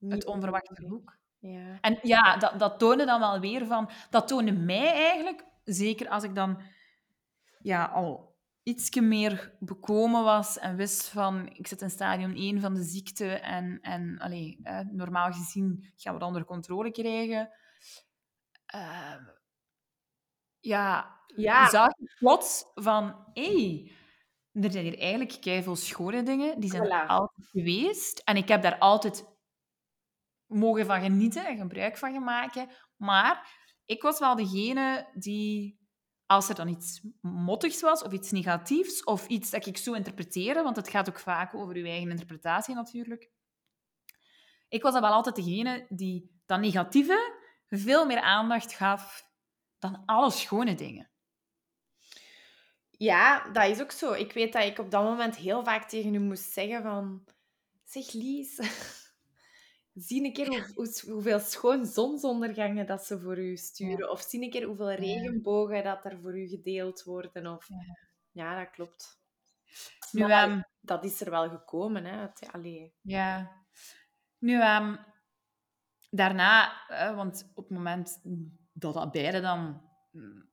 Het 0.08 0.26
onverwachte 0.26 0.86
hoek. 0.88 1.22
Ja. 1.51 1.77
En 1.82 1.99
ja, 2.01 2.38
dat, 2.38 2.60
dat 2.60 2.79
toonde 2.79 3.06
dan 3.06 3.19
wel 3.19 3.39
weer 3.39 3.65
van... 3.65 3.89
Dat 4.10 4.27
toonde 4.27 4.51
mij 4.51 4.93
eigenlijk, 4.93 5.45
zeker 5.63 6.10
als 6.10 6.23
ik 6.23 6.36
dan 6.36 6.62
ja, 7.60 7.86
al 7.86 8.36
ietsje 8.63 9.01
meer 9.01 9.56
bekomen 9.60 10.23
was 10.23 10.60
en 10.60 10.75
wist 10.75 11.08
van... 11.08 11.49
Ik 11.53 11.67
zit 11.67 11.82
in 11.82 11.89
stadium 11.89 12.36
1 12.36 12.62
van 12.62 12.73
de 12.73 12.84
ziekte 12.84 13.29
en, 13.29 13.79
en 13.82 14.19
allee, 14.19 14.60
normaal 14.91 15.32
gezien 15.32 15.91
gaan 15.95 16.13
we 16.13 16.19
dat 16.19 16.27
onder 16.27 16.45
controle 16.45 16.91
krijgen. 16.91 17.49
Uh, 18.75 19.15
ja, 20.60 21.19
ja. 21.36 21.69
zag 21.69 21.88
ik 21.88 22.15
plots 22.19 22.65
van... 22.73 23.25
Hé, 23.34 23.56
hey, 23.56 23.91
er 24.63 24.71
zijn 24.71 24.84
hier 24.84 24.99
eigenlijk 24.99 25.41
keiveel 25.41 25.75
schone 25.75 26.23
dingen. 26.23 26.60
Die 26.60 26.69
zijn 26.69 26.91
er 26.91 27.08
altijd 27.08 27.47
geweest. 27.47 28.19
En 28.19 28.36
ik 28.36 28.47
heb 28.47 28.62
daar 28.62 28.77
altijd 28.77 29.32
mogen 30.54 30.86
van 30.86 31.02
genieten 31.02 31.46
en 31.46 31.58
gebruik 31.58 31.98
van 31.98 32.24
maken. 32.24 32.70
Maar 32.98 33.62
ik 33.86 34.02
was 34.02 34.20
wel 34.20 34.36
degene 34.36 35.10
die, 35.13 35.80
als 36.26 36.50
er 36.50 36.56
dan 36.56 36.68
iets 36.68 37.02
mottigs 37.22 37.82
was 37.82 38.04
of 38.04 38.12
iets 38.12 38.32
negatiefs 38.32 39.04
of 39.04 39.28
iets 39.28 39.50
dat 39.50 39.66
ik 39.66 39.78
zo 39.78 39.94
interpreteerde, 39.94 40.62
want 40.62 40.76
het 40.76 40.89
gaat 40.89 41.10
ook 41.10 41.20
vaak 41.20 41.56
over 41.56 41.76
uw 41.76 41.86
eigen 41.86 42.10
interpretatie 42.10 42.76
natuurlijk. 42.76 43.32
Ik 44.68 44.82
was 44.82 44.94
dan 44.94 45.02
wel 45.02 45.12
altijd 45.12 45.36
degene 45.36 45.86
die 45.89 46.42
dat 46.46 46.60
negatieve 46.60 47.42
veel 47.68 48.06
meer 48.06 48.22
aandacht 48.22 48.74
gaf 48.74 49.30
dan 49.80 50.06
alle 50.06 50.32
schone 50.32 50.76
dingen. 50.76 51.12
Ja, 52.98 53.50
dat 53.52 53.70
is 53.70 53.82
ook 53.82 53.92
zo. 53.92 54.12
Ik 54.12 54.34
weet 54.34 54.54
dat 54.54 54.63
ik 54.63 54.80
op 54.80 54.92
dat 54.92 55.04
moment 55.04 55.36
heel 55.36 55.63
vaak 55.63 55.89
tegen 55.89 56.13
u 56.13 56.20
moest 56.20 56.52
zeggen 56.52 56.82
van... 56.82 57.24
Zeg, 57.84 58.12
Lies, 58.12 58.60
Zie 59.93 60.23
een 60.23 60.34
keer 60.34 60.71
hoe, 60.75 61.01
hoeveel 61.10 61.39
schoon 61.39 61.86
zonsondergangen 61.86 62.86
dat 62.86 63.06
ze 63.06 63.19
voor 63.19 63.38
u 63.38 63.58
sturen. 63.58 64.12
Of 64.12 64.21
zie 64.21 64.43
een 64.43 64.49
keer 64.49 64.65
hoeveel 64.65 64.91
regenbogen 64.91 65.84
dat 65.84 66.06
er 66.06 66.19
voor 66.21 66.39
u 66.39 66.47
gedeeld 66.47 67.03
worden. 67.03 67.47
Of... 67.47 67.69
Ja. 68.32 68.60
dat 68.60 68.69
klopt. 68.71 69.21
Nu, 70.12 70.34
um, 70.34 70.63
dat 70.82 71.03
is 71.03 71.21
er 71.21 71.29
wel 71.29 71.49
gekomen, 71.49 72.06
hè. 72.06 72.27
Allee. 72.51 72.93
Ja. 73.01 73.51
Nu, 74.38 74.62
um, 74.62 74.99
daarna, 76.10 76.73
want 77.15 77.51
op 77.56 77.63
het 77.63 77.77
moment 77.77 78.19
dat 78.73 78.93
dat 78.93 79.12
beide 79.12 79.41
dan 79.41 79.82
mm, 80.12 80.49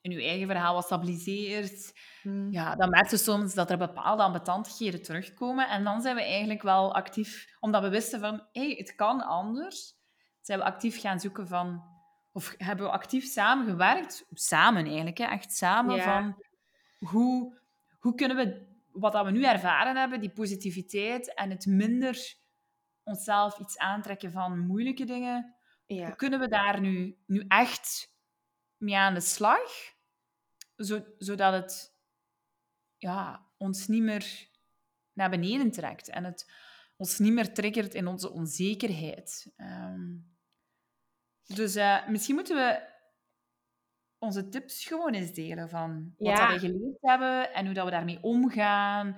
in 0.00 0.10
je 0.10 0.22
eigen 0.22 0.46
verhaal 0.46 0.74
wat 0.74 0.84
stabiliseert, 0.84 1.98
hmm. 2.22 2.52
ja, 2.52 2.74
dan 2.74 2.90
merk 2.90 3.10
je 3.10 3.16
soms 3.16 3.54
dat 3.54 3.70
er 3.70 3.78
bepaalde 3.78 4.22
ambetantigheden 4.22 5.02
terugkomen. 5.02 5.68
En 5.68 5.84
dan 5.84 6.00
zijn 6.00 6.16
we 6.16 6.22
eigenlijk 6.22 6.62
wel 6.62 6.94
actief, 6.94 7.56
omdat 7.60 7.82
we 7.82 7.88
wisten 7.88 8.20
van, 8.20 8.34
hé, 8.52 8.64
hey, 8.64 8.74
het 8.78 8.94
kan 8.94 9.20
anders, 9.20 9.94
zijn 10.40 10.58
we 10.58 10.64
actief 10.64 11.00
gaan 11.00 11.20
zoeken 11.20 11.48
van, 11.48 11.82
of 12.32 12.54
hebben 12.56 12.86
we 12.86 12.92
actief 12.92 13.24
samen 13.24 13.66
gewerkt, 13.66 14.26
samen 14.30 14.84
eigenlijk, 14.84 15.18
hè, 15.18 15.24
echt 15.24 15.52
samen, 15.52 16.02
van 16.02 16.44
hoe, 16.98 17.60
hoe 17.98 18.14
kunnen 18.14 18.36
we 18.36 18.68
wat 18.92 19.12
dat 19.12 19.24
we 19.24 19.30
nu 19.30 19.44
ervaren 19.44 19.96
hebben, 19.96 20.20
die 20.20 20.32
positiviteit 20.32 21.34
en 21.34 21.50
het 21.50 21.66
minder 21.66 22.34
onszelf 23.02 23.58
iets 23.58 23.78
aantrekken 23.78 24.32
van 24.32 24.58
moeilijke 24.58 25.04
dingen, 25.04 25.54
ja. 25.86 26.06
hoe 26.06 26.16
kunnen 26.16 26.40
we 26.40 26.48
daar 26.48 26.80
nu, 26.80 27.18
nu 27.26 27.44
echt 27.48 28.08
mee 28.80 28.96
aan 28.96 29.14
de 29.14 29.20
slag, 29.20 29.94
zodat 31.18 31.52
het 31.52 31.94
ja, 32.96 33.46
ons 33.56 33.86
niet 33.86 34.02
meer 34.02 34.48
naar 35.12 35.30
beneden 35.30 35.70
trekt 35.70 36.08
en 36.08 36.24
het 36.24 36.50
ons 36.96 37.18
niet 37.18 37.32
meer 37.32 37.54
triggert 37.54 37.94
in 37.94 38.06
onze 38.06 38.30
onzekerheid. 38.30 39.52
Ehm, 39.56 40.16
dus 41.46 41.76
uh, 41.76 42.08
misschien 42.08 42.34
moeten 42.34 42.56
we 42.56 42.88
onze 44.18 44.48
tips 44.48 44.84
gewoon 44.84 45.14
eens 45.14 45.32
delen 45.32 45.68
van 45.68 46.14
wat 46.18 46.36
ja. 46.36 46.52
we 46.52 46.58
geleerd 46.58 46.98
hebben 47.00 47.52
en 47.52 47.64
hoe 47.64 47.74
dat 47.74 47.84
we 47.84 47.90
daarmee 47.90 48.22
omgaan. 48.22 49.16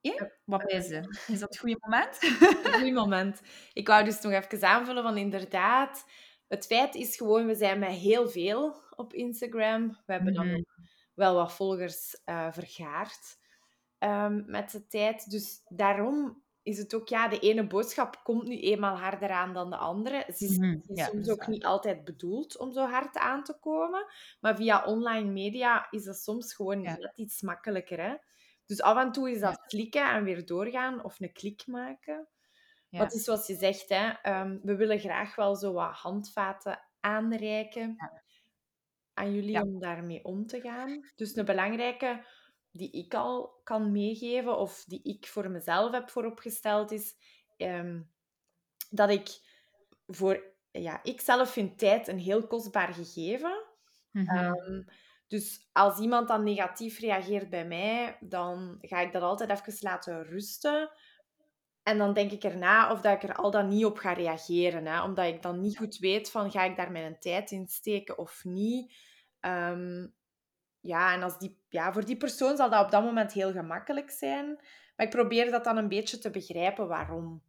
Ja, 0.00 0.30
wat 0.44 0.70
is? 0.70 0.90
Is 0.90 1.38
dat 1.38 1.40
het 1.40 1.58
goede 1.58 1.76
moment? 1.80 2.20
Het 2.20 2.74
goede 2.74 2.92
moment. 2.92 3.40
Ik 3.72 3.86
wou 3.86 4.04
dus 4.04 4.20
nog 4.20 4.32
even 4.32 4.68
aanvullen 4.68 5.02
van 5.02 5.16
inderdaad, 5.16 6.04
het 6.52 6.66
feit 6.66 6.94
is 6.94 7.16
gewoon, 7.16 7.46
we 7.46 7.54
zijn 7.54 7.78
met 7.78 7.90
heel 7.90 8.28
veel 8.28 8.82
op 8.96 9.12
Instagram. 9.12 9.88
We 10.06 10.12
hebben 10.12 10.34
dan 10.34 10.46
mhm. 10.46 10.62
wel 11.14 11.34
wat 11.34 11.52
volgers 11.52 12.20
uh, 12.24 12.52
vergaard 12.52 13.38
um, 13.98 14.44
met 14.46 14.70
de 14.70 14.86
tijd. 14.86 15.30
Dus 15.30 15.62
daarom 15.68 16.42
is 16.62 16.78
het 16.78 16.94
ook, 16.94 17.08
ja, 17.08 17.28
de 17.28 17.38
ene 17.38 17.66
boodschap 17.66 18.20
komt 18.22 18.46
nu 18.46 18.60
eenmaal 18.60 18.96
harder 18.96 19.30
aan 19.30 19.52
dan 19.52 19.70
de 19.70 19.76
andere. 19.76 20.24
Ze 20.36 20.44
is, 20.44 20.58
mm 20.58 20.80
soms 20.86 21.28
ook 21.28 21.46
niet 21.46 21.64
altijd 21.64 22.04
bedoeld 22.04 22.58
om 22.58 22.72
zo 22.72 22.86
hard 22.86 23.16
aan 23.16 23.44
te 23.44 23.58
komen. 23.60 24.06
Maar 24.40 24.56
via 24.56 24.84
online 24.84 25.30
media 25.30 25.86
is 25.90 26.04
dat 26.04 26.16
soms 26.16 26.54
gewoon 26.54 26.82
net 26.82 27.12
iets 27.14 27.42
makkelijker. 27.42 28.00
Hè? 28.00 28.14
Dus 28.66 28.80
af 28.80 28.98
en 28.98 29.12
toe 29.12 29.30
is 29.30 29.40
dat 29.40 29.66
klikken 29.66 30.10
en 30.10 30.24
weer 30.24 30.46
doorgaan 30.46 31.04
of 31.04 31.20
een 31.20 31.32
klik 31.32 31.66
maken. 31.66 32.28
Wat 32.98 33.12
is 33.12 33.24
zoals 33.24 33.46
je 33.46 33.54
zegt, 33.54 33.88
hè, 33.88 34.40
um, 34.40 34.60
we 34.62 34.76
willen 34.76 34.98
graag 34.98 35.34
wel 35.34 35.56
zo 35.56 35.72
wat 35.72 35.94
handvaten 35.94 36.80
aanreiken 37.00 37.96
aan 39.14 39.34
jullie 39.34 39.60
om 39.60 39.78
daarmee 39.80 40.24
om 40.24 40.46
te 40.46 40.60
gaan. 40.60 41.10
Dus 41.14 41.36
een 41.36 41.44
belangrijke 41.44 42.24
die 42.70 42.90
ik 42.90 43.14
al 43.14 43.60
kan 43.64 43.92
meegeven 43.92 44.58
of 44.58 44.84
die 44.84 45.02
ik 45.02 45.26
voor 45.26 45.50
mezelf 45.50 45.92
heb 45.92 46.10
vooropgesteld 46.10 46.90
is 46.90 47.14
um, 47.56 48.10
dat 48.90 49.10
ik 49.10 49.28
voor... 50.06 50.50
Ja, 50.70 51.02
ik 51.02 51.20
zelf 51.20 51.50
vind 51.50 51.78
tijd 51.78 52.08
een 52.08 52.18
heel 52.18 52.46
kostbaar 52.46 52.94
gegeven. 52.94 53.64
Mm 54.10 54.84
dus 55.32 55.68
als 55.72 55.98
iemand 55.98 56.28
dan 56.28 56.44
negatief 56.44 56.98
reageert 56.98 57.50
bij 57.50 57.66
mij, 57.66 58.16
dan 58.20 58.78
ga 58.80 59.00
ik 59.00 59.12
dat 59.12 59.22
altijd 59.22 59.50
even 59.50 59.76
laten 59.80 60.24
rusten. 60.24 60.90
En 61.82 61.98
dan 61.98 62.14
denk 62.14 62.30
ik 62.30 62.44
erna 62.44 62.92
of 62.92 63.00
dat 63.00 63.22
ik 63.22 63.28
er 63.28 63.34
al 63.34 63.50
dan 63.50 63.68
niet 63.68 63.84
op 63.84 63.98
ga 63.98 64.12
reageren. 64.12 64.86
Hè? 64.86 65.02
Omdat 65.02 65.26
ik 65.26 65.42
dan 65.42 65.60
niet 65.60 65.78
goed 65.78 65.98
weet 65.98 66.30
van, 66.30 66.50
ga 66.50 66.64
ik 66.64 66.76
daar 66.76 66.92
mijn 66.92 67.18
tijd 67.18 67.50
in 67.50 67.68
steken 67.68 68.18
of 68.18 68.44
niet? 68.44 68.94
Ehm, 69.40 70.06
ja, 70.80 71.12
en 71.12 71.22
als 71.22 71.38
die, 71.38 71.58
ja, 71.68 71.92
voor 71.92 72.04
die 72.04 72.16
persoon 72.16 72.56
zal 72.56 72.70
dat 72.70 72.84
op 72.84 72.90
dat 72.90 73.04
moment 73.04 73.32
heel 73.32 73.52
gemakkelijk 73.52 74.10
zijn. 74.10 74.46
Maar 74.96 75.06
ik 75.06 75.12
probeer 75.12 75.50
dat 75.50 75.64
dan 75.64 75.76
een 75.76 75.88
beetje 75.88 76.18
te 76.18 76.30
begrijpen 76.30 76.88
waarom 76.88 77.42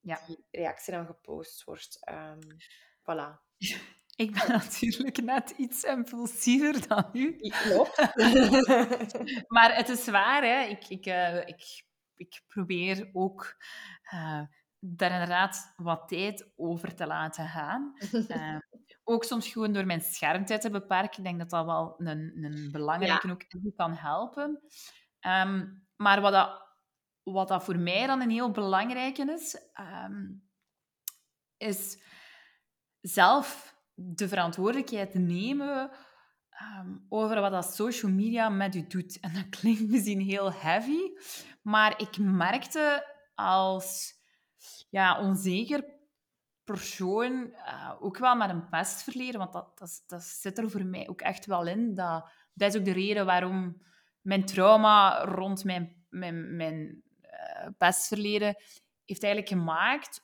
ja. 0.00 0.20
die 0.26 0.44
reactie 0.50 0.92
dan 0.92 1.06
gepost 1.06 1.64
wordt. 1.64 1.98
Um, 2.10 2.38
voilà. 3.00 3.40
Ik 4.16 4.32
ben 4.32 4.48
natuurlijk 4.48 5.22
net 5.22 5.50
iets 5.50 5.82
impulsiever 5.82 6.88
dan 6.88 7.08
u. 7.12 7.36
Klopt. 7.36 7.96
maar 9.54 9.76
het 9.76 9.88
is 9.88 10.06
waar, 10.06 10.42
hè. 10.42 10.62
Ik, 10.62 10.88
ik, 10.88 11.06
uh, 11.06 11.36
ik 11.36 11.84
ik 12.26 12.42
probeer 12.46 13.10
ook 13.12 13.56
uh, 14.14 14.42
daar 14.78 15.10
inderdaad 15.10 15.72
wat 15.76 16.08
tijd 16.08 16.52
over 16.56 16.94
te 16.94 17.06
laten 17.06 17.48
gaan. 17.48 17.94
Uh, 18.12 18.56
ook 19.04 19.24
soms 19.24 19.48
gewoon 19.48 19.72
door 19.72 19.86
mijn 19.86 20.00
schermtijd 20.00 20.60
te 20.60 20.70
beperken. 20.70 21.18
Ik 21.18 21.24
denk 21.24 21.38
dat 21.38 21.50
dat 21.50 21.64
wel 21.64 21.94
een, 21.98 22.44
een 22.44 22.68
belangrijke 22.72 23.26
ja. 23.26 23.32
ook 23.32 23.76
kan 23.76 23.94
helpen. 23.94 24.62
Um, 25.20 25.86
maar 25.96 26.20
wat 26.20 26.32
dat, 26.32 26.66
wat 27.22 27.48
dat 27.48 27.64
voor 27.64 27.78
mij 27.78 28.06
dan 28.06 28.20
een 28.20 28.30
heel 28.30 28.50
belangrijke 28.50 29.32
is, 29.32 29.56
um, 30.04 30.48
is 31.56 32.02
zelf 33.00 33.76
de 33.94 34.28
verantwoordelijkheid 34.28 35.14
nemen 35.14 35.90
um, 36.80 37.06
over 37.08 37.40
wat 37.40 37.50
dat 37.50 37.74
social 37.74 38.12
media 38.12 38.48
met 38.48 38.74
u 38.74 38.86
doet. 38.86 39.18
En 39.20 39.34
dat 39.34 39.48
klinkt 39.48 39.88
misschien 39.88 40.20
heel 40.20 40.52
heavy, 40.52 41.00
maar 41.62 42.00
ik 42.00 42.18
merkte 42.18 43.06
als 43.34 44.14
ja, 44.90 45.20
onzeker 45.20 45.84
persoon, 46.64 47.32
uh, 47.32 47.92
ook 48.00 48.18
wel 48.18 48.36
met 48.36 48.50
een 48.50 48.68
pestverleden, 48.68 49.38
want 49.38 49.52
dat, 49.52 50.02
dat, 50.06 50.22
zit 50.22 50.58
er 50.58 50.70
voor 50.70 50.84
mij 50.84 51.08
ook 51.08 51.20
echt 51.20 51.46
wel 51.46 51.66
in. 51.66 51.94
Dat, 51.94 52.30
dat 52.54 52.74
is 52.74 52.80
ook 52.80 52.84
de 52.84 52.92
reden 52.92 53.26
waarom 53.26 53.82
mijn 54.20 54.44
trauma 54.44 55.24
rond 55.24 55.64
mijn, 55.64 56.04
mijn, 56.08 56.56
mijn 56.56 57.02
uh, 57.22 57.68
pestverleden 57.78 58.56
heeft 59.04 59.22
eigenlijk 59.22 59.52
gemaakt. 59.52 60.22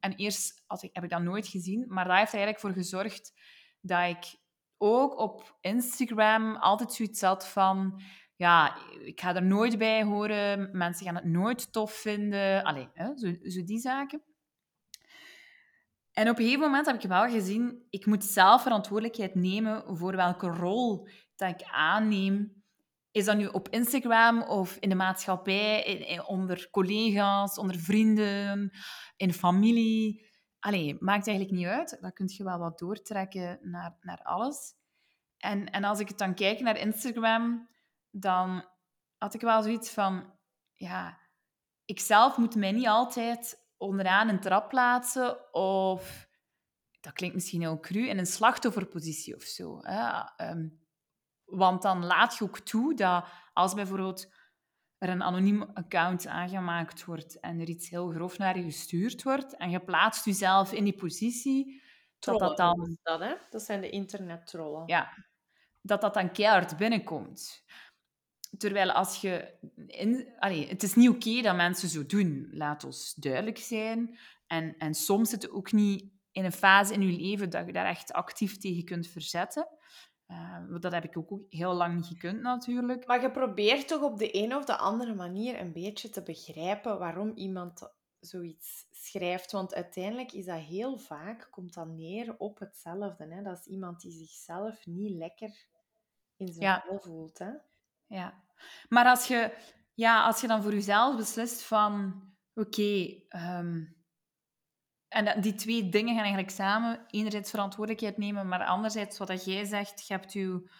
En 0.00 0.14
eerst 0.14 0.64
ik, 0.80 0.90
heb 0.92 1.04
ik 1.04 1.10
dat 1.10 1.22
nooit 1.22 1.46
gezien, 1.46 1.84
maar 1.88 2.04
dat 2.04 2.16
heeft 2.16 2.34
eigenlijk 2.34 2.62
voor 2.62 2.72
gezorgd 2.72 3.32
dat 3.80 4.08
ik 4.08 4.36
ook 4.78 5.18
op 5.18 5.56
Instagram 5.60 6.56
altijd 6.56 6.92
zoiets 6.92 7.20
had 7.20 7.48
van 7.48 8.02
ja, 8.36 8.76
ik 9.04 9.20
ga 9.20 9.34
er 9.34 9.42
nooit 9.42 9.78
bij 9.78 10.04
horen, 10.04 10.68
mensen 10.72 11.06
gaan 11.06 11.14
het 11.14 11.24
nooit 11.24 11.72
tof 11.72 11.92
vinden. 11.92 12.64
Allee, 12.64 12.88
hè, 12.92 13.06
zo, 13.16 13.32
zo 13.42 13.64
die 13.64 13.78
zaken. 13.78 14.22
En 16.12 16.28
op 16.28 16.38
een 16.38 16.44
gegeven 16.44 16.60
moment 16.60 16.86
heb 16.86 17.02
ik 17.02 17.08
wel 17.08 17.28
gezien, 17.28 17.86
ik 17.90 18.06
moet 18.06 18.24
zelf 18.24 18.62
verantwoordelijkheid 18.62 19.34
nemen 19.34 19.96
voor 19.96 20.16
welke 20.16 20.46
rol 20.46 21.08
dat 21.36 21.50
ik 21.50 21.62
aanneem. 21.70 22.62
Is 23.10 23.24
dat 23.24 23.36
nu 23.36 23.46
op 23.46 23.68
Instagram 23.68 24.42
of 24.42 24.76
in 24.80 24.88
de 24.88 24.94
maatschappij, 24.94 26.22
onder 26.26 26.68
collega's, 26.70 27.58
onder 27.58 27.78
vrienden, 27.78 28.70
in 29.16 29.32
familie. 29.32 30.27
Allee, 30.60 30.96
maakt 31.00 31.26
eigenlijk 31.26 31.58
niet 31.58 31.66
uit. 31.66 31.98
Dat 32.00 32.12
kun 32.12 32.28
je 32.32 32.44
wel 32.44 32.58
wat 32.58 32.78
doortrekken 32.78 33.58
naar, 33.62 33.96
naar 34.00 34.22
alles. 34.22 34.74
En, 35.38 35.70
en 35.70 35.84
als 35.84 36.00
ik 36.00 36.08
het 36.08 36.18
dan 36.18 36.34
kijk 36.34 36.60
naar 36.60 36.78
Instagram, 36.78 37.68
dan 38.10 38.68
had 39.18 39.34
ik 39.34 39.40
wel 39.40 39.62
zoiets 39.62 39.90
van, 39.90 40.32
ja, 40.74 41.18
ik 41.84 42.00
zelf 42.00 42.36
moet 42.36 42.54
mij 42.54 42.72
niet 42.72 42.86
altijd 42.86 43.66
onderaan 43.76 44.28
een 44.28 44.40
trap 44.40 44.68
plaatsen 44.68 45.54
of, 45.54 46.28
dat 47.00 47.12
klinkt 47.12 47.34
misschien 47.34 47.60
heel 47.60 47.80
cru, 47.80 48.08
in 48.08 48.18
een 48.18 48.26
slachtofferpositie 48.26 49.34
of 49.34 49.42
zo. 49.42 49.80
Ehm, 49.80 50.68
want 51.44 51.82
dan 51.82 52.04
laat 52.04 52.36
je 52.36 52.44
ook 52.44 52.58
toe 52.58 52.94
dat 52.94 53.24
als 53.52 53.74
bijvoorbeeld 53.74 54.32
er 54.98 55.08
een 55.08 55.22
anoniem 55.22 55.62
account 55.62 56.26
aangemaakt 56.26 57.04
wordt 57.04 57.40
en 57.40 57.60
er 57.60 57.68
iets 57.68 57.90
heel 57.90 58.10
grof 58.10 58.38
naar 58.38 58.56
je 58.56 58.62
gestuurd 58.64 59.22
wordt 59.22 59.56
en 59.56 59.70
je 59.70 59.80
plaatst 59.80 60.24
jezelf 60.24 60.72
in 60.72 60.84
die 60.84 60.96
positie, 60.96 61.82
trollen, 62.18 62.40
dat 62.40 62.56
dat 62.56 62.76
dan... 62.76 62.98
Dat, 63.02 63.20
hè? 63.20 63.34
dat 63.50 63.62
zijn 63.62 63.80
de 63.80 63.90
internet-trollen. 63.90 64.82
Ja, 64.86 65.24
dat 65.80 66.00
dat 66.00 66.14
dan 66.14 66.32
keihard 66.32 66.76
binnenkomt. 66.76 67.64
Terwijl 68.56 68.92
als 68.92 69.20
je... 69.20 69.58
In, 69.86 70.34
allee, 70.38 70.68
het 70.68 70.82
is 70.82 70.94
niet 70.94 71.08
oké 71.08 71.40
dat 71.42 71.56
mensen 71.56 71.88
zo 71.88 72.06
doen. 72.06 72.48
Laat 72.52 72.84
ons 72.84 73.14
duidelijk 73.14 73.58
zijn. 73.58 74.18
En, 74.46 74.76
en 74.78 74.94
soms 74.94 75.30
zit 75.30 75.42
het 75.42 75.50
ook 75.50 75.72
niet 75.72 76.04
in 76.32 76.44
een 76.44 76.52
fase 76.52 76.94
in 76.94 77.02
je 77.02 77.20
leven 77.20 77.50
dat 77.50 77.66
je 77.66 77.72
daar 77.72 77.86
echt 77.86 78.12
actief 78.12 78.58
tegen 78.58 78.84
kunt 78.84 79.08
verzetten. 79.08 79.68
Uh, 80.30 80.80
dat 80.80 80.92
heb 80.92 81.04
ik 81.04 81.16
ook 81.16 81.40
heel 81.48 81.74
lang 81.74 81.94
niet 81.94 82.06
gekund, 82.06 82.40
natuurlijk. 82.40 83.06
Maar 83.06 83.22
je 83.22 83.30
probeert 83.30 83.88
toch 83.88 84.02
op 84.02 84.18
de 84.18 84.36
een 84.36 84.54
of 84.54 84.64
de 84.64 84.76
andere 84.76 85.14
manier 85.14 85.60
een 85.60 85.72
beetje 85.72 86.10
te 86.10 86.22
begrijpen 86.22 86.98
waarom 86.98 87.32
iemand 87.34 87.92
zoiets 88.20 88.86
schrijft. 88.90 89.52
Want 89.52 89.74
uiteindelijk 89.74 90.32
is 90.32 90.44
dat 90.44 90.58
heel 90.58 90.98
vaak, 90.98 91.48
komt 91.50 91.74
dat 91.74 91.86
neer 91.86 92.34
op 92.38 92.58
hetzelfde. 92.58 93.26
Hè? 93.34 93.42
Dat 93.42 93.58
is 93.58 93.66
iemand 93.66 94.00
die 94.00 94.12
zichzelf 94.12 94.86
niet 94.86 95.16
lekker 95.16 95.66
in 96.36 96.52
zijn 96.52 96.64
ja. 96.64 96.84
voelt. 97.00 97.38
Hè? 97.38 97.50
Ja. 98.06 98.42
Maar 98.88 99.06
als 99.06 99.26
je, 99.26 99.54
ja, 99.94 100.24
als 100.24 100.40
je 100.40 100.46
dan 100.46 100.62
voor 100.62 100.72
jezelf 100.72 101.16
beslist 101.16 101.62
van... 101.62 102.22
Oké, 102.54 103.22
ehm, 103.28 103.84
en 105.08 105.24
dat- 105.24 105.42
die 105.42 105.54
twee 105.54 105.88
dingen 105.88 106.14
gaan 106.14 106.22
eigenlijk 106.24 106.52
samen. 106.54 107.04
Enerzijds 107.06 107.50
verantwoordelijkheid 107.50 108.16
nemen, 108.16 108.48
maar 108.48 108.64
anderzijds, 108.64 109.18
wat 109.18 109.28
dat 109.28 109.44
jij 109.44 109.64
zegt, 109.64 110.06
je 110.06 110.14
hebt 110.14 110.32
je, 110.32 110.70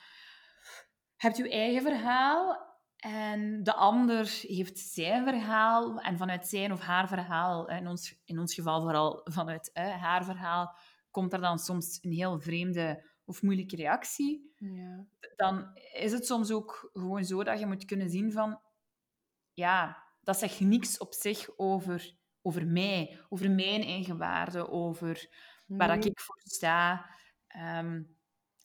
hebt 1.16 1.36
je 1.36 1.50
eigen 1.50 1.82
verhaal 1.82 2.66
en 2.96 3.62
de 3.62 3.74
ander 3.74 4.38
heeft 4.40 4.78
zijn 4.78 5.24
verhaal. 5.24 6.00
En 6.00 6.18
vanuit 6.18 6.46
zijn 6.46 6.72
of 6.72 6.80
haar 6.80 7.08
verhaal, 7.08 7.68
in 7.68 7.86
ons, 7.86 8.20
in 8.24 8.38
ons 8.38 8.54
geval 8.54 8.82
vooral 8.82 9.20
vanuit 9.24 9.70
hè, 9.72 9.90
haar 9.90 10.24
verhaal, 10.24 10.76
komt 11.10 11.32
er 11.32 11.40
dan 11.40 11.58
soms 11.58 11.98
een 12.02 12.12
heel 12.12 12.40
vreemde 12.40 13.06
of 13.24 13.42
moeilijke 13.42 13.76
reactie. 13.76 14.52
Ja. 14.56 15.06
Dan 15.36 15.70
is 15.92 16.12
het 16.12 16.26
soms 16.26 16.50
ook 16.50 16.90
gewoon 16.92 17.24
zo 17.24 17.44
dat 17.44 17.58
je 17.58 17.66
moet 17.66 17.84
kunnen 17.84 18.10
zien 18.10 18.32
van... 18.32 18.60
Ja, 19.52 20.04
dat 20.20 20.38
zegt 20.38 20.60
niks 20.60 20.98
op 20.98 21.14
zich 21.14 21.48
over, 21.56 22.16
over 22.42 22.66
mij, 22.66 23.18
over 23.29 23.51
mijn 23.51 23.83
eigen 23.83 24.18
waarde, 24.18 24.68
over 24.70 25.29
waar 25.66 25.88
dat 25.88 25.98
Nee. 25.98 26.09
ik 26.11 26.20
voor 26.20 26.40
sta. 26.44 27.07
Ehm, 27.46 28.03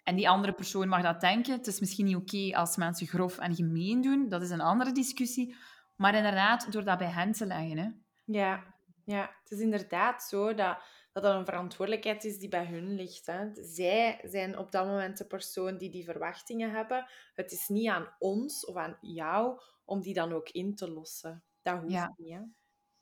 en 0.04 0.16
die 0.16 0.30
andere 0.30 0.54
persoon 0.54 0.88
mag 0.88 1.02
dat 1.02 1.22
denken. 1.22 1.54
Het 1.54 1.68
is 1.68 1.80
misschien 1.80 2.06
niet 2.06 2.16
oké 2.16 2.56
als 2.58 2.78
mensen 2.78 3.08
grof 3.08 3.38
en 3.38 3.56
gemeen 3.56 4.02
doen. 4.02 4.30
Dat 4.30 4.42
is 4.42 4.50
een 4.50 4.62
andere 4.62 4.92
discussie. 4.92 5.56
Maar 5.96 6.16
inderdaad, 6.16 6.72
door 6.72 6.84
dat 6.84 6.98
bij 6.98 7.08
hen 7.08 7.32
te 7.32 7.46
leggen. 7.46 7.78
Hè. 7.78 7.90
Ja, 8.24 8.64
ja, 9.06 9.36
het 9.44 9.52
is 9.52 9.60
inderdaad 9.60 10.24
zo 10.24 10.54
dat, 10.54 10.78
dat 11.12 11.24
dat 11.24 11.36
een 11.36 11.46
verantwoordelijkheid 11.46 12.24
is 12.24 12.38
die 12.40 12.50
bij 12.50 12.66
hun 12.66 12.96
ligt. 12.96 13.26
Hè. 13.26 13.50
Zij 13.54 14.20
zijn 14.24 14.58
op 14.58 14.72
dat 14.72 14.86
moment 14.86 15.18
de 15.18 15.26
persoon 15.28 15.78
die 15.78 15.90
die 15.90 16.04
verwachtingen 16.04 16.72
hebben. 16.72 17.06
Het 17.34 17.52
is 17.52 17.68
niet 17.68 17.90
aan 17.90 18.16
ons 18.20 18.66
of 18.66 18.76
aan 18.76 18.98
jou 19.02 19.62
om 19.86 20.02
die 20.02 20.14
dan 20.14 20.34
ook 20.34 20.50
in 20.50 20.76
te 20.76 20.90
lossen. 20.92 21.44
Dat 21.62 21.80
hoeft 21.80 21.92
Ja. 21.94 22.14
niet. 22.18 22.34
Hè. 22.34 22.40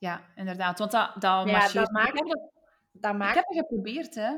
Ja, 0.01 0.21
inderdaad. 0.35 0.79
Want 0.79 0.91
dat, 0.91 1.13
dat 1.13 1.23
Ja, 1.23 1.51
marcheert. 1.51 1.73
dat 1.73 1.91
maakt- 1.91 2.07
Ik 2.09 2.15
heb 2.17 2.27
dat- 2.27 2.49
Dat 2.91 3.15
Ik 3.15 3.33
heb 3.35 3.47
het 3.47 3.57
geprobeerd, 3.57 4.15
hè. 4.15 4.31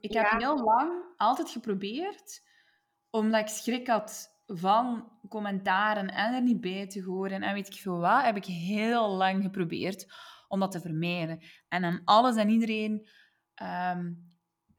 Ik 0.00 0.12
heb 0.12 0.30
heel 0.38 0.62
lang 0.64 0.92
altijd 1.16 1.50
geprobeerd, 1.50 2.42
omdat 3.10 3.40
ik 3.40 3.48
schrik 3.48 3.86
had 3.86 4.28
van 4.46 5.12
commentaren 5.28 6.08
en 6.08 6.34
er 6.34 6.42
niet 6.42 6.60
bij 6.60 6.86
te 6.86 7.02
horen 7.02 7.42
en 7.42 7.54
weet 7.54 7.66
ik 7.66 7.80
veel 7.80 7.98
wat, 7.98 8.22
heb 8.22 8.36
ik 8.36 8.44
heel 8.44 9.08
lang 9.10 9.42
geprobeerd 9.42 10.12
om 10.48 10.60
dat 10.60 10.70
te 10.72 10.80
vermijden. 10.80 11.40
En 11.68 11.84
aan 11.84 12.02
alles 12.04 12.36
en 12.36 12.48
iedereen 12.48 13.08
ehm, 13.54 14.12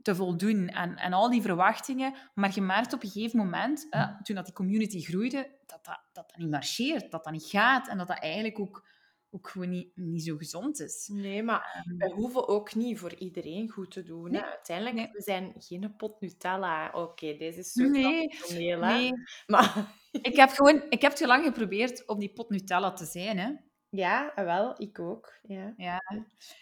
te 0.01 0.15
voldoen 0.15 0.67
en, 0.67 0.95
en 0.97 1.13
al 1.13 1.29
die 1.29 1.41
verwachtingen. 1.41 2.13
Maar 2.33 2.51
je 2.53 2.61
merkt 2.61 2.93
op 2.93 3.03
een 3.03 3.09
gegeven 3.09 3.37
moment, 3.37 3.87
eh, 3.89 4.21
toen 4.21 4.35
dat 4.35 4.45
die 4.45 4.53
community 4.53 5.01
groeide, 5.01 5.57
dat 5.65 5.85
dat, 5.85 5.99
dat 6.13 6.29
dat 6.29 6.37
niet 6.37 6.49
marcheert, 6.49 7.11
dat 7.11 7.23
dat 7.23 7.33
niet 7.33 7.45
gaat 7.45 7.87
en 7.87 7.97
dat 7.97 8.07
dat 8.07 8.19
eigenlijk 8.19 8.59
ook, 8.59 8.87
ook 9.33 9.49
gewoon 9.49 9.69
niet, 9.69 9.91
niet 9.95 10.23
zo 10.23 10.37
gezond 10.37 10.79
is. 10.79 11.09
Nee, 11.13 11.43
maar 11.43 11.83
Ehm, 11.85 11.97
wij 11.97 12.09
hoeven 12.09 12.47
ook 12.47 12.75
niet 12.75 12.99
voor 12.99 13.13
iedereen 13.13 13.69
goed 13.69 13.91
te 13.91 14.03
doen. 14.03 14.31
Nee. 14.31 14.41
Uiteindelijk, 14.41 14.95
Nee. 14.95 15.09
we 15.11 15.21
zijn 15.21 15.53
geen 15.57 15.95
pot 15.97 16.21
Nutella. 16.21 16.91
Oké, 16.93 17.35
deze 17.37 17.59
is 17.59 17.71
zo 17.71 17.83
Nee, 17.83 18.27
hè. 18.47 18.75
nee. 18.77 19.11
Maar 19.47 19.95
Ik 20.21 20.35
heb 20.35 20.49
gewoon, 20.49 20.83
ik 20.89 21.01
heb 21.01 21.11
te 21.11 21.27
lang 21.27 21.43
geprobeerd 21.45 22.07
om 22.07 22.19
die 22.19 22.33
pot 22.33 22.49
Nutella 22.49 22.93
te 22.93 23.05
zijn, 23.05 23.37
hè. 23.39 23.51
ja, 23.89 24.31
wel, 24.35 24.81
ik 24.81 24.99
ook. 24.99 25.39
Ja. 25.41 25.73
Ja, 25.77 26.01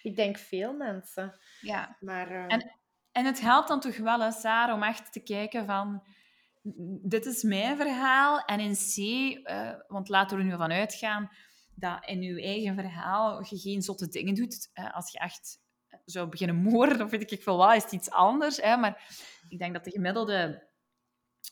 Ik 0.04 0.16
denk 0.16 0.38
veel 0.38 0.74
mensen. 0.74 1.40
ja. 1.62 1.98
Maar 2.00 2.28
eh, 2.32 2.44
En- 2.54 2.78
En 3.12 3.26
het 3.26 3.42
helpt 3.42 3.68
dan 3.68 3.80
toch 3.80 3.98
wel, 3.98 4.20
hè, 4.22 4.32
Sarah, 4.32 4.76
om 4.76 4.84
echt 4.84 5.12
te 5.14 5.20
kijken 5.24 5.66
van... 5.66 6.04
Dit 7.04 7.26
is 7.26 7.44
mijn 7.44 7.78
verhaal. 7.78 8.40
En 8.40 8.60
in 8.60 8.74
C, 8.76 8.96
eh, 9.44 9.72
want 9.88 10.10
laten 10.10 10.38
we 10.38 10.44
er 10.44 10.50
nu 10.50 10.56
van 10.58 10.72
uitgaan 10.72 11.30
dat 11.80 12.06
in 12.06 12.22
je 12.22 12.42
eigen 12.42 12.76
verhaal 12.76 13.46
je 13.50 13.58
geen 13.58 13.82
zotte 13.82 14.08
dingen 14.08 14.36
doet. 14.36 14.70
Eh, 14.74 14.96
als 14.96 15.12
je 15.12 15.20
echt 15.20 15.60
zou 16.06 16.30
beginnen 16.30 16.56
moorden, 16.56 17.02
of 17.02 17.12
weet 17.12 17.32
ik 17.32 17.44
veel 17.44 17.58
wat, 17.58 17.76
is 17.76 17.84
het 17.84 17.92
iets 17.92 18.10
anders. 18.10 18.58
Hè? 18.58 18.78
Maar 18.78 19.18
ik 19.50 19.60
denk 19.60 19.74
dat 19.74 19.84
de 19.84 19.92
gemiddelde 19.92 20.68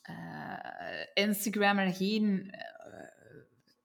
eh, 0.02 1.06
Instagrammer 1.14 1.94
geen 1.94 2.50
eh, 2.50 2.66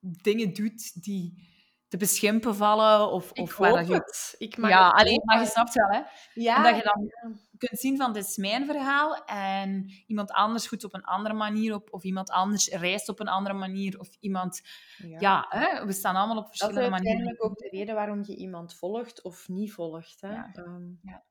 dingen 0.00 0.52
doet 0.52 1.04
die 1.04 1.50
te 1.92 1.98
beschimpen 1.98 2.54
vallen. 2.54 3.10
Of, 3.10 3.30
ik 3.32 3.42
of 3.42 3.56
waar 3.56 3.72
dat 3.72 3.88
je... 3.88 4.34
Ik 4.38 4.56
mag 4.56 4.70
Ja, 4.70 4.88
alleen, 4.88 5.20
maar 5.24 5.40
je 5.40 5.46
snapt 5.46 5.74
wel, 5.74 5.88
hè. 5.88 6.00
Ja, 6.34 6.56
En 6.56 6.62
dat 6.62 6.76
je 6.76 6.82
dan 6.82 7.12
kunt 7.58 7.80
zien 7.80 7.96
van, 7.96 8.12
dit 8.12 8.24
is 8.24 8.36
mijn 8.36 8.66
verhaal 8.66 9.24
en 9.24 9.90
iemand 10.06 10.30
anders 10.30 10.68
voedt 10.68 10.84
op 10.84 10.94
een 10.94 11.04
andere 11.04 11.34
manier 11.34 11.74
op, 11.74 11.92
of 11.92 12.02
iemand 12.02 12.30
anders 12.30 12.68
reist 12.68 13.08
op 13.08 13.20
een 13.20 13.28
andere 13.28 13.54
manier, 13.54 13.98
of 13.98 14.16
iemand... 14.20 14.62
ja. 14.96 15.16
Ja, 15.18 15.46
hè, 15.48 15.86
we 15.86 15.92
staan 15.92 16.16
allemaal 16.16 16.36
op 16.36 16.44
Dat 16.44 16.52
is 16.52 16.58
verschillende 16.58 16.90
manieren. 16.90 17.16
uiteindelijk 17.18 17.44
ook 17.44 17.70
de 17.70 17.76
reden 17.78 17.94
waarom 17.94 18.22
je 18.24 18.36
iemand 18.36 18.74
volgt 18.74 19.22
of 19.22 19.48
niet 19.48 19.72
volgt. 19.72 20.20
Hè? 20.20 20.34
Ehm. 20.52 20.90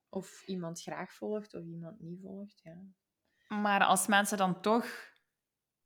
Of 0.09 0.43
iemand 0.45 0.81
graag 0.81 1.13
volgt 1.13 1.53
of 1.55 1.63
iemand 1.63 1.99
niet 1.99 2.19
volgt. 2.21 2.61
Ja. 2.63 2.77
Maar 3.57 3.83
als 3.83 4.07
mensen 4.07 4.37
dan 4.37 4.61
toch 4.61 4.85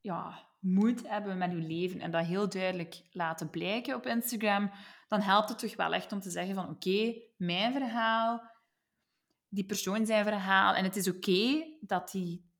ja, 0.05 0.47
moed 0.59 1.07
hebben 1.07 1.37
met 1.37 1.51
hun 1.51 1.67
leven 1.67 1.99
en 1.99 2.11
dat 2.11 2.25
heel 2.25 2.49
duidelijk 2.49 3.01
laten 3.11 3.49
blijken 3.49 3.95
op 3.95 4.05
Instagram, 4.05 4.71
dan 5.07 5.21
helpt 5.21 5.49
het 5.49 5.59
toch 5.59 5.75
wel 5.75 5.93
echt 5.93 6.11
om 6.11 6.19
te 6.19 6.29
zeggen 6.29 6.55
van 6.55 6.69
oké, 6.69 7.13
mijn 7.37 7.73
verhaal, 7.73 8.51
die 9.47 9.65
persoon 9.65 10.05
zijn 10.05 10.23
verhaal, 10.25 10.73
en 10.73 10.83
het 10.83 10.95
is 10.95 11.09
oké 11.09 11.65
dat 11.81 12.11
die 12.11 12.51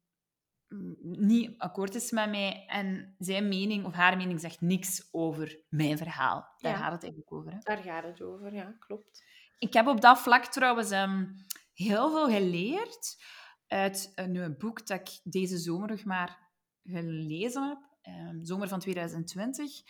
mm, 0.67 0.95
niet 1.01 1.57
akkoord 1.57 1.95
is 1.95 2.11
met 2.11 2.29
mij 2.29 2.65
en 2.67 3.15
zijn 3.17 3.47
mening 3.47 3.85
of 3.85 3.93
haar 3.93 4.17
mening 4.17 4.39
zegt 4.39 4.61
niks 4.61 5.07
over 5.11 5.59
mijn 5.69 5.97
verhaal. 5.97 6.53
Daar 6.57 6.71
Ja. 6.71 6.77
gaat 6.77 6.91
het 6.91 7.03
eigenlijk 7.03 7.33
over. 7.33 7.51
Hè? 7.51 7.57
Daar 7.59 7.83
gaat 7.83 8.03
het 8.03 8.21
over, 8.21 8.53
ja, 8.53 8.75
klopt. 8.79 9.23
Ik 9.59 9.73
heb 9.73 9.87
op 9.87 10.01
dat 10.01 10.19
vlak 10.19 10.45
trouwens 10.45 10.91
ehm, 10.91 11.25
heel 11.73 12.09
veel 12.11 12.29
geleerd 12.29 13.23
uit 13.67 14.11
een 14.15 14.55
boek 14.57 14.87
dat 14.87 14.99
ik 14.99 15.19
deze 15.23 15.57
zomer 15.57 15.89
nog 15.89 16.03
maar 16.03 16.44
gelezen 16.85 17.67
heb, 17.67 17.79
ehm, 18.01 18.43
zomer 18.43 18.67
van 18.67 18.79
2020. 18.79 19.81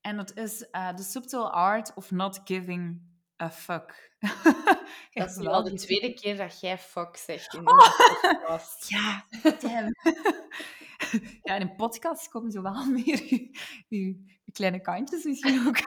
En 0.00 0.16
dat 0.16 0.36
is 0.36 0.68
uh, 0.72 0.88
The 0.88 1.02
Subtle 1.02 1.50
Art 1.50 1.94
of 1.94 2.10
Not 2.10 2.40
Giving 2.44 3.00
a 3.42 3.50
Fuck. 3.50 4.16
dat 5.12 5.30
is 5.30 5.36
wel 5.36 5.62
de 5.62 5.72
tweede 5.72 6.14
keer 6.14 6.36
dat 6.36 6.60
jij 6.60 6.78
fuck 6.78 7.16
zegt 7.16 7.54
in 7.54 7.60
een 7.68 7.76
podcast. 8.20 8.88
Ja, 8.88 9.24
damn. 9.60 9.94
ja, 11.42 11.54
in 11.54 11.60
een 11.60 11.76
podcast 11.76 12.28
komen 12.28 12.50
ze 12.50 12.62
wel 12.62 12.86
meer 12.86 13.22
je 13.88 14.52
kleine 14.52 14.80
kantjes 14.80 15.24
misschien 15.24 15.66
ook 15.66 15.78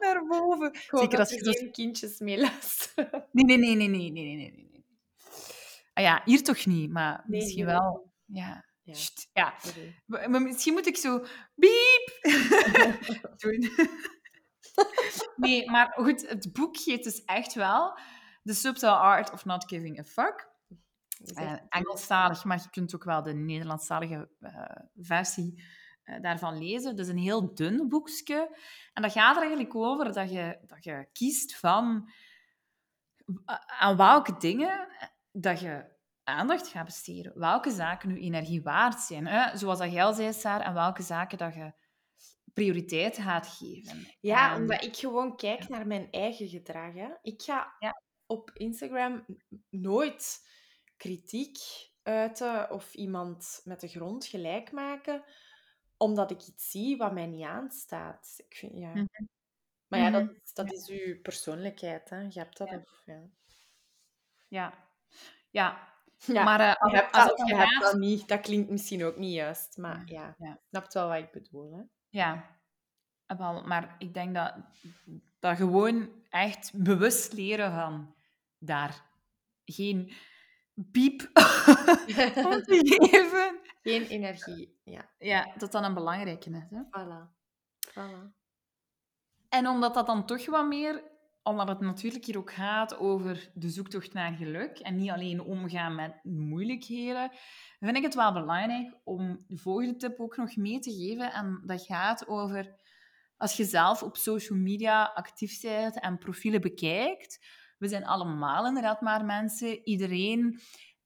naar 0.00 0.26
boven. 0.26 0.78
Zeker 0.90 1.18
als 1.18 1.30
je 1.30 1.52
geen 1.52 1.72
kindjes 1.72 2.18
meelast. 2.18 2.94
nee, 3.32 3.44
nee, 3.44 3.58
nee, 3.58 3.76
nee, 3.76 3.88
nee, 3.88 4.10
nee, 4.10 4.36
nee, 4.36 4.52
nee. 4.52 4.84
Ah 5.94 6.04
ja, 6.04 6.22
hier 6.24 6.42
toch 6.42 6.66
niet, 6.66 6.90
maar 6.90 7.24
misschien 7.26 7.64
wel. 7.64 8.12
Ja. 8.24 8.69
Ja. 8.82 8.94
Sst, 8.94 9.30
ja. 9.32 9.54
Maar 10.06 10.42
misschien 10.42 10.72
moet 10.72 10.86
ik 10.86 10.96
zo 10.96 11.24
biep 11.54 12.18
doen. 13.42 13.70
nee, 15.36 15.70
maar 15.70 15.92
goed, 15.92 16.28
het 16.28 16.52
boek 16.52 16.76
heet 16.76 17.04
dus 17.04 17.24
echt 17.24 17.54
wel 17.54 17.98
The 18.42 18.54
Subtle 18.54 18.88
Art 18.90 19.32
of 19.32 19.44
Not 19.44 19.68
Giving 19.68 19.98
a 19.98 20.04
Fuck. 20.04 20.48
Zegt- 21.22 21.62
Engelstalig, 21.68 22.44
maar 22.44 22.58
je 22.62 22.70
kunt 22.70 22.94
ook 22.94 23.04
wel 23.04 23.22
de 23.22 23.34
Nederlandstalige 23.34 24.30
eh, 24.40 24.76
versie 24.96 25.64
eh, 26.02 26.20
daarvan 26.20 26.58
lezen. 26.58 26.90
Het 26.90 26.98
is 26.98 27.08
een 27.08 27.18
heel 27.18 27.54
dun 27.54 27.88
boekje. 27.88 28.56
En 28.92 29.02
dat 29.02 29.12
gaat 29.12 29.34
er 29.36 29.42
eigenlijk 29.42 29.74
over 29.74 30.12
dat 30.12 30.30
je, 30.32 30.58
dat 30.66 30.84
je 30.84 31.08
kiest 31.12 31.56
van 31.56 32.10
aan 33.66 33.96
welke 33.96 34.36
dingen 34.36 34.88
dat 35.32 35.60
je 35.60 35.98
aandacht 36.30 36.68
gaat 36.68 36.84
besteden. 36.84 37.38
Welke 37.38 37.70
zaken 37.70 38.14
je 38.14 38.20
energie 38.20 38.62
waard 38.62 39.00
zijn. 39.00 39.26
Hè? 39.26 39.56
Zoals 39.58 39.78
dat 39.78 39.92
jij 39.92 40.04
al 40.04 40.12
zei, 40.14 40.32
Saar, 40.32 40.60
en 40.60 40.74
welke 40.74 41.02
zaken 41.02 41.38
dat 41.38 41.54
je 41.54 41.72
prioriteit 42.52 43.18
gaat 43.18 43.46
geven. 43.46 44.06
Ja, 44.20 44.54
En- 44.54 44.60
omdat 44.60 44.84
ik 44.84 44.96
gewoon 44.96 45.36
kijk 45.36 45.68
naar 45.68 45.86
mijn 45.86 46.10
eigen 46.10 46.48
gedrag. 46.48 46.94
Hè. 46.94 47.08
Ik 47.22 47.42
ga 47.42 47.74
Ja. 47.78 48.02
op 48.26 48.50
Instagram 48.54 49.26
nooit 49.70 50.48
kritiek 50.96 51.58
uiten 52.02 52.70
of 52.70 52.94
iemand 52.94 53.60
met 53.64 53.80
de 53.80 53.88
grond 53.88 54.26
gelijk 54.26 54.72
maken, 54.72 55.24
omdat 55.96 56.30
ik 56.30 56.46
iets 56.46 56.70
zie 56.70 56.96
wat 56.96 57.12
mij 57.12 57.26
niet 57.26 57.44
aanstaat. 57.46 58.34
Ik 58.48 58.54
vind, 58.56 58.72
ja. 58.78 58.88
Mhm. 58.90 59.04
Maar 59.86 60.00
ja, 60.00 60.10
dat, 60.10 60.22
Mhm. 60.24 60.34
is- 60.44 60.52
dat 60.52 60.72
is 60.72 60.88
uw 60.88 61.20
persoonlijkheid. 61.20 62.10
Hè. 62.10 62.20
Je 62.20 62.38
hebt 62.38 62.56
dat. 62.56 62.68
Ja. 62.68 62.76
Of, 62.76 63.02
ja. 63.04 63.28
Ja. 64.48 64.88
Ja. 65.50 65.88
Ja, 66.26 66.44
maar 66.44 66.60
eh, 66.60 66.74
als, 66.74 66.90
je 66.90 66.96
hebt 66.96 67.14
als 67.14 67.24
dat 67.24 67.48
je 67.48 67.54
hebt 67.54 67.80
dat 67.80 67.94
niet. 67.94 68.28
Dat 68.28 68.40
klinkt 68.40 68.70
misschien 68.70 69.04
ook 69.04 69.16
niet 69.16 69.34
juist, 69.34 69.76
maar 69.76 70.02
Ja, 70.06 70.34
ja, 70.38 70.58
snapt 70.68 70.94
wel 70.94 71.08
wat 71.08 71.18
ik 71.18 71.30
bedoel. 71.32 71.72
Hè. 71.72 71.82
Ja, 72.08 72.58
Ah, 73.30 73.38
wel, 73.38 73.62
maar 73.62 73.94
ik 73.98 74.14
denk 74.14 74.34
dat, 74.34 74.54
dat 75.38 75.56
gewoon 75.56 76.10
echt 76.28 76.72
bewust 76.74 77.32
leren 77.32 77.72
van 77.72 78.14
daar 78.58 79.02
geen 79.64 80.12
piep 80.92 81.20
geven. 82.66 83.60
Geen 83.82 84.06
energie. 84.06 84.80
Ja, 84.84 85.10
Ja, 85.18 85.52
dat 85.56 85.72
dan 85.72 85.84
een 85.84 85.94
belangrijke 85.94 86.50
is. 86.50 86.70
Hè? 86.70 86.82
voilà. 86.82 87.30
voilà. 87.90 88.34
En 89.48 89.66
omdat 89.68 89.94
dat 89.94 90.06
dan 90.06 90.26
toch 90.26 90.46
wat 90.46 90.66
meer 90.66 91.09
omdat 91.42 91.68
het 91.68 91.80
natuurlijk 91.80 92.24
hier 92.24 92.38
ook 92.38 92.52
gaat 92.52 92.98
over 92.98 93.50
de 93.54 93.68
zoektocht 93.70 94.12
naar 94.12 94.32
geluk 94.32 94.78
en 94.78 94.96
niet 94.96 95.10
alleen 95.10 95.40
omgaan 95.40 95.94
met 95.94 96.20
moeilijkheden, 96.22 97.30
vind 97.78 97.96
ik 97.96 98.02
het 98.02 98.14
wel 98.14 98.32
belangrijk 98.32 98.96
om 99.04 99.44
de 99.46 99.56
volgende 99.56 99.96
tip 99.96 100.20
ook 100.20 100.36
nog 100.36 100.56
mee 100.56 100.78
te 100.78 100.92
geven. 100.92 101.32
En 101.32 101.62
dat 101.64 101.82
gaat 101.82 102.28
over 102.28 102.74
als 103.36 103.56
je 103.56 103.64
zelf 103.64 104.02
op 104.02 104.16
social 104.16 104.58
media 104.58 105.04
actief 105.04 105.60
bent 105.60 106.00
en 106.00 106.18
profielen 106.18 106.60
bekijkt. 106.60 107.46
We 107.78 107.88
zijn 107.88 108.06
allemaal 108.06 108.66
inderdaad 108.66 109.00
maar 109.00 109.24
mensen. 109.24 109.86
Iedereen 109.86 110.60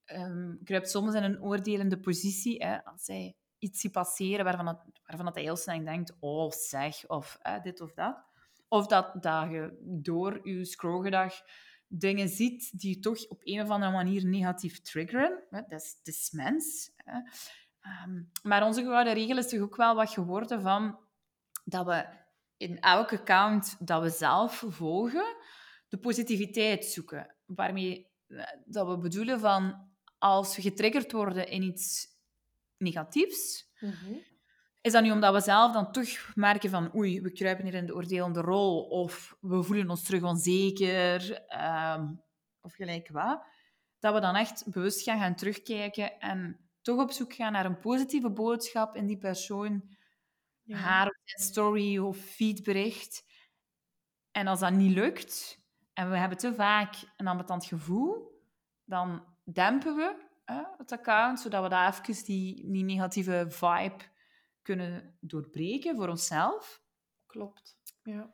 um, 0.05 0.59
kruipt 0.63 0.89
soms 0.89 1.13
in 1.13 1.23
een 1.23 1.41
oordelende 1.41 1.99
positie. 1.99 2.63
Hè, 2.63 2.83
als 2.83 3.03
zij 3.03 3.35
iets 3.57 3.79
ziet 3.79 3.91
passeren 3.91 4.45
waarvan, 4.45 4.67
het, 4.67 4.77
waarvan 5.05 5.33
hij 5.33 5.43
heel 5.43 5.55
snel 5.55 5.83
denkt, 5.83 6.15
oh 6.19 6.51
zeg, 6.51 7.07
of 7.07 7.37
dit 7.63 7.81
of 7.81 7.93
dat. 7.93 8.33
Of 8.75 8.87
dat, 8.87 9.13
je 9.51 9.77
door 9.81 10.49
je 10.49 10.65
scrollgedag 10.65 11.33
dingen 11.87 12.29
ziet 12.29 12.79
die 12.79 12.95
je 12.95 12.99
toch 12.99 13.27
op 13.27 13.41
een 13.43 13.61
of 13.61 13.69
andere 13.69 13.91
manier 13.91 14.25
negatief 14.25 14.81
triggeren. 14.81 15.43
Dat 15.49 15.71
is, 15.71 15.99
dat 16.03 16.29
mens. 16.31 16.91
Ehm, 17.79 18.23
maar 18.43 18.65
onze 18.65 18.83
gouden 18.83 19.13
regel 19.13 19.37
is 19.37 19.49
toch 19.49 19.59
ook 19.59 19.75
wel 19.75 19.95
wat 19.95 20.09
geworden 20.09 20.61
van 20.61 20.99
dat 21.63 21.85
we 21.85 22.05
in 22.57 22.79
elke 22.79 23.19
account 23.19 23.75
dat 23.79 24.01
we 24.01 24.09
zelf 24.09 24.63
volgen, 24.67 25.35
de 25.87 25.97
positiviteit 25.97 26.85
zoeken. 26.85 27.35
Waarmee 27.45 28.11
eh, 28.27 28.43
dat 28.65 28.87
we 28.87 28.97
bedoelen 28.97 29.39
van 29.39 29.89
als 30.17 30.55
we 30.55 30.61
getriggerd 30.61 31.11
worden 31.11 31.47
in 31.47 31.61
iets 31.61 32.07
negatiefs, 32.77 33.71
mhm. 33.79 34.13
Is 34.85 34.91
dat 34.91 35.03
nu 35.03 35.11
omdat 35.11 35.33
we 35.33 35.41
zelf 35.41 35.71
dan 35.71 35.91
toch 35.91 36.35
merken 36.35 36.69
van 36.69 36.95
oei, 36.95 37.21
we 37.21 37.31
kruipen 37.31 37.65
hier 37.65 37.73
in 37.73 37.85
de 37.85 37.95
oordelende 37.95 38.41
rol 38.41 38.83
of 38.83 39.37
we 39.41 39.63
voelen 39.63 39.89
ons 39.89 40.03
terug 40.03 40.23
onzeker 40.23 41.45
ehm, 41.47 42.13
of 42.61 42.73
gelijk 42.73 43.09
wat, 43.09 43.45
dat 43.99 44.13
we 44.13 44.19
dan 44.19 44.35
echt 44.35 44.63
bewust 44.71 45.01
gaan 45.01 45.19
gaan 45.19 45.35
terugkijken 45.35 46.19
en 46.19 46.59
toch 46.81 46.99
op 46.99 47.11
zoek 47.11 47.33
gaan 47.33 47.51
naar 47.51 47.65
een 47.65 47.79
positieve 47.79 48.29
boodschap 48.29 48.95
in 48.95 49.05
die 49.05 49.17
persoon, 49.17 49.83
ja. 50.63 50.77
haar 50.77 51.07
of 51.07 51.15
story 51.25 51.97
of 51.97 52.17
feedbericht. 52.17 53.25
En 54.31 54.47
als 54.47 54.59
dat 54.59 54.73
niet 54.73 54.95
lukt 54.95 55.59
en 55.93 56.09
we 56.09 56.17
hebben 56.17 56.37
te 56.37 56.53
vaak 56.53 56.95
een 57.17 57.27
ambetant 57.27 57.65
gevoel, 57.65 58.41
dan 58.83 59.23
dempen 59.43 59.95
we 59.95 60.15
het 60.77 60.91
account, 60.91 61.39
zodat 61.39 61.63
we 61.63 61.69
daar 61.69 61.93
even 61.93 62.25
die, 62.25 62.71
die 62.71 62.83
negatieve 62.83 63.45
vibe 63.49 64.13
kunnen 64.65 65.17
doorbreken 65.19 65.95
voor 65.95 66.07
onszelf. 66.07 66.83
Klopt, 67.25 67.77
ja. 68.03 68.33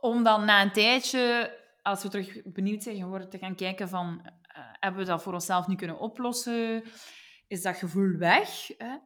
Om 0.00 0.22
dan 0.22 0.44
na 0.44 0.62
een 0.62 0.72
tijdje, 0.72 1.58
als 1.82 2.02
we 2.02 2.08
terug 2.08 2.42
benieuwd 2.44 2.82
zijn 2.82 2.96
geworden, 2.96 3.30
te 3.30 3.38
gaan 3.38 3.54
kijken 3.54 3.88
van, 3.88 4.20
uh, 4.24 4.32
hebben 4.72 5.00
we 5.00 5.06
dat 5.06 5.22
voor 5.22 5.32
onszelf 5.32 5.66
nu 5.66 5.74
kunnen 5.74 5.98
oplossen? 5.98 6.84
Is 7.46 7.62
dat 7.62 7.76
gevoel 7.76 8.16
weg? 8.16 8.68
Hè? 8.76 8.96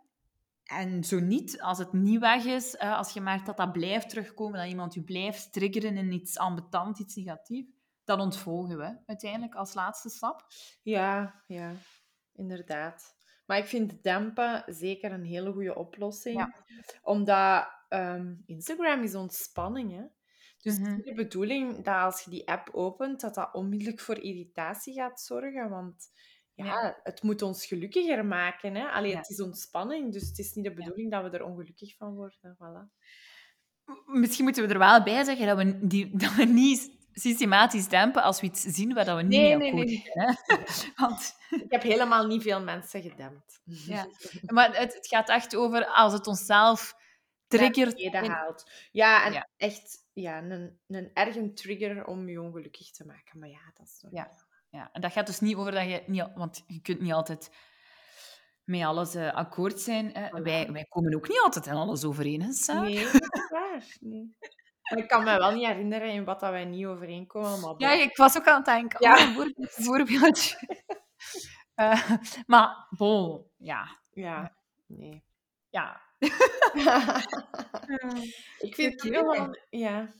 En 0.65 1.05
zo 1.05 1.21
niet, 1.21 1.61
als 1.61 1.79
het 1.79 1.93
niet 1.93 2.21
weg 2.21 2.45
is, 2.45 2.79
als 2.79 3.13
je 3.13 3.21
merkt 3.21 3.47
dat 3.47 3.57
dat 3.57 3.73
blijft 3.73 4.09
terugkomen, 4.09 4.59
dat 4.59 4.69
iemand 4.69 4.95
je 4.95 5.03
blijft 5.03 5.53
triggeren 5.53 5.97
in 5.97 6.13
iets 6.13 6.39
ambetant, 6.39 6.99
iets 6.99 7.15
negatiefs, 7.15 7.71
dan 8.05 8.21
ontvolgen 8.21 8.79
we 8.79 8.99
uiteindelijk 9.07 9.55
als 9.55 9.75
laatste 9.75 10.09
stap. 10.09 10.47
Ja, 10.83 11.43
ja 11.47 11.73
inderdaad. 12.33 13.16
Maar 13.47 13.59
ik 13.59 13.65
vind 13.65 14.03
dempen 14.03 14.65
zeker 14.67 15.13
een 15.13 15.25
hele 15.25 15.53
goede 15.53 15.75
oplossing. 15.75 16.55
Omdat 17.03 17.69
ehm, 17.89 18.35
Instagram 18.47 19.03
is 19.03 19.15
ontspanning. 19.15 19.93
Hè? 19.93 20.03
Dus 20.59 20.79
het 20.79 20.87
is 20.87 20.93
mhm. 20.93 21.03
de 21.03 21.15
bedoeling 21.15 21.75
dat 21.75 21.95
als 21.95 22.21
je 22.23 22.31
die 22.31 22.49
app 22.49 22.69
opent, 22.73 23.21
dat 23.21 23.35
dat 23.35 23.55
onmiddellijk 23.55 24.01
voor 24.01 24.19
irritatie 24.19 24.95
gaat 24.95 25.21
zorgen. 25.21 25.71
Want 25.71 26.11
ja, 26.55 27.01
het 27.03 27.23
moet 27.23 27.43
ons 27.43 27.67
gelukkiger 27.67 28.25
maken. 28.25 28.75
Hè? 28.75 28.89
Allee, 28.89 29.17
Het 29.17 29.31
is 29.31 29.41
ontspanning, 29.41 30.13
dus 30.13 30.29
het 30.29 30.39
is 30.39 30.53
niet 30.55 30.65
de 30.65 30.75
bedoeling 30.75 31.11
dat 31.11 31.23
we 31.23 31.39
er 31.39 31.45
ongelukkig 31.45 31.97
van 31.97 32.15
worden. 32.15 32.57
Voilà. 32.57 32.95
Misschien 34.05 34.45
moeten 34.45 34.67
we 34.67 34.73
er 34.73 34.79
wel 34.79 35.03
bij 35.03 35.25
zeggen 35.25 35.47
dat 35.47 35.57
we, 35.57 35.87
die, 35.87 36.17
dat 36.23 36.35
we 36.35 36.45
niet 36.45 36.96
systematisch 37.21 37.89
dempen 37.89 38.23
als 38.23 38.41
we 38.41 38.47
iets 38.47 38.63
zien 38.63 38.95
waar 38.95 39.17
we 39.17 39.23
niet 39.23 39.41
nee, 39.41 39.57
mee 39.57 39.73
nee, 39.73 39.85
nee. 39.85 40.13
Want... 40.97 41.35
Ik 41.51 41.71
heb 41.71 41.83
helemaal 41.83 42.27
niet 42.27 42.43
veel 42.43 42.63
mensen 42.63 43.03
gedempt. 43.03 43.61
Ja. 43.65 44.07
Maar 44.47 44.77
het, 44.77 44.95
het, 44.95 45.07
gaat 45.07 45.29
echt 45.29 45.57
over 45.57 45.87
als 45.87 46.13
het 46.13 46.27
onszelf 46.27 46.95
triggert. 47.47 48.01
Ja, 48.01 48.25
haalt. 48.25 48.71
Ja, 48.93 49.25
en 49.25 49.49
echt 49.57 50.05
ja, 50.13 50.43
een, 50.43 50.79
een 50.87 51.11
erge 51.13 51.53
trigger 51.53 52.07
om 52.07 52.29
je 52.29 52.43
ongelukkig 52.43 52.91
te 52.91 53.05
maken. 53.07 53.39
Maar 53.39 53.49
ja, 53.49 53.71
dat 53.75 53.87
is 53.87 53.99
toch... 53.99 54.11
Ja. 54.13 54.31
ja, 54.71 54.89
en 54.93 55.01
dat 55.01 55.13
gaat 55.13 55.27
dus 55.27 55.41
niet 55.41 55.57
over 55.57 55.73
dat 55.73 55.89
je... 55.89 56.03
Niet, 56.07 56.31
want 56.35 56.65
je 56.67 56.81
kunt 56.81 57.01
niet 57.01 57.13
altijd 57.13 57.51
met 58.65 58.83
alles 58.83 59.15
uh, 59.15 59.35
akkoord 59.35 59.81
zijn. 59.81 60.13
Wij, 60.31 60.73
wij 60.73 60.85
komen 60.89 61.15
ook 61.15 61.29
niet 61.29 61.41
altijd 61.41 61.67
in 61.67 61.73
alles 61.73 62.05
overeen, 62.05 62.43
hè, 62.43 62.81
Nee, 62.81 63.05
dat 63.05 63.35
is 63.35 63.49
waar. 63.51 63.97
Nee. 64.01 64.37
Ik 64.95 65.09
kan 65.09 65.25
me 65.25 65.39
wel 65.39 65.53
niet 65.53 65.67
herinneren 65.67 66.09
in 66.09 66.25
wat 66.25 66.41
dat 66.41 66.51
wij 66.51 66.65
niet 66.65 66.87
overeenkomen. 66.87 67.61
Maar 67.61 67.75
ja, 67.77 67.91
ik 67.91 68.17
was 68.17 68.37
ook 68.37 68.47
aan 68.47 68.57
het 68.57 68.65
denken. 68.65 69.03
Ja. 69.03 69.15
Oh, 69.15 69.37
een 69.37 69.55
voorbeeldje. 69.59 70.85
uh, 71.77 72.11
maar, 72.47 72.87
bol, 72.91 73.51
ja. 73.57 73.99
Ja, 74.13 74.57
nee. 74.87 75.25
Ja. 75.71 76.03
ik 78.59 78.75
vind 78.75 79.03
het 79.03 79.11
wel... 79.11 79.59
Ja, 79.71 80.15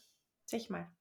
zeg 0.45 0.69
maar. 0.69 0.95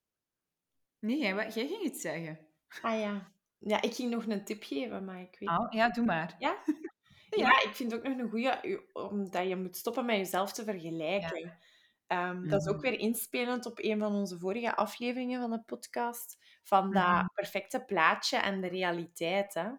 Nee, 0.99 1.17
jij, 1.17 1.33
jij 1.35 1.67
ging 1.67 1.81
iets 1.81 2.01
zeggen. 2.01 2.39
Ah 2.81 2.99
ja. 2.99 3.31
Ja, 3.59 3.81
ik 3.81 3.93
ging 3.93 4.11
nog 4.11 4.25
een 4.25 4.45
tip 4.45 4.63
geven, 4.63 5.05
maar 5.05 5.21
ik 5.21 5.35
weet 5.39 5.49
oh, 5.49 5.67
Ja, 5.69 5.89
doe 5.89 6.05
maar. 6.05 6.35
Ja? 6.39 6.57
Ja, 7.29 7.61
ik 7.61 7.75
vind 7.75 7.91
het 7.91 7.99
ook 7.99 8.07
nog 8.07 8.17
een 8.17 8.29
goede, 8.29 8.83
omdat 8.93 9.47
je 9.47 9.55
moet 9.55 9.75
stoppen 9.75 10.05
met 10.05 10.15
jezelf 10.15 10.51
te 10.51 10.63
vergelijken. 10.63 11.57
Um, 12.07 12.49
Dat 12.49 12.61
is 12.61 12.67
ook 12.67 12.81
mhm. 12.81 12.89
weer 12.89 12.99
inspelend 12.99 13.65
op 13.65 13.79
een 13.81 13.99
van 13.99 14.13
onze 14.13 14.39
vorige 14.39 14.75
afleveringen 14.75 15.41
van 15.41 15.51
de 15.51 15.63
podcast. 15.65 16.37
Van 16.63 16.91
dat 16.91 17.03
mhm. 17.03 17.25
perfecte 17.33 17.83
plaatje 17.83 18.37
en 18.37 18.61
de 18.61 18.67
realiteit. 18.67 19.53
Hè? 19.53 19.69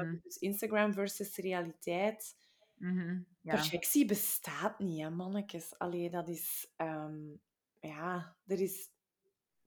Um, 0.00 0.20
dus 0.22 0.36
Instagram 0.36 0.92
versus 0.92 1.36
realiteit. 1.36 2.36
Ja. 3.42 3.54
Perfectie 3.54 4.04
bestaat 4.06 4.78
niet, 4.78 5.02
hè, 5.02 5.10
mannetjes. 5.10 5.78
Allee, 5.78 6.10
dat 6.10 6.28
is... 6.28 6.72
Um, 6.76 7.40
ja, 7.80 8.36
er 8.46 8.60
is... 8.60 8.94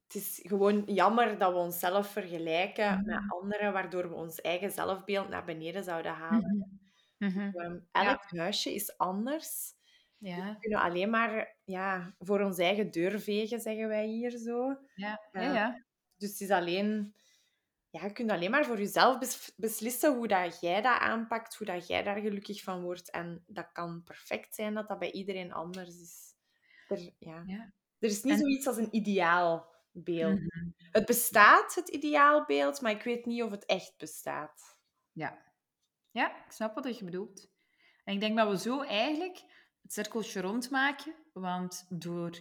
Het 0.03 0.21
is 0.21 0.39
gewoon 0.43 0.83
jammer 0.85 1.37
dat 1.37 1.51
we 1.51 1.57
onszelf 1.57 2.07
vergelijken 2.07 3.03
met 3.05 3.21
anderen, 3.27 3.73
waardoor 3.73 4.09
we 4.09 4.15
ons 4.15 4.41
eigen 4.41 4.71
zelfbeeld 4.71 5.29
naar 5.29 5.45
beneden 5.45 5.83
zouden 5.83 6.11
halen. 6.11 6.79
Elk 7.91 8.23
huisje 8.27 8.73
is 8.73 8.97
anders. 8.97 9.73
Ja. 10.19 10.53
We 10.53 10.59
kunnen 10.59 10.79
alleen 10.79 11.09
maar 11.09 11.57
ja, 11.63 12.15
voor 12.17 12.41
ons 12.41 12.57
eigen 12.57 12.91
deur 12.91 13.19
vegen, 13.19 13.59
zeggen 13.59 13.87
wij 13.87 14.05
hier 14.05 14.37
zo. 14.37 14.77
Ja, 14.95 15.27
ja, 15.31 15.41
ja. 15.41 15.85
Dus 16.17 16.29
het 16.29 16.41
is 16.41 16.49
alleen... 16.49 17.13
Ja, 17.91 18.03
je 18.03 18.11
kunt 18.11 18.31
alleen 18.31 18.51
maar 18.51 18.65
voor 18.65 18.77
jezelf 18.77 19.17
beslissen 19.55 20.15
hoe 20.15 20.27
dat 20.27 20.59
jij 20.61 20.81
dat 20.81 20.99
aanpakt, 20.99 21.55
hoe 21.55 21.67
dat 21.67 21.87
jij 21.87 22.03
daar 22.03 22.19
gelukkig 22.19 22.63
van 22.63 22.81
wordt. 22.81 23.11
En 23.11 23.43
dat 23.47 23.71
kan 23.71 24.03
perfect 24.03 24.55
zijn 24.55 24.73
dat 24.73 24.87
dat 24.87 24.99
bij 24.99 25.11
iedereen 25.11 25.53
anders 25.53 26.01
is. 26.01 26.35
Er, 26.87 26.99
ja. 27.19 27.43
ja. 27.45 27.73
er 27.99 28.09
is 28.09 28.23
niet 28.23 28.39
zoiets 28.39 28.67
als 28.67 28.77
een 28.77 28.95
ideaal 28.95 29.75
beeld. 29.91 30.39
Mhm. 30.39 30.69
Het 30.91 31.05
bestaat, 31.05 31.75
het 31.75 31.89
ideaalbeeld, 31.89 32.81
maar 32.81 32.91
ik 32.91 33.03
weet 33.03 33.25
niet 33.25 33.43
of 33.43 33.51
het 33.51 33.65
echt 33.65 33.93
bestaat. 33.97 34.77
Ja. 35.11 35.47
Ja, 36.11 36.45
ik 36.45 36.51
snap 36.51 36.75
wat 36.75 36.97
je 36.97 37.05
bedoelt. 37.05 37.49
En 38.03 38.13
ik 38.13 38.19
denk 38.19 38.37
dat 38.37 38.49
we 38.49 38.57
zo 38.57 38.81
eigenlijk 38.81 39.43
het 39.81 39.93
cirkeltje 39.93 40.41
rondmaken. 40.41 41.15
Want 41.33 41.85
door 41.89 42.31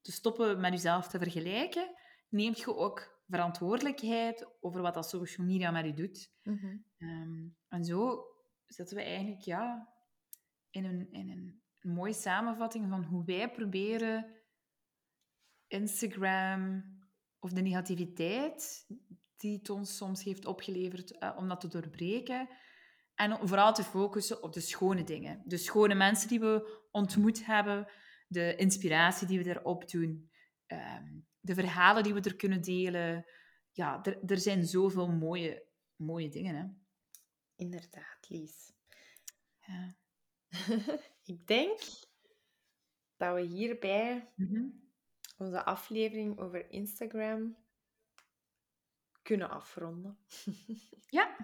te 0.00 0.12
stoppen 0.12 0.60
met 0.60 0.72
jezelf 0.72 1.08
te 1.08 1.18
vergelijken, 1.18 1.94
neemt 2.28 2.58
je 2.58 2.76
ook 2.76 3.22
verantwoordelijkheid 3.28 4.46
over 4.60 4.82
wat 4.82 4.94
dat 4.94 5.08
social 5.08 5.46
media 5.46 5.70
met 5.70 5.84
je 5.84 5.94
doet. 5.94 6.32
Mhm. 6.42 6.76
Ehm, 6.98 7.46
en 7.68 7.84
zo 7.84 8.24
zetten 8.66 8.96
we 8.96 9.02
eigenlijk 9.02 9.42
ja, 9.42 9.88
in, 10.70 10.84
een, 10.84 11.12
in 11.12 11.30
een 11.30 11.92
mooie 11.92 12.12
samenvatting 12.12 12.88
van 12.88 13.04
hoe 13.04 13.24
wij 13.24 13.50
proberen 13.50 14.36
Instagram 15.66 16.84
of 17.38 17.52
de 17.52 17.62
negativiteit 17.62 18.86
die 19.36 19.58
het 19.58 19.70
ons 19.70 19.96
soms 19.96 20.24
heeft 20.24 20.46
opgeleverd, 20.46 21.22
uh, 21.22 21.36
om 21.36 21.48
dat 21.48 21.60
te 21.60 21.68
doorbreken, 21.68 22.48
en 23.18 23.48
vooral 23.48 23.74
te 23.74 23.82
focussen 23.82 24.42
op 24.42 24.52
de 24.52 24.60
schone 24.60 25.04
dingen. 25.04 25.42
De 25.44 25.56
schone 25.56 25.94
mensen 25.94 26.28
die 26.28 26.40
we 26.40 26.86
ontmoet 26.90 27.46
hebben, 27.46 27.86
de 28.28 28.56
inspiratie 28.56 29.26
die 29.26 29.42
we 29.42 29.50
erop 29.50 29.90
doen, 29.90 30.30
ehm, 30.66 31.18
de 31.40 31.54
verhalen 31.54 32.02
die 32.02 32.14
we 32.14 32.20
er 32.20 32.36
kunnen 32.36 32.62
delen. 32.62 33.26
Ja, 33.70 34.02
er, 34.02 34.24
er 34.24 34.38
zijn 34.38 34.66
zoveel 34.66 35.08
mooie, 35.08 35.66
mooie 35.96 36.28
dingen. 36.28 36.54
Hè? 36.54 36.66
Inderdaad, 37.56 38.28
Lies. 38.28 38.72
Ja. 39.66 39.96
Ik 41.32 41.46
denk 41.46 41.78
dat 43.16 43.34
we 43.34 43.40
hierbij 43.40 44.32
mhm. 44.36 44.68
onze 45.36 45.64
aflevering 45.64 46.38
over 46.38 46.70
Instagram 46.70 47.56
kunnen 49.22 49.50
afronden. 49.50 50.18
Ja, 51.10 51.36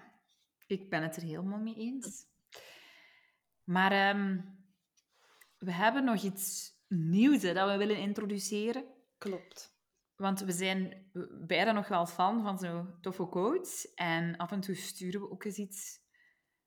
ik 0.65 0.89
ben 0.89 1.03
het 1.03 1.15
er 1.15 1.21
helemaal 1.21 1.59
mee 1.59 1.75
eens. 1.75 2.25
Maar 3.63 3.91
ehm, 3.91 4.41
we 5.57 5.71
hebben 5.71 6.03
nog 6.03 6.23
iets 6.23 6.73
nieuws 6.87 7.41
hè, 7.41 7.53
dat 7.53 7.69
we 7.69 7.77
willen 7.77 7.97
introduceren. 7.97 8.85
Klopt. 9.17 9.73
Want 10.15 10.39
we 10.39 10.51
zijn 10.51 11.09
beide 11.47 11.71
nog 11.71 11.87
wel 11.87 12.05
fan 12.05 12.41
van 12.41 12.59
zo'n 12.59 12.97
toffe 13.01 13.29
quotes. 13.29 13.93
En 13.93 14.37
af 14.37 14.51
en 14.51 14.59
toe 14.59 14.75
sturen 14.75 15.21
we 15.21 15.29
ook 15.29 15.43
eens 15.43 15.57
iets 15.57 16.03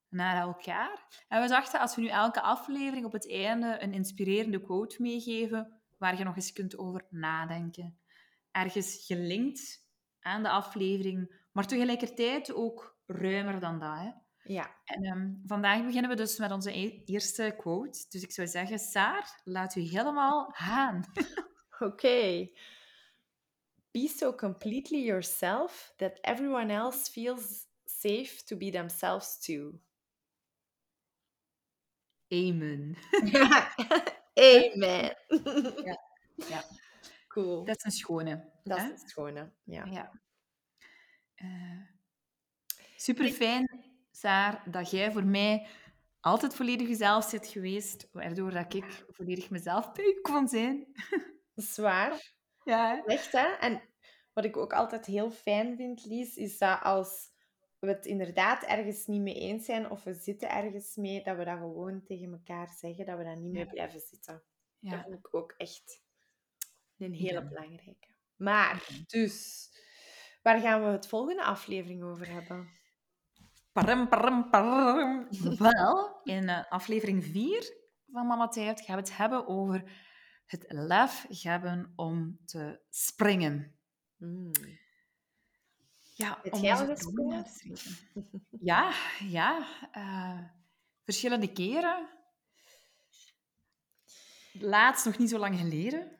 naar 0.08 0.42
elkaar. 0.42 1.24
En 1.28 1.42
we 1.42 1.48
dachten, 1.48 1.80
als 1.80 1.94
we 1.94 2.00
nu 2.00 2.08
elke 2.08 2.40
aflevering 2.40 3.06
op 3.06 3.12
het 3.12 3.30
einde 3.30 3.76
een 3.80 3.92
inspirerende 3.92 4.60
quote 4.60 5.02
meegeven, 5.02 5.80
waar 5.98 6.18
je 6.18 6.24
nog 6.24 6.36
eens 6.36 6.52
kunt 6.52 6.78
over 6.78 7.06
nadenken. 7.10 7.98
Ergens 8.50 9.04
gelinkt 9.06 9.86
aan 10.20 10.42
de 10.42 10.48
aflevering, 10.48 11.46
maar 11.52 11.66
tegelijkertijd 11.66 12.52
ook 12.52 12.97
ruimer 13.08 13.60
dan 13.60 13.78
dat. 13.78 13.98
Hè? 13.98 14.10
Ja. 14.42 14.76
En 14.84 15.04
ehm, 15.04 15.32
vandaag 15.46 15.84
beginnen 15.84 16.10
we 16.10 16.16
dus 16.16 16.38
met 16.38 16.52
onze 16.52 16.78
e- 16.78 17.02
eerste 17.04 17.54
quote. 17.58 18.04
Dus 18.08 18.22
ik 18.22 18.32
zou 18.32 18.48
zeggen, 18.48 18.78
Saar, 18.78 19.40
laat 19.44 19.74
u 19.76 19.80
helemaal 19.80 20.50
gaan. 20.54 21.04
Oké. 21.78 22.48
Be 23.90 24.08
so 24.08 24.34
completely 24.34 25.04
yourself 25.04 25.92
that 25.96 26.18
everyone 26.20 26.72
else 26.72 27.10
feels 27.10 27.66
safe 27.84 28.44
to 28.44 28.56
be 28.56 28.70
themselves 28.70 29.38
too. 29.38 29.80
Amen. 32.32 32.96
Amen. 34.38 35.16
Ja. 35.84 35.98
Ja. 36.48 36.64
Cool. 37.28 37.64
Dat 37.64 37.76
is 37.76 37.84
een 37.84 37.90
schone. 37.90 38.50
Dat 38.64 38.78
hè? 38.78 38.84
is 38.84 39.00
het 39.00 39.10
schone. 39.10 39.52
Ja. 39.64 39.84
Ja. 39.84 40.20
Super 43.00 43.28
fijn, 43.28 43.84
Saar, 44.10 44.62
dat 44.70 44.90
jij 44.90 45.12
voor 45.12 45.24
mij 45.24 45.66
altijd 46.20 46.54
volledig 46.54 46.88
jezelf 46.88 47.30
bent 47.30 47.46
geweest, 47.46 48.08
waardoor 48.12 48.50
dat 48.50 48.74
ik 48.74 49.04
volledig 49.08 49.50
mezelf 49.50 49.90
kon 50.22 50.48
zijn. 50.48 50.86
Zwaar. 51.54 52.20
Ja, 52.64 52.94
hè? 52.94 53.12
Echt, 53.12 53.32
hè? 53.32 53.46
En 53.46 53.82
wat 54.32 54.44
ik 54.44 54.56
ook 54.56 54.72
altijd 54.72 55.06
heel 55.06 55.30
fijn 55.30 55.76
vind, 55.76 56.04
Lies, 56.04 56.36
is 56.36 56.58
dat 56.58 56.82
als 56.82 57.26
we 57.78 57.88
het 57.88 58.06
inderdaad 58.06 58.62
ergens 58.62 59.06
niet 59.06 59.20
mee 59.20 59.34
eens 59.34 59.64
zijn 59.64 59.90
of 59.90 60.04
we 60.04 60.14
zitten 60.14 60.50
ergens 60.50 60.96
mee, 60.96 61.22
dat 61.22 61.36
we 61.36 61.44
dat 61.44 61.58
gewoon 61.58 62.02
tegen 62.04 62.32
elkaar 62.32 62.68
zeggen, 62.78 63.06
dat 63.06 63.18
we 63.18 63.24
daar 63.24 63.36
niet 63.36 63.52
mee 63.52 63.64
Ja. 63.64 63.70
blijven 63.70 64.00
zitten. 64.00 64.34
Dat 64.80 64.92
ja. 64.92 65.02
vind 65.02 65.14
ik 65.14 65.34
ook 65.34 65.54
echt 65.56 66.02
een 66.98 67.14
hele 67.14 67.32
Ja. 67.40 67.48
belangrijke. 67.48 68.08
Maar, 68.36 68.88
dus, 69.06 69.68
waar 70.42 70.60
gaan 70.60 70.84
we 70.84 70.88
het 70.88 71.06
volgende 71.08 71.44
aflevering 71.44 72.02
over 72.02 72.28
hebben? 72.30 72.77
Param, 73.78 74.08
param, 74.08 74.50
param. 74.50 75.28
Wel, 75.58 76.20
in 76.24 76.48
eh, 76.48 76.64
aflevering 76.68 77.24
4 77.24 77.76
van 78.12 78.26
Mama 78.26 78.48
Tijd 78.48 78.80
gaan 78.80 78.96
we 78.96 79.00
het 79.00 79.16
hebben 79.16 79.46
over 79.46 79.84
het 80.46 80.64
lef 80.68 81.26
hebben 81.42 81.92
om 81.96 82.38
te 82.44 82.80
springen. 82.90 83.78
Mm. 84.16 84.50
Ja, 86.14 86.38
Heb 86.42 86.52
om 86.52 86.86
gesprongen? 86.86 87.46
Ja, 88.60 88.92
ja. 89.18 89.66
eh, 89.92 90.40
verschillende 91.04 91.52
keren. 91.52 92.08
Laatst 94.52 95.04
nog 95.04 95.18
niet 95.18 95.30
zo 95.30 95.38
lang 95.38 95.58
geleden. 95.58 96.16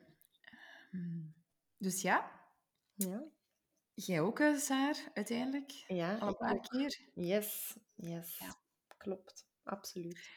Hmm. 0.91 1.33
Dus 1.77 2.01
ja, 2.01 2.31
Ja, 2.93 3.23
jij 4.05 4.21
ook, 4.21 4.39
eh, 4.39 4.55
Saar, 4.55 4.95
uiteindelijk. 5.13 5.71
ja 5.87 6.17
Al 6.17 6.27
een 6.27 6.37
paar 6.37 6.53
ook. 6.53 6.67
keer. 6.67 6.99
Yes, 7.13 7.77
yes. 7.95 8.37
Ja. 8.37 8.55
Klopt, 8.97 9.45
absoluut. 9.63 10.29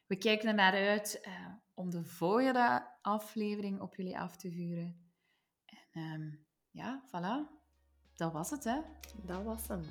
We 0.07 0.17
kijken 0.17 0.47
er 0.47 0.55
naar 0.55 0.73
uit 0.73 1.19
eh, 1.21 1.47
om 1.73 1.89
de 1.89 2.05
volgende 2.05 2.87
aflevering 3.01 3.81
op 3.81 3.95
jullie 3.95 4.19
af 4.19 4.37
te 4.37 4.51
vuren. 4.51 5.11
En 5.91 6.01
ehm, 6.01 6.31
ja, 6.71 7.03
voilà. 7.07 7.55
Dat 8.15 8.31
was 8.31 8.49
het, 8.49 8.63
hè. 8.63 8.79
Dat 9.23 9.43
was 9.43 9.67
hem. 9.67 9.83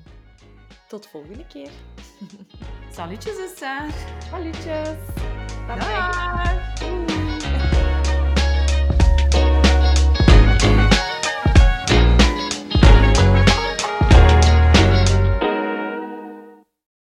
Tot 0.87 1.07
volgende 1.07 1.47
keer. 1.47 1.71
Salut 2.97 3.19
tschüss. 3.19 3.55
Salut 4.31 4.53
tschüss. 4.53 4.97
Bye 5.67 5.77
bye. 5.77 5.85
bye. 5.85 7.06